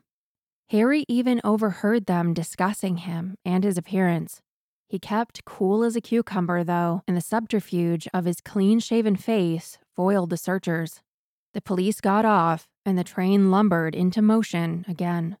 Harry 0.70 1.04
even 1.08 1.42
overheard 1.44 2.06
them 2.06 2.32
discussing 2.32 2.98
him 2.98 3.36
and 3.44 3.62
his 3.62 3.76
appearance. 3.76 4.40
He 4.88 4.98
kept 4.98 5.44
cool 5.44 5.84
as 5.84 5.94
a 5.94 6.00
cucumber, 6.00 6.64
though, 6.64 7.02
and 7.06 7.16
the 7.16 7.20
subterfuge 7.20 8.08
of 8.14 8.24
his 8.24 8.40
clean 8.40 8.80
shaven 8.80 9.14
face 9.14 9.78
foiled 9.94 10.30
the 10.30 10.36
searchers. 10.36 11.02
The 11.52 11.60
police 11.60 12.00
got 12.00 12.24
off 12.24 12.66
and 12.86 12.96
the 12.96 13.04
train 13.04 13.50
lumbered 13.50 13.94
into 13.94 14.22
motion 14.22 14.86
again. 14.88 15.36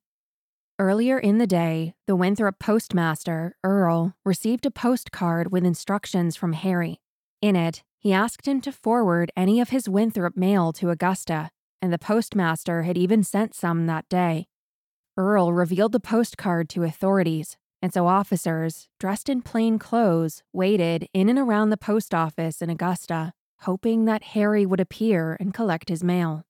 Earlier 0.78 1.18
in 1.18 1.38
the 1.38 1.46
day, 1.46 1.94
the 2.06 2.16
Winthrop 2.16 2.58
postmaster, 2.58 3.56
Earl, 3.64 4.14
received 4.24 4.66
a 4.66 4.70
postcard 4.70 5.50
with 5.50 5.64
instructions 5.64 6.36
from 6.36 6.52
Harry. 6.52 7.00
In 7.40 7.56
it, 7.56 7.82
he 8.00 8.14
asked 8.14 8.48
him 8.48 8.62
to 8.62 8.72
forward 8.72 9.30
any 9.36 9.60
of 9.60 9.68
his 9.68 9.88
Winthrop 9.88 10.34
mail 10.34 10.72
to 10.72 10.88
Augusta, 10.88 11.50
and 11.82 11.92
the 11.92 11.98
postmaster 11.98 12.82
had 12.82 12.96
even 12.96 13.22
sent 13.22 13.54
some 13.54 13.86
that 13.86 14.08
day. 14.08 14.46
Earl 15.18 15.52
revealed 15.52 15.92
the 15.92 16.00
postcard 16.00 16.70
to 16.70 16.82
authorities, 16.82 17.58
and 17.82 17.92
so 17.92 18.06
officers, 18.06 18.88
dressed 18.98 19.28
in 19.28 19.42
plain 19.42 19.78
clothes, 19.78 20.42
waited 20.52 21.08
in 21.12 21.28
and 21.28 21.38
around 21.38 21.68
the 21.68 21.76
post 21.76 22.14
office 22.14 22.62
in 22.62 22.70
Augusta, 22.70 23.34
hoping 23.60 24.06
that 24.06 24.22
Harry 24.32 24.64
would 24.64 24.80
appear 24.80 25.36
and 25.38 25.52
collect 25.52 25.90
his 25.90 26.02
mail. 26.02 26.44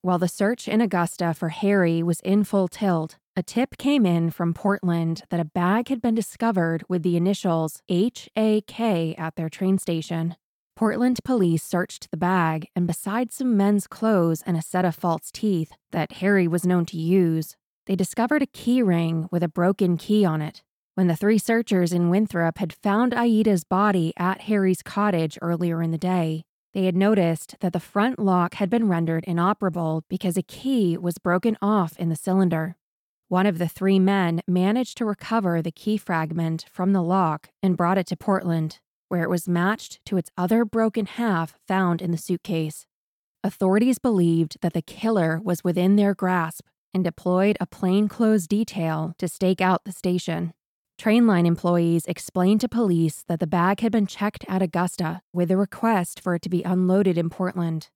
While 0.00 0.18
the 0.18 0.28
search 0.28 0.68
in 0.68 0.80
Augusta 0.80 1.34
for 1.34 1.50
Harry 1.50 2.02
was 2.02 2.20
in 2.20 2.44
full 2.44 2.68
tilt, 2.68 3.18
a 3.34 3.42
tip 3.42 3.76
came 3.76 4.06
in 4.06 4.30
from 4.30 4.54
Portland 4.54 5.24
that 5.28 5.40
a 5.40 5.44
bag 5.44 5.88
had 5.88 6.00
been 6.00 6.14
discovered 6.14 6.82
with 6.88 7.02
the 7.02 7.16
initials 7.16 7.82
HAK 7.90 8.80
at 9.18 9.36
their 9.36 9.50
train 9.50 9.76
station. 9.76 10.36
Portland 10.76 11.18
police 11.24 11.64
searched 11.64 12.10
the 12.10 12.18
bag, 12.18 12.68
and 12.76 12.86
besides 12.86 13.36
some 13.36 13.56
men's 13.56 13.86
clothes 13.86 14.42
and 14.44 14.58
a 14.58 14.62
set 14.62 14.84
of 14.84 14.94
false 14.94 15.30
teeth 15.32 15.72
that 15.90 16.12
Harry 16.12 16.46
was 16.46 16.66
known 16.66 16.84
to 16.84 16.98
use, 16.98 17.56
they 17.86 17.96
discovered 17.96 18.42
a 18.42 18.46
key 18.46 18.82
ring 18.82 19.26
with 19.32 19.42
a 19.42 19.48
broken 19.48 19.96
key 19.96 20.22
on 20.22 20.42
it. 20.42 20.62
When 20.94 21.06
the 21.06 21.16
three 21.16 21.38
searchers 21.38 21.94
in 21.94 22.10
Winthrop 22.10 22.58
had 22.58 22.74
found 22.74 23.14
Aida's 23.14 23.64
body 23.64 24.12
at 24.18 24.42
Harry's 24.42 24.82
cottage 24.82 25.38
earlier 25.40 25.82
in 25.82 25.92
the 25.92 25.98
day, 25.98 26.44
they 26.74 26.84
had 26.84 26.94
noticed 26.94 27.56
that 27.60 27.72
the 27.72 27.80
front 27.80 28.18
lock 28.18 28.54
had 28.54 28.68
been 28.68 28.86
rendered 28.86 29.24
inoperable 29.24 30.04
because 30.10 30.36
a 30.36 30.42
key 30.42 30.98
was 30.98 31.16
broken 31.16 31.56
off 31.62 31.96
in 31.96 32.10
the 32.10 32.16
cylinder. 32.16 32.76
One 33.28 33.46
of 33.46 33.56
the 33.56 33.68
three 33.68 33.98
men 33.98 34.42
managed 34.46 34.98
to 34.98 35.06
recover 35.06 35.62
the 35.62 35.72
key 35.72 35.96
fragment 35.96 36.66
from 36.70 36.92
the 36.92 37.02
lock 37.02 37.48
and 37.62 37.78
brought 37.78 37.96
it 37.96 38.06
to 38.08 38.16
Portland, 38.16 38.78
where 39.08 39.22
it 39.22 39.30
was 39.30 39.48
matched 39.48 40.04
to 40.06 40.16
its 40.16 40.30
other 40.36 40.64
broken 40.64 41.06
half 41.06 41.54
found 41.66 42.02
in 42.02 42.10
the 42.10 42.18
suitcase. 42.18 42.86
Authorities 43.44 43.98
believed 43.98 44.58
that 44.60 44.72
the 44.72 44.82
killer 44.82 45.40
was 45.42 45.62
within 45.62 45.96
their 45.96 46.14
grasp 46.14 46.66
and 46.92 47.04
deployed 47.04 47.56
a 47.60 47.66
plainclothes 47.66 48.46
detail 48.46 49.14
to 49.18 49.28
stake 49.28 49.60
out 49.60 49.84
the 49.84 49.92
station. 49.92 50.52
Trainline 50.98 51.46
employees 51.46 52.06
explained 52.06 52.62
to 52.62 52.68
police 52.68 53.22
that 53.28 53.38
the 53.38 53.46
bag 53.46 53.80
had 53.80 53.92
been 53.92 54.06
checked 54.06 54.44
at 54.48 54.62
Augusta 54.62 55.20
with 55.32 55.50
a 55.50 55.56
request 55.56 56.20
for 56.20 56.34
it 56.34 56.42
to 56.42 56.48
be 56.48 56.62
unloaded 56.62 57.18
in 57.18 57.28
Portland. 57.28 57.90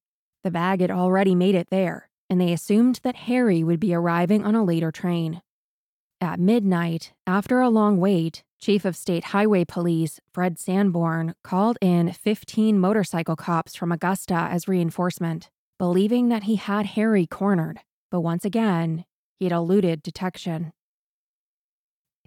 The 0.44 0.50
bag 0.50 0.82
had 0.82 0.90
already 0.90 1.34
made 1.34 1.54
it 1.54 1.70
there, 1.70 2.10
and 2.28 2.40
they 2.40 2.52
assumed 2.52 3.00
that 3.02 3.16
Harry 3.16 3.64
would 3.64 3.80
be 3.80 3.94
arriving 3.94 4.44
on 4.44 4.54
a 4.54 4.64
later 4.64 4.92
train. 4.92 5.40
At 6.20 6.38
midnight, 6.38 7.14
after 7.26 7.60
a 7.60 7.70
long 7.70 7.98
wait, 7.98 8.44
Chief 8.60 8.84
of 8.84 8.94
State 8.94 9.24
Highway 9.24 9.64
Police 9.64 10.20
Fred 10.34 10.58
Sanborn 10.58 11.34
called 11.42 11.78
in 11.80 12.12
15 12.12 12.78
motorcycle 12.78 13.34
cops 13.34 13.74
from 13.74 13.90
Augusta 13.90 14.34
as 14.34 14.68
reinforcement, 14.68 15.48
believing 15.78 16.28
that 16.28 16.42
he 16.42 16.56
had 16.56 16.84
Harry 16.84 17.26
cornered, 17.26 17.80
but 18.10 18.20
once 18.20 18.44
again, 18.44 19.06
he 19.38 19.46
had 19.46 19.52
eluded 19.52 20.02
detection. 20.02 20.74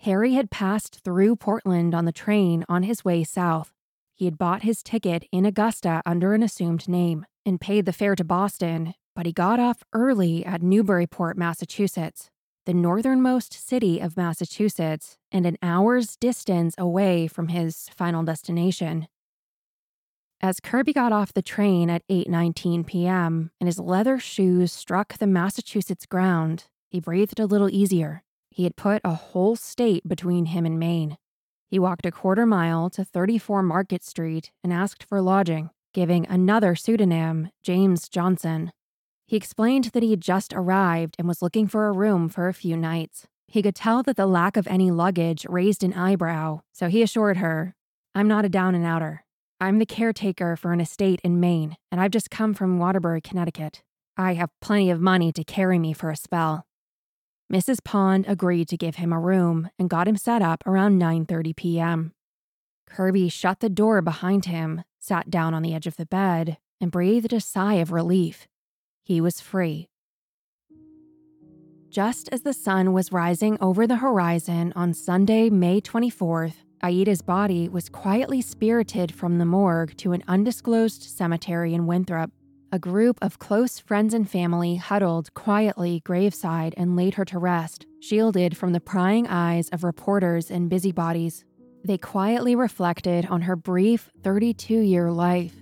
Harry 0.02 0.34
had 0.34 0.50
passed 0.50 1.02
through 1.06 1.36
Portland 1.36 1.94
on 1.94 2.06
the 2.06 2.12
train 2.12 2.66
on 2.68 2.82
his 2.82 3.06
way 3.06 3.24
south. 3.24 3.72
He 4.16 4.26
had 4.26 4.40
bought 4.40 4.64
his 4.64 4.82
ticket 4.82 5.26
in 5.32 5.46
Augusta 5.46 6.02
under 6.04 6.34
an 6.34 6.42
assumed 6.42 6.88
name 6.88 7.28
and 7.46 7.62
paid 7.62 7.86
the 7.86 7.94
fare 7.94 8.16
to 8.16 8.24
Boston, 8.24 8.96
but 9.16 9.28
he 9.28 9.32
got 9.32 9.60
off 9.60 9.84
early 9.94 10.44
at 10.44 10.64
Newburyport, 10.64 11.38
Massachusetts, 11.38 12.32
the 12.66 12.74
northernmost 12.74 13.54
city 13.54 14.00
of 14.00 14.18
Massachusetts 14.18 15.18
and 15.32 15.46
an 15.46 15.58
hour's 15.62 16.16
distance 16.16 16.76
away 16.78 17.28
from 17.28 17.50
his 17.50 17.90
final 17.96 18.24
destination. 18.24 19.08
As 20.42 20.60
Kirby 20.60 20.94
got 20.94 21.12
off 21.12 21.34
the 21.34 21.42
train 21.42 21.90
at 21.90 22.08
8:19 22.10 22.86
p.m. 22.86 23.52
and 23.60 23.68
his 23.68 23.80
leather 23.80 24.20
shoes 24.20 24.74
struck 24.74 25.18
the 25.18 25.28
Massachusetts 25.28 26.06
ground, 26.06 26.66
he 26.90 27.00
breathed 27.00 27.40
a 27.40 27.46
little 27.46 27.70
easier. 27.70 28.24
He 28.50 28.66
had 28.66 28.76
put 28.76 29.02
a 29.04 29.14
whole 29.14 29.56
state 29.56 30.08
between 30.08 30.48
him 30.48 30.66
and 30.66 30.78
Maine. 30.78 31.18
He 31.68 31.80
walked 31.80 32.06
a 32.06 32.12
quarter 32.12 32.46
mile 32.46 32.90
to 32.92 33.04
34 33.04 33.64
Market 33.64 34.04
Street 34.04 34.52
and 34.64 34.72
asked 34.72 35.04
for 35.04 35.22
lodging, 35.22 35.72
giving 35.94 36.28
another 36.28 36.76
pseudonym, 36.76 37.50
James 37.64 38.08
Johnson. 38.10 38.72
He 39.34 39.38
explained 39.38 39.86
that 39.86 40.04
he 40.04 40.12
had 40.12 40.22
just 40.22 40.54
arrived 40.54 41.16
and 41.18 41.28
was 41.28 41.42
looking 41.42 41.66
for 41.66 41.88
a 41.88 41.92
room 41.92 42.30
for 42.30 42.48
a 42.48 42.54
few 42.54 42.78
nights. 42.78 43.26
He 43.48 43.64
could 43.64 43.74
tell 43.74 44.04
that 44.04 44.16
the 44.16 44.28
lack 44.28 44.56
of 44.56 44.68
any 44.68 44.92
luggage 44.92 45.44
raised 45.50 45.84
an 45.84 45.92
eyebrow, 45.92 46.60
so 46.72 46.88
he 46.88 47.02
assured 47.02 47.38
her, 47.38 47.74
I'm 48.14 48.28
not 48.28 48.46
a 48.46 48.50
down 48.50 48.76
and 48.76 48.86
outer. 48.86 49.26
I'm 49.60 49.80
the 49.80 49.88
caretaker 49.88 50.56
for 50.56 50.72
an 50.72 50.80
estate 50.80 51.20
in 51.24 51.40
Maine, 51.40 51.78
and 51.92 52.00
I've 52.00 52.12
just 52.12 52.30
come 52.30 52.54
from 52.54 52.78
Waterbury, 52.78 53.22
Connecticut. 53.22 53.82
I 54.16 54.36
have 54.36 54.52
plenty 54.62 54.92
of 54.92 55.02
money 55.02 55.32
to 55.32 55.44
carry 55.44 55.80
me 55.80 55.94
for 55.94 56.12
a 56.12 56.16
spell. 56.16 56.68
Mrs. 57.52 57.84
Pond 57.84 58.26
agreed 58.28 58.68
to 58.68 58.78
give 58.78 58.98
him 58.98 59.12
a 59.12 59.20
room 59.20 59.72
and 59.80 59.90
got 59.90 60.08
him 60.08 60.16
set 60.16 60.44
up 60.44 60.62
around 60.68 61.02
9:30 61.02 61.56
p.m. 61.56 62.14
Kirby 62.86 63.30
shut 63.30 63.62
the 63.62 63.70
door 63.70 64.04
behind 64.04 64.46
him, 64.46 64.84
sat 65.00 65.32
down 65.32 65.56
on 65.56 65.64
the 65.64 65.74
edge 65.74 65.88
of 65.88 65.98
the 65.98 66.06
bed, 66.06 66.60
and 66.80 66.92
breathed 66.92 67.34
a 67.34 67.42
sigh 67.42 67.82
of 67.82 67.92
relief. 67.92 68.48
He 69.06 69.20
was 69.20 69.42
free. 69.42 69.90
Just 71.90 72.30
as 72.32 72.42
the 72.42 72.54
sun 72.54 72.94
was 72.94 73.12
rising 73.12 73.58
over 73.60 73.86
the 73.86 73.98
horizon 73.98 74.72
on 74.78 74.94
Sunday, 74.94 75.50
May 75.50 75.82
24th, 75.82 76.56
Aida's 76.82 77.22
body 77.22 77.68
was 77.68 77.90
quietly 77.90 78.42
spirited 78.42 79.14
from 79.14 79.38
the 79.38 79.46
morgue 79.46 79.96
to 79.98 80.14
an 80.14 80.24
undisclosed 80.28 81.04
cemetery 81.04 81.74
in 81.74 81.86
Winthrop. 81.86 82.32
A 82.72 82.80
group 82.80 83.20
of 83.22 83.40
close 83.40 83.78
friends 83.78 84.14
and 84.14 84.28
family 84.28 84.78
huddled 84.78 85.34
quietly 85.34 86.02
graveside 86.06 86.74
and 86.78 86.96
laid 86.96 87.16
her 87.16 87.26
to 87.26 87.38
rest, 87.38 87.86
shielded 88.00 88.56
from 88.56 88.72
the 88.72 88.80
prying 88.80 89.28
eyes 89.28 89.68
of 89.70 89.84
reporters 89.84 90.50
and 90.50 90.70
busybodies. 90.70 91.44
They 91.86 91.98
quietly 91.98 92.56
reflected 92.56 93.26
on 93.26 93.42
her 93.42 93.58
brief 93.58 94.10
32 94.24 94.80
year 94.80 95.12
life. 95.12 95.54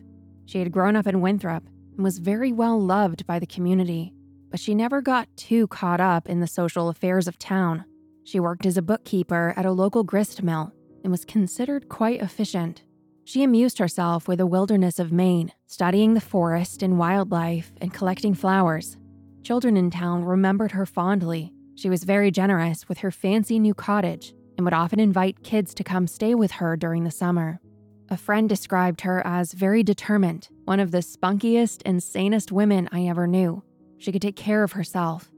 She 0.46 0.60
had 0.60 0.72
grown 0.72 0.96
up 0.96 1.08
in 1.08 1.22
Winthrop 1.22 1.64
and 2.02 2.04
was 2.04 2.18
very 2.18 2.52
well 2.52 2.82
loved 2.82 3.28
by 3.28 3.38
the 3.38 3.46
community, 3.46 4.12
but 4.50 4.60
she 4.60 4.74
never 4.74 5.04
got 5.04 5.28
too 5.38 5.68
caught 5.68 6.02
up 6.02 6.28
in 6.28 6.40
the 6.40 6.48
social 6.48 6.90
affairs 6.90 7.28
of 7.28 7.38
town. 7.38 7.86
She 8.24 8.40
worked 8.40 8.66
as 8.66 8.76
a 8.76 8.82
bookkeeper 8.82 9.54
at 9.56 9.68
a 9.68 9.72
local 9.72 10.04
grist 10.04 10.42
mill 10.42 10.74
and 11.04 11.12
was 11.12 11.26
considered 11.26 11.90
quite 11.90 12.20
efficient. 12.20 12.82
She 13.24 13.44
amused 13.44 13.78
herself 13.78 14.28
with 14.28 14.40
the 14.40 14.48
wilderness 14.48 14.98
of 14.98 15.12
Maine, 15.12 15.52
studying 15.68 16.16
the 16.16 16.22
forest 16.22 16.82
and 16.82 16.98
wildlife 16.98 17.72
and 17.80 17.94
collecting 17.94 18.34
flowers. 18.34 18.98
Children 19.44 19.78
in 19.78 19.92
town 19.92 20.26
remembered 20.26 20.72
her 20.72 20.88
fondly. 20.88 21.54
She 21.76 21.88
was 21.88 22.04
very 22.04 22.32
generous 22.32 22.90
with 22.90 22.98
her 22.98 23.12
fancy 23.12 23.60
new 23.60 23.76
cottage 23.76 24.34
and 24.58 24.66
would 24.66 24.74
often 24.74 25.00
invite 25.00 25.44
kids 25.44 25.76
to 25.76 25.84
come 25.84 26.08
stay 26.08 26.34
with 26.34 26.54
her 26.54 26.76
during 26.76 27.04
the 27.04 27.12
summer. 27.12 27.62
A 28.12 28.18
friend 28.18 28.50
described 28.50 29.02
her 29.02 29.26
as 29.26 29.54
very 29.54 29.84
determined, 29.84 30.50
one 30.66 30.82
of 30.82 30.92
the 30.92 31.02
spunkiest 31.02 31.82
and 31.86 32.04
sanest 32.04 32.52
women 32.52 32.90
I 32.92 33.08
ever 33.08 33.26
knew. 33.26 33.64
She 34.00 34.12
could 34.12 34.22
take 34.22 34.36
care 34.36 34.64
of 34.64 34.74
herself. 34.74 35.32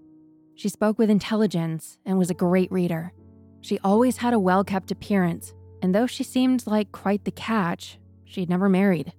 She 0.55 0.69
spoke 0.69 0.97
with 0.97 1.11
intelligence 1.11 1.99
and 2.03 2.17
was 2.17 2.31
a 2.31 2.33
great 2.33 2.71
reader. 2.71 3.13
She 3.61 3.77
always 3.83 4.17
had 4.17 4.33
a 4.33 4.39
well 4.39 4.63
kept 4.63 4.89
appearance, 4.89 5.53
and 5.83 5.93
though 5.93 6.07
she 6.07 6.23
seemed 6.23 6.65
like 6.65 6.91
quite 6.91 7.25
the 7.25 7.31
catch, 7.31 7.99
she'd 8.25 8.49
never 8.49 8.67
married. 8.67 9.13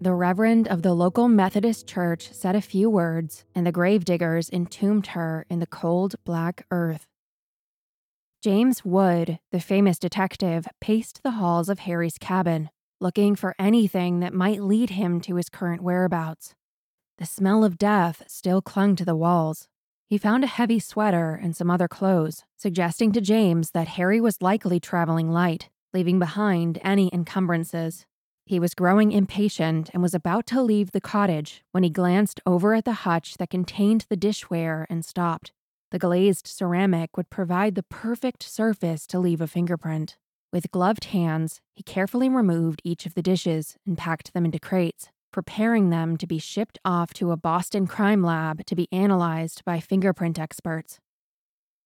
The 0.00 0.14
reverend 0.14 0.68
of 0.68 0.82
the 0.82 0.94
local 0.94 1.26
Methodist 1.26 1.88
church 1.88 2.30
said 2.32 2.54
a 2.54 2.60
few 2.60 2.88
words, 2.88 3.44
and 3.52 3.66
the 3.66 3.72
gravediggers 3.72 4.48
entombed 4.50 5.08
her 5.08 5.44
in 5.50 5.58
the 5.58 5.66
cold 5.66 6.14
black 6.24 6.64
earth. 6.70 7.08
James 8.44 8.84
Wood, 8.84 9.40
the 9.50 9.58
famous 9.58 9.98
detective, 9.98 10.68
paced 10.80 11.24
the 11.24 11.32
halls 11.32 11.68
of 11.68 11.80
Harry's 11.80 12.16
cabin, 12.16 12.70
looking 13.00 13.36
for 13.36 13.54
anything 13.58 14.20
that 14.20 14.32
might 14.32 14.62
lead 14.62 14.90
him 14.90 15.20
to 15.20 15.36
his 15.36 15.48
current 15.48 15.82
whereabouts. 15.82 16.54
The 17.18 17.26
smell 17.26 17.64
of 17.64 17.78
death 17.78 18.22
still 18.26 18.60
clung 18.60 18.96
to 18.96 19.04
the 19.04 19.16
walls. 19.16 19.68
He 20.08 20.18
found 20.18 20.44
a 20.44 20.48
heavy 20.48 20.78
sweater 20.78 21.34
and 21.34 21.56
some 21.56 21.70
other 21.70 21.88
clothes, 21.88 22.44
suggesting 22.56 23.12
to 23.12 23.20
James 23.20 23.72
that 23.72 23.88
Harry 23.88 24.20
was 24.20 24.42
likely 24.42 24.78
traveling 24.78 25.30
light, 25.30 25.68
leaving 25.92 26.18
behind 26.18 26.78
any 26.82 27.10
encumbrances. 27.12 28.06
He 28.44 28.60
was 28.60 28.74
growing 28.74 29.10
impatient 29.10 29.90
and 29.92 30.02
was 30.02 30.14
about 30.14 30.46
to 30.46 30.62
leave 30.62 30.92
the 30.92 31.00
cottage 31.00 31.64
when 31.72 31.82
he 31.82 31.90
glanced 31.90 32.40
over 32.46 32.74
at 32.74 32.84
the 32.84 32.92
hutch 32.92 33.38
that 33.38 33.50
contained 33.50 34.06
the 34.08 34.16
dishware 34.16 34.86
and 34.88 35.04
stopped. 35.04 35.52
The 35.90 35.98
glazed 35.98 36.46
ceramic 36.46 37.16
would 37.16 37.30
provide 37.30 37.74
the 37.74 37.82
perfect 37.82 38.42
surface 38.42 39.06
to 39.08 39.18
leave 39.18 39.40
a 39.40 39.46
fingerprint. 39.46 40.16
With 40.56 40.70
gloved 40.70 41.04
hands, 41.04 41.60
he 41.74 41.82
carefully 41.82 42.30
removed 42.30 42.80
each 42.82 43.04
of 43.04 43.12
the 43.12 43.20
dishes 43.20 43.76
and 43.86 43.98
packed 43.98 44.32
them 44.32 44.46
into 44.46 44.58
crates, 44.58 45.10
preparing 45.30 45.90
them 45.90 46.16
to 46.16 46.26
be 46.26 46.38
shipped 46.38 46.78
off 46.82 47.12
to 47.12 47.30
a 47.30 47.36
Boston 47.36 47.86
crime 47.86 48.22
lab 48.22 48.64
to 48.64 48.74
be 48.74 48.88
analyzed 48.90 49.62
by 49.66 49.80
fingerprint 49.80 50.38
experts. 50.38 50.98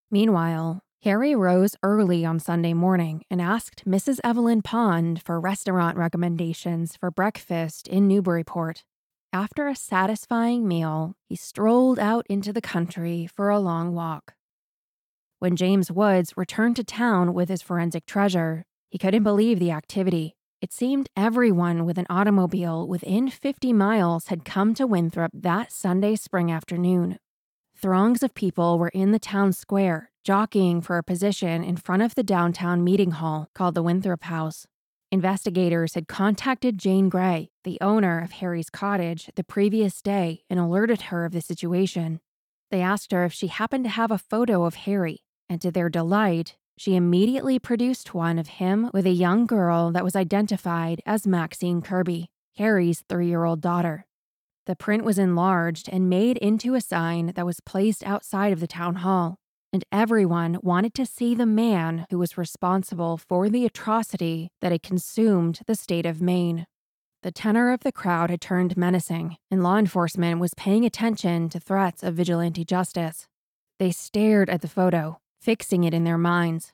Meanwhile, 0.09 0.83
Harry 1.03 1.35
rose 1.35 1.75
early 1.83 2.25
on 2.25 2.39
Sunday 2.39 2.73
morning 2.73 3.25
and 3.29 3.43
asked 3.43 3.85
Mrs. 3.89 4.21
Evelyn 4.23 4.63
Pond 4.63 5.21
for 5.21 5.41
restaurant 5.41 5.97
recommendations 5.97 6.95
for 6.95 7.11
breakfast 7.11 7.89
in 7.89 8.07
Newburyport. 8.07 8.85
After 9.33 9.67
a 9.67 9.75
satisfying 9.75 10.69
meal, 10.69 11.17
he 11.29 11.35
strolled 11.35 11.99
out 11.99 12.25
into 12.31 12.53
the 12.53 12.61
country 12.61 13.27
for 13.27 13.51
a 13.51 13.59
long 13.59 13.95
walk. 13.95 14.35
When 15.41 15.57
James 15.57 15.91
Woods 15.91 16.35
returned 16.37 16.77
to 16.77 16.85
town 16.85 17.33
with 17.33 17.49
his 17.49 17.63
forensic 17.63 18.05
treasure, 18.05 18.67
he 18.91 18.99
couldn't 18.99 19.23
believe 19.23 19.59
the 19.59 19.71
activity. 19.71 20.37
It 20.61 20.71
seemed 20.71 21.09
everyone 21.17 21.87
with 21.87 21.97
an 21.97 22.05
automobile 22.11 22.87
within 22.87 23.31
50 23.31 23.73
miles 23.73 24.27
had 24.27 24.45
come 24.45 24.75
to 24.75 24.87
Winthrop 24.87 25.31
that 25.33 25.73
Sunday 25.73 26.17
spring 26.17 26.53
afternoon. 26.53 27.17
Throngs 27.75 28.23
of 28.23 28.35
people 28.35 28.79
were 28.79 28.91
in 28.91 29.13
the 29.13 29.19
town 29.19 29.55
square, 29.55 30.11
jockeying 30.25 30.83
for 30.83 30.99
a 30.99 31.03
position 31.03 31.65
in 31.65 31.79
front 31.79 32.03
of 32.03 32.17
the 32.17 32.23
downtown 32.23 32.85
meeting 32.85 33.13
hall 33.13 33.49
called 33.55 33.75
the 33.75 33.83
Winthrop 33.83 34.25
House. 34.25 34.67
Investigators 35.11 35.95
had 35.95 36.07
contacted 36.07 36.77
Jane 36.77 37.09
Gray, 37.09 37.51
the 37.65 37.79
owner 37.81 38.21
of 38.21 38.33
Harry's 38.33 38.69
cottage, 38.69 39.31
the 39.37 39.43
previous 39.43 40.03
day 40.03 40.43
and 40.51 40.61
alerted 40.61 41.01
her 41.05 41.25
of 41.25 41.33
the 41.33 41.41
situation. 41.41 42.21
They 42.71 42.83
asked 42.83 43.11
her 43.13 43.25
if 43.25 43.33
she 43.33 43.47
happened 43.47 43.85
to 43.85 43.91
have 43.91 44.11
a 44.11 44.19
photo 44.19 44.65
of 44.65 44.75
Harry, 44.75 45.23
and 45.51 45.61
to 45.61 45.71
their 45.73 45.91
delight, 45.91 46.57
she 46.79 46.95
immediately 46.95 47.59
produced 47.59 48.15
one 48.15 48.39
of 48.39 48.47
him 48.47 48.89
with 48.95 49.05
a 49.05 49.11
young 49.11 49.45
girl 49.45 49.91
that 49.91 50.05
was 50.05 50.17
identified 50.17 51.03
as 51.05 51.27
Maxine 51.27 51.83
Kirby, 51.83 52.31
Harry's 52.57 53.05
three 53.09 53.27
year 53.27 53.45
old 53.45 53.61
daughter. 53.61 54.07
The 54.67 54.77
print 54.77 55.05
was 55.05 55.19
enlarged 55.19 55.89
and 55.93 56.09
made 56.09 56.39
into 56.39 56.75
a 56.75 56.81
sign 56.81 57.33
that 57.35 57.45
was 57.45 57.61
placed 57.61 58.07
outside 58.07 58.53
of 58.53 58.61
the 58.61 58.69
town 58.69 58.97
hall, 58.97 59.39
and 59.73 59.85
everyone 59.91 60.59
wanted 60.63 60.95
to 60.95 61.05
see 61.05 61.35
the 61.35 61.47
man 61.47 62.07
who 62.11 62.19
was 62.19 62.39
responsible 62.39 63.19
for 63.19 63.49
the 63.49 63.67
atrocity 63.67 64.51
that 64.61 64.73
had 64.73 64.83
consumed 64.83 65.61
the 65.67 65.75
state 65.75 66.07
of 66.07 66.23
Maine. 66.23 66.67
The 67.23 67.33
tenor 67.33 67.73
of 67.73 67.81
the 67.81 67.93
crowd 67.93 68.31
had 68.31 68.41
turned 68.41 68.77
menacing, 68.77 69.37
and 69.51 69.63
law 69.63 69.77
enforcement 69.77 70.41
was 70.41 70.55
paying 70.55 70.85
attention 70.85 71.49
to 71.51 71.61
threats 71.61 72.03
of 72.03 72.15
vigilante 72.15 72.65
justice. 72.65 73.27
They 73.79 73.91
stared 73.91 74.49
at 74.49 74.63
the 74.63 74.69
photo, 74.69 75.19
fixing 75.41 75.85
it 75.85 75.95
in 75.95 76.05
their 76.05 76.19
minds. 76.19 76.73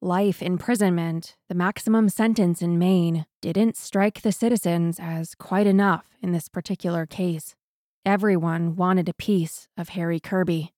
Life 0.00 0.42
imprisonment, 0.42 1.36
the 1.48 1.54
maximum 1.54 2.08
sentence 2.08 2.60
in 2.60 2.78
Maine, 2.78 3.24
didn't 3.40 3.76
strike 3.76 4.22
the 4.22 4.32
citizens 4.32 4.98
as 5.00 5.34
quite 5.34 5.66
enough 5.66 6.06
in 6.20 6.32
this 6.32 6.48
particular 6.48 7.06
case. 7.06 7.54
Everyone 8.04 8.74
wanted 8.74 9.08
a 9.08 9.14
piece 9.14 9.68
of 9.76 9.90
Harry 9.90 10.18
Kirby. 10.18 10.72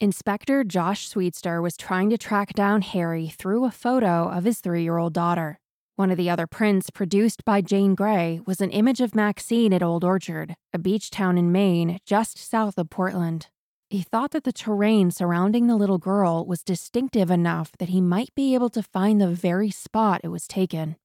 Inspector 0.00 0.64
Josh 0.64 1.08
Sweetster 1.08 1.62
was 1.62 1.76
trying 1.76 2.10
to 2.10 2.18
track 2.18 2.52
down 2.54 2.82
Harry 2.82 3.28
through 3.28 3.64
a 3.64 3.70
photo 3.70 4.28
of 4.28 4.42
his 4.42 4.58
three 4.58 4.82
year 4.82 4.98
old 4.98 5.12
daughter. 5.12 5.60
One 5.94 6.10
of 6.10 6.16
the 6.16 6.28
other 6.28 6.48
prints, 6.48 6.90
produced 6.90 7.44
by 7.44 7.60
Jane 7.60 7.94
Gray, 7.94 8.40
was 8.44 8.60
an 8.60 8.70
image 8.70 9.00
of 9.00 9.14
Maxine 9.14 9.72
at 9.72 9.84
Old 9.84 10.02
Orchard, 10.02 10.56
a 10.72 10.78
beach 10.80 11.10
town 11.10 11.38
in 11.38 11.52
Maine 11.52 12.00
just 12.04 12.38
south 12.38 12.76
of 12.76 12.90
Portland. 12.90 13.46
He 13.92 14.00
thought 14.00 14.30
that 14.30 14.44
the 14.44 14.54
terrain 14.54 15.10
surrounding 15.10 15.66
the 15.66 15.76
little 15.76 15.98
girl 15.98 16.46
was 16.46 16.62
distinctive 16.62 17.30
enough 17.30 17.72
that 17.76 17.90
he 17.90 18.00
might 18.00 18.34
be 18.34 18.54
able 18.54 18.70
to 18.70 18.82
find 18.82 19.20
the 19.20 19.28
very 19.28 19.70
spot 19.70 20.22
it 20.24 20.28
was 20.28 20.48
taken. 20.48 20.96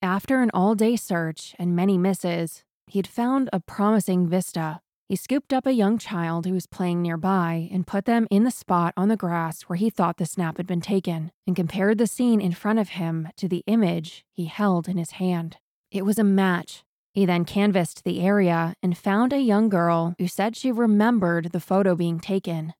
After 0.00 0.40
an 0.40 0.48
all 0.54 0.76
day 0.76 0.94
search 0.94 1.56
and 1.58 1.74
many 1.74 1.98
misses, 1.98 2.62
he 2.86 3.00
had 3.00 3.08
found 3.08 3.50
a 3.52 3.58
promising 3.58 4.28
vista. 4.28 4.80
He 5.08 5.16
scooped 5.16 5.52
up 5.52 5.66
a 5.66 5.72
young 5.72 5.98
child 5.98 6.46
who 6.46 6.52
was 6.52 6.68
playing 6.68 7.02
nearby 7.02 7.68
and 7.72 7.88
put 7.88 8.04
them 8.04 8.28
in 8.30 8.44
the 8.44 8.52
spot 8.52 8.94
on 8.96 9.08
the 9.08 9.16
grass 9.16 9.62
where 9.62 9.76
he 9.76 9.90
thought 9.90 10.18
the 10.18 10.24
snap 10.24 10.58
had 10.58 10.66
been 10.68 10.80
taken, 10.80 11.32
and 11.44 11.56
compared 11.56 11.98
the 11.98 12.06
scene 12.06 12.40
in 12.40 12.52
front 12.52 12.78
of 12.78 12.90
him 12.90 13.30
to 13.36 13.48
the 13.48 13.64
image 13.66 14.24
he 14.30 14.44
held 14.44 14.86
in 14.86 14.96
his 14.96 15.10
hand. 15.10 15.56
It 15.90 16.04
was 16.04 16.20
a 16.20 16.24
match. 16.24 16.84
He 17.12 17.26
then 17.26 17.44
canvassed 17.44 18.04
the 18.04 18.20
area 18.20 18.74
and 18.82 18.96
found 18.96 19.32
a 19.32 19.40
young 19.40 19.68
girl 19.68 20.14
who 20.18 20.26
said 20.26 20.56
she 20.56 20.72
remembered 20.72 21.52
the 21.52 21.60
photo 21.60 21.94
being 21.94 22.20
taken. 22.20 22.74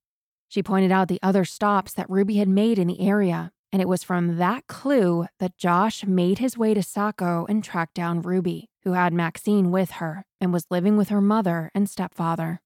She 0.49 0.63
pointed 0.63 0.91
out 0.93 1.09
the 1.09 1.21
other 1.23 1.45
stops 1.45 1.93
that 1.95 2.11
Ruby 2.11 2.37
had 2.37 2.49
made 2.49 2.79
in 2.79 2.89
the 2.89 3.01
area, 3.01 3.53
and 3.71 3.81
it 3.81 3.89
was 3.89 4.03
from 4.03 4.39
that 4.39 4.67
clue 4.67 5.27
that 5.39 5.57
Josh 5.57 6.05
made 6.05 6.39
his 6.39 6.59
way 6.59 6.75
to 6.75 6.83
Saco 6.83 7.47
and 7.49 7.63
tracked 7.63 7.95
down 7.95 8.23
Ruby 8.23 8.69
who 8.85 8.93
had 8.93 9.13
Maxine 9.13 9.71
with 9.71 9.93
her 9.93 10.25
and 10.41 10.53
was 10.53 10.67
living 10.71 10.97
with 10.97 11.09
her 11.09 11.21
mother 11.21 11.71
and 11.75 11.89
stepfather. 11.89 12.61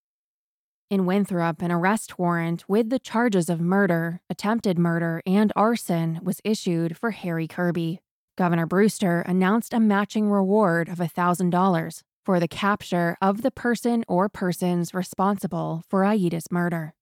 In 0.89 1.05
Winthrop, 1.05 1.63
an 1.63 1.73
arrest 1.73 2.19
warrant 2.19 2.65
with 2.69 2.91
the 2.91 2.99
charges 2.99 3.51
of 3.51 3.61
murder, 3.61 4.21
attempted 4.31 4.79
murder, 4.79 5.21
and 5.27 5.53
arson 5.57 6.21
was 6.23 6.41
issued 6.45 6.97
for 6.97 7.11
Harry 7.11 7.49
Kirby. 7.49 8.01
Governor 8.37 8.67
Brewster 8.67 9.21
announced 9.21 9.73
a 9.73 9.81
matching 9.81 10.31
reward 10.31 10.89
of 10.89 10.99
$1,000 10.99 12.03
for 12.25 12.39
the 12.39 12.49
capture 12.49 13.17
of 13.21 13.43
the 13.43 13.51
person 13.51 14.05
or 14.09 14.29
persons 14.29 14.93
responsible 14.93 15.83
for 15.89 16.05
Aida's 16.05 16.51
murder. 16.51 16.95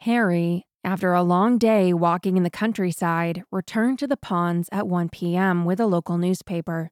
Harry, 0.00 0.66
after 0.84 1.14
a 1.14 1.22
long 1.22 1.58
day 1.58 1.92
walking 1.92 2.36
in 2.36 2.42
the 2.42 2.50
countryside, 2.50 3.44
returned 3.50 3.98
to 4.00 4.06
the 4.06 4.16
ponds 4.16 4.68
at 4.72 4.88
1 4.88 5.08
p.m. 5.08 5.64
with 5.64 5.80
a 5.80 5.86
local 5.86 6.18
newspaper 6.18 6.90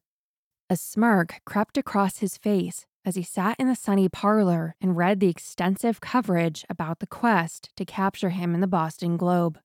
a 0.71 0.77
smirk 0.77 1.41
crept 1.45 1.77
across 1.77 2.19
his 2.19 2.37
face 2.37 2.85
as 3.03 3.15
he 3.15 3.23
sat 3.23 3.57
in 3.59 3.67
the 3.67 3.75
sunny 3.75 4.07
parlor 4.07 4.73
and 4.79 4.95
read 4.95 5.19
the 5.19 5.27
extensive 5.27 5.99
coverage 5.99 6.63
about 6.69 6.99
the 6.99 7.07
quest 7.07 7.69
to 7.75 7.83
capture 7.83 8.29
him 8.29 8.55
in 8.55 8.61
the 8.61 8.67
Boston 8.67 9.17
Globe. 9.17 9.59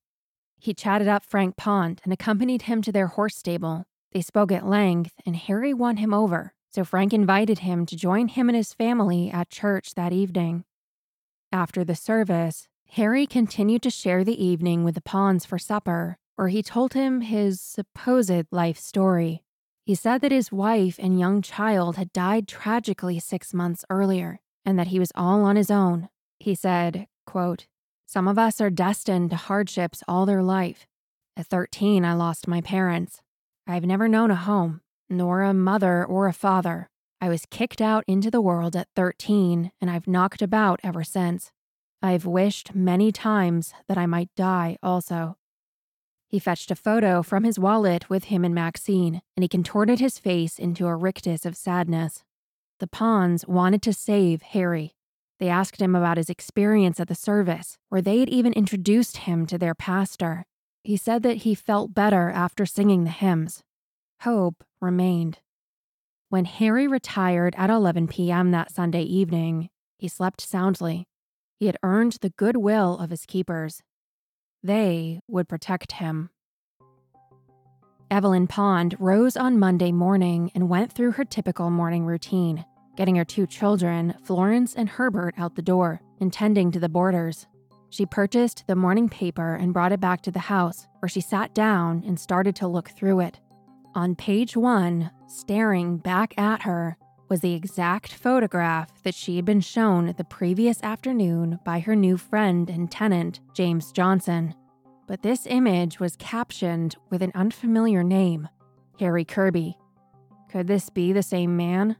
He 0.59 0.73
chatted 0.73 1.07
up 1.07 1.23
Frank 1.23 1.55
Pond 1.55 2.01
and 2.03 2.11
accompanied 2.11 2.63
him 2.63 2.81
to 2.81 2.91
their 2.91 3.07
horse 3.07 3.35
stable. 3.35 3.85
They 4.11 4.21
spoke 4.21 4.51
at 4.51 4.65
length, 4.65 5.13
and 5.25 5.35
Harry 5.35 5.73
won 5.73 5.97
him 5.97 6.13
over, 6.13 6.53
so 6.69 6.83
Frank 6.83 7.13
invited 7.13 7.59
him 7.59 7.85
to 7.85 7.95
join 7.95 8.27
him 8.27 8.49
and 8.49 8.55
his 8.55 8.73
family 8.73 9.29
at 9.29 9.49
church 9.49 9.95
that 9.95 10.13
evening. 10.13 10.63
After 11.51 11.83
the 11.83 11.95
service, 11.95 12.67
Harry 12.91 13.27
continued 13.27 13.81
to 13.83 13.89
share 13.89 14.23
the 14.23 14.43
evening 14.43 14.83
with 14.83 14.95
the 14.95 15.01
Ponds 15.01 15.45
for 15.45 15.59
supper, 15.59 16.17
where 16.35 16.47
he 16.47 16.63
told 16.63 16.93
him 16.93 17.21
his 17.21 17.61
supposed 17.61 18.47
life 18.51 18.77
story. 18.77 19.43
He 19.85 19.95
said 19.95 20.21
that 20.21 20.31
his 20.31 20.51
wife 20.51 20.97
and 20.99 21.19
young 21.19 21.41
child 21.41 21.95
had 21.95 22.11
died 22.11 22.47
tragically 22.47 23.19
six 23.19 23.53
months 23.53 23.85
earlier 23.89 24.39
and 24.65 24.77
that 24.77 24.87
he 24.87 24.99
was 24.99 25.13
all 25.15 25.45
on 25.45 25.55
his 25.55 25.71
own. 25.71 26.09
He 26.39 26.53
said, 26.53 27.07
quote, 27.25 27.67
Some 28.07 28.29
of 28.29 28.39
us 28.39 28.61
are 28.61 28.69
destined 28.69 29.31
to 29.31 29.35
hardships 29.35 30.01
all 30.07 30.25
their 30.25 30.41
life. 30.41 30.87
At 31.35 31.47
13, 31.47 32.05
I 32.05 32.13
lost 32.13 32.47
my 32.47 32.61
parents. 32.61 33.21
I've 33.67 33.85
never 33.85 34.07
known 34.07 34.31
a 34.31 34.35
home, 34.35 34.79
nor 35.09 35.41
a 35.41 35.53
mother 35.53 36.05
or 36.05 36.27
a 36.27 36.33
father. 36.33 36.89
I 37.19 37.27
was 37.27 37.45
kicked 37.45 37.81
out 37.81 38.05
into 38.07 38.31
the 38.31 38.39
world 38.39 38.77
at 38.77 38.87
13, 38.95 39.73
and 39.81 39.91
I've 39.91 40.07
knocked 40.07 40.41
about 40.41 40.79
ever 40.83 41.03
since. 41.03 41.51
I've 42.01 42.25
wished 42.25 42.73
many 42.73 43.11
times 43.11 43.73
that 43.89 43.97
I 43.97 44.05
might 44.05 44.29
die 44.37 44.77
also. 44.81 45.35
He 46.29 46.39
fetched 46.39 46.71
a 46.71 46.75
photo 46.75 47.21
from 47.21 47.43
his 47.43 47.59
wallet 47.59 48.09
with 48.09 48.25
him 48.25 48.45
and 48.45 48.55
Maxine, 48.55 49.21
and 49.35 49.43
he 49.43 49.49
contorted 49.49 49.99
his 49.99 50.17
face 50.17 50.57
into 50.57 50.87
a 50.87 50.95
rictus 50.95 51.45
of 51.45 51.57
sadness. 51.57 52.23
The 52.79 52.87
Ponds 52.87 53.45
wanted 53.47 53.81
to 53.81 53.91
save 53.91 54.41
Harry. 54.43 54.96
They 55.39 55.49
asked 55.49 55.81
him 55.81 55.95
about 55.95 56.17
his 56.17 56.29
experience 56.29 56.99
at 56.99 57.07
the 57.07 57.15
service, 57.15 57.77
where 57.89 58.01
they 58.01 58.19
had 58.19 58.29
even 58.29 58.53
introduced 58.53 59.17
him 59.17 59.45
to 59.47 59.57
their 59.57 59.75
pastor. 59.75 60.45
He 60.83 60.97
said 60.97 61.23
that 61.23 61.37
he 61.37 61.53
felt 61.53 61.93
better 61.93 62.29
after 62.29 62.65
singing 62.65 63.03
the 63.03 63.09
hymns. 63.09 63.63
Hope 64.21 64.63
remained. 64.81 65.39
When 66.29 66.45
Harry 66.45 66.87
retired 66.87 67.55
at 67.57 67.69
11 67.69 68.07
p.m. 68.07 68.51
that 68.51 68.71
Sunday 68.71 69.03
evening, 69.03 69.69
he 69.97 70.07
slept 70.07 70.41
soundly. 70.41 71.07
He 71.59 71.67
had 71.67 71.77
earned 71.83 72.17
the 72.21 72.31
goodwill 72.31 72.97
of 72.97 73.09
his 73.09 73.25
keepers 73.25 73.81
they 74.63 75.19
would 75.27 75.47
protect 75.47 75.93
him. 75.93 76.29
Evelyn 78.09 78.47
Pond 78.47 78.95
rose 78.99 79.35
on 79.35 79.59
Monday 79.59 79.91
morning 79.91 80.51
and 80.55 80.69
went 80.69 80.91
through 80.91 81.13
her 81.13 81.25
typical 81.25 81.69
morning 81.69 82.05
routine, 82.05 82.65
getting 82.97 83.15
her 83.15 83.23
two 83.23 83.47
children, 83.47 84.13
Florence 84.23 84.75
and 84.75 84.89
Herbert, 84.89 85.35
out 85.37 85.55
the 85.55 85.61
door 85.61 86.01
and 86.19 86.33
tending 86.33 86.71
to 86.71 86.79
the 86.79 86.89
boarders. 86.89 87.47
She 87.89 88.05
purchased 88.05 88.65
the 88.67 88.75
morning 88.75 89.07
paper 89.07 89.55
and 89.55 89.71
brought 89.71 89.93
it 89.93 90.01
back 90.01 90.21
to 90.23 90.31
the 90.31 90.39
house, 90.39 90.87
where 90.99 91.07
she 91.07 91.21
sat 91.21 91.53
down 91.53 92.03
and 92.05 92.19
started 92.19 92.55
to 92.57 92.67
look 92.67 92.89
through 92.89 93.21
it. 93.21 93.39
On 93.95 94.15
page 94.15 94.57
one, 94.57 95.11
staring 95.27 95.97
back 95.97 96.37
at 96.37 96.63
her, 96.63 96.97
was 97.29 97.39
the 97.41 97.53
exact 97.53 98.13
photograph 98.13 99.03
that 99.03 99.15
she 99.15 99.35
had 99.35 99.45
been 99.45 99.61
shown 99.61 100.13
the 100.17 100.23
previous 100.23 100.81
afternoon 100.83 101.59
by 101.63 101.79
her 101.79 101.95
new 101.95 102.17
friend 102.17 102.69
and 102.69 102.91
tenant, 102.91 103.39
James 103.53 103.91
Johnson. 103.91 104.53
But 105.07 105.21
this 105.21 105.45
image 105.45 105.99
was 105.99 106.15
captioned 106.17 106.95
with 107.09 107.21
an 107.21 107.31
unfamiliar 107.35 108.03
name 108.03 108.49
Harry 108.99 109.25
Kirby. 109.25 109.77
Could 110.51 110.67
this 110.67 110.89
be 110.89 111.13
the 111.13 111.23
same 111.23 111.55
man? 111.55 111.95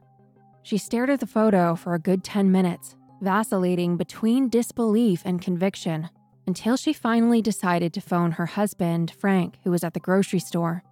She 0.68 0.76
stared 0.76 1.08
at 1.08 1.20
the 1.20 1.26
photo 1.26 1.74
for 1.74 1.94
a 1.94 1.98
good 1.98 2.22
10 2.22 2.52
minutes, 2.52 2.94
vacillating 3.22 3.96
between 3.96 4.50
disbelief 4.50 5.22
and 5.24 5.40
conviction, 5.40 6.10
until 6.46 6.76
she 6.76 6.92
finally 6.92 7.40
decided 7.40 7.94
to 7.94 8.02
phone 8.02 8.32
her 8.32 8.44
husband, 8.44 9.10
Frank, 9.18 9.56
who 9.64 9.70
was 9.70 9.82
at 9.82 9.94
the 9.94 10.00
grocery 10.00 10.40
store. 10.40 10.82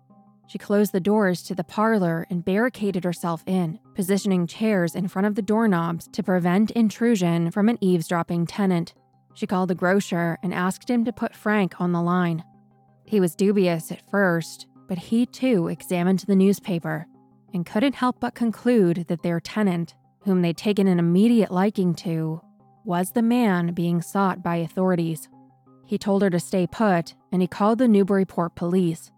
She 0.46 0.56
closed 0.56 0.92
the 0.92 0.98
doors 0.98 1.42
to 1.42 1.54
the 1.54 1.62
parlor 1.62 2.26
and 2.30 2.42
barricaded 2.42 3.04
herself 3.04 3.42
in, 3.44 3.78
positioning 3.94 4.46
chairs 4.46 4.94
in 4.94 5.08
front 5.08 5.26
of 5.26 5.34
the 5.34 5.42
doorknobs 5.42 6.08
to 6.08 6.22
prevent 6.22 6.70
intrusion 6.70 7.50
from 7.50 7.68
an 7.68 7.76
eavesdropping 7.82 8.46
tenant. 8.46 8.94
She 9.34 9.46
called 9.46 9.68
the 9.68 9.74
grocer 9.74 10.38
and 10.42 10.54
asked 10.54 10.88
him 10.88 11.04
to 11.04 11.12
put 11.12 11.36
Frank 11.36 11.82
on 11.82 11.92
the 11.92 12.00
line. 12.00 12.42
He 13.04 13.20
was 13.20 13.36
dubious 13.36 13.92
at 13.92 14.10
first, 14.10 14.68
but 14.88 14.96
he 14.96 15.26
too 15.26 15.68
examined 15.68 16.20
the 16.20 16.34
newspaper 16.34 17.06
and 17.52 17.66
couldn't 17.66 17.94
help 17.94 18.20
but 18.20 18.34
conclude 18.34 19.06
that 19.08 19.22
their 19.22 19.40
tenant, 19.40 19.94
whom 20.20 20.42
they'd 20.42 20.56
taken 20.56 20.86
an 20.86 20.98
immediate 20.98 21.50
liking 21.50 21.94
to, 21.94 22.40
was 22.84 23.12
the 23.12 23.22
man 23.22 23.74
being 23.74 24.00
sought 24.00 24.42
by 24.42 24.56
authorities. 24.56 25.28
He 25.86 25.98
told 25.98 26.22
her 26.22 26.30
to 26.30 26.40
stay 26.40 26.66
put 26.66 27.14
and 27.32 27.42
he 27.42 27.48
called 27.48 27.78
the 27.78 27.88
Newburyport 27.88 28.54
police. 28.54 29.10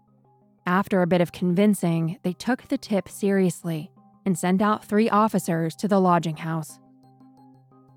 After 0.65 1.01
a 1.01 1.07
bit 1.07 1.21
of 1.21 1.31
convincing, 1.31 2.19
they 2.23 2.33
took 2.33 2.67
the 2.67 2.77
tip 2.77 3.09
seriously 3.09 3.91
and 4.25 4.37
sent 4.37 4.61
out 4.61 4.85
three 4.85 5.09
officers 5.09 5.75
to 5.77 5.87
the 5.87 5.99
lodging 5.99 6.37
house. 6.37 6.79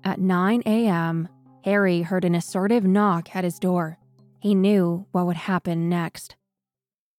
At 0.03 0.19
9 0.19 0.63
a.m., 0.65 1.29
Harry 1.63 2.01
heard 2.01 2.25
an 2.25 2.35
assertive 2.35 2.83
knock 2.83 3.35
at 3.35 3.43
his 3.43 3.59
door. 3.59 3.97
He 4.39 4.55
knew 4.55 5.05
what 5.11 5.25
would 5.25 5.37
happen 5.37 5.87
next. 5.87 6.35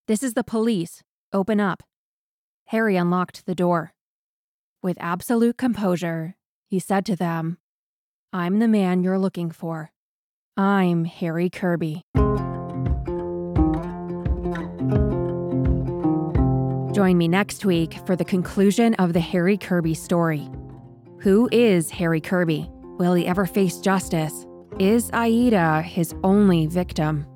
This 0.07 0.23
is 0.23 0.35
the 0.35 0.45
police. 0.45 1.03
Open 1.33 1.61
up. 1.61 1.83
Harry 2.67 2.97
unlocked 2.97 3.47
the 3.47 3.55
door. 3.55 3.93
With 4.83 4.97
absolute 5.01 5.57
composure, 5.57 6.37
he 6.67 6.79
said 6.79 7.05
to 7.07 7.17
them, 7.17 7.59
I'm 8.33 8.59
the 8.59 8.69
man 8.69 9.03
you're 9.03 9.19
looking 9.19 9.51
for. 9.51 9.93
I'm 10.57 11.05
Harry 11.05 11.51
Kirby. 11.51 12.03
Join 16.95 17.19
me 17.19 17.29
next 17.29 17.65
week 17.65 17.99
for 18.07 18.15
the 18.15 18.25
conclusion 18.25 18.95
of 18.95 19.13
the 19.13 19.21
Harry 19.21 19.59
Kirby 19.59 19.95
story. 19.95 20.49
Who 21.21 21.49
is 21.51 21.91
Harry 21.91 22.21
Kirby? 22.21 22.71
Will 22.99 23.15
he 23.15 23.27
ever 23.27 23.47
face 23.47 23.79
justice? 23.79 24.47
Is 24.79 25.11
Aida 25.13 25.83
his 25.83 26.15
only 26.23 26.67
victim? 26.67 27.27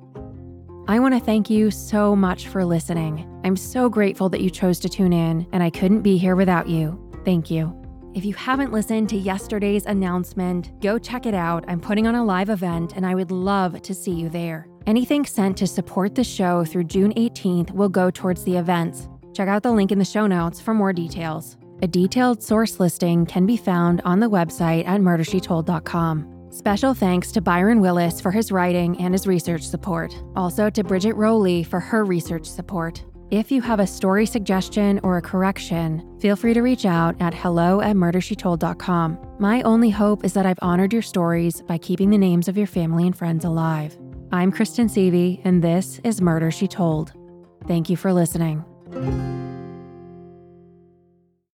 I 0.87 0.99
want 0.99 1.13
to 1.13 1.19
thank 1.19 1.49
you 1.49 1.71
so 1.71 2.15
much 2.15 2.47
for 2.47 2.65
listening. 2.65 3.28
I'm 3.43 3.55
so 3.55 3.89
grateful 3.89 4.29
that 4.29 4.41
you 4.41 4.49
chose 4.49 4.79
to 4.79 4.89
tune 4.89 5.13
in, 5.13 5.47
and 5.51 5.63
I 5.63 5.69
couldn't 5.69 6.01
be 6.01 6.17
here 6.17 6.35
without 6.35 6.67
you. 6.67 6.99
Thank 7.25 7.49
you. 7.49 7.75
If 8.15 8.25
you 8.25 8.33
haven't 8.33 8.73
listened 8.73 9.07
to 9.09 9.17
yesterday's 9.17 9.85
announcement, 9.85 10.71
go 10.81 10.97
check 10.97 11.25
it 11.27 11.35
out. 11.35 11.63
I'm 11.67 11.79
putting 11.79 12.07
on 12.07 12.15
a 12.15 12.25
live 12.25 12.49
event 12.49 12.93
and 12.95 13.05
I 13.05 13.13
would 13.13 13.29
love 13.29 13.81
to 13.83 13.93
see 13.93 14.11
you 14.11 14.29
there. 14.29 14.67
Anything 14.87 15.25
sent 15.25 15.55
to 15.57 15.67
support 15.67 16.15
the 16.15 16.23
show 16.23 16.65
through 16.65 16.85
June 16.85 17.13
18th 17.13 17.71
will 17.71 17.87
go 17.87 18.09
towards 18.09 18.43
the 18.43 18.57
events. 18.57 19.07
Check 19.33 19.47
out 19.47 19.61
the 19.61 19.71
link 19.71 19.91
in 19.91 19.99
the 19.99 20.05
show 20.05 20.25
notes 20.25 20.59
for 20.59 20.73
more 20.73 20.91
details. 20.91 21.55
A 21.83 21.87
detailed 21.87 22.41
source 22.41 22.79
listing 22.79 23.27
can 23.27 23.45
be 23.45 23.55
found 23.55 24.01
on 24.03 24.19
the 24.19 24.29
website 24.29 24.87
at 24.87 25.01
murdershetold.com. 25.01 26.49
Special 26.51 26.95
thanks 26.95 27.31
to 27.31 27.41
Byron 27.41 27.79
Willis 27.79 28.19
for 28.19 28.31
his 28.31 28.51
writing 28.51 28.99
and 28.99 29.13
his 29.13 29.27
research 29.27 29.61
support. 29.61 30.15
Also 30.35 30.71
to 30.71 30.83
Bridget 30.83 31.13
Rowley 31.13 31.63
for 31.63 31.79
her 31.79 32.03
research 32.03 32.47
support. 32.47 33.05
If 33.31 33.51
you 33.51 33.61
have 33.61 33.79
a 33.79 33.85
story 33.85 34.25
suggestion 34.25 34.99
or 35.03 35.17
a 35.17 35.21
correction, 35.21 36.17
feel 36.19 36.35
free 36.35 36.55
to 36.55 36.61
reach 36.61 36.83
out 36.83 37.15
at 37.21 37.35
hello 37.35 37.79
at 37.79 37.95
murdershetold.com. 37.95 39.19
My 39.37 39.61
only 39.61 39.91
hope 39.91 40.25
is 40.25 40.33
that 40.33 40.47
I've 40.47 40.57
honored 40.63 40.91
your 40.91 41.03
stories 41.03 41.61
by 41.61 41.77
keeping 41.77 42.09
the 42.09 42.17
names 42.17 42.47
of 42.47 42.57
your 42.57 42.65
family 42.65 43.05
and 43.05 43.15
friends 43.15 43.45
alive. 43.45 43.95
I'm 44.31 44.51
Kristen 44.51 44.87
Seavey, 44.87 45.41
and 45.43 45.63
this 45.63 45.99
is 46.03 46.21
Murder 46.21 46.49
She 46.49 46.67
Told. 46.67 47.13
Thank 47.67 47.87
you 47.87 47.97
for 47.97 48.11
listening. 48.13 48.65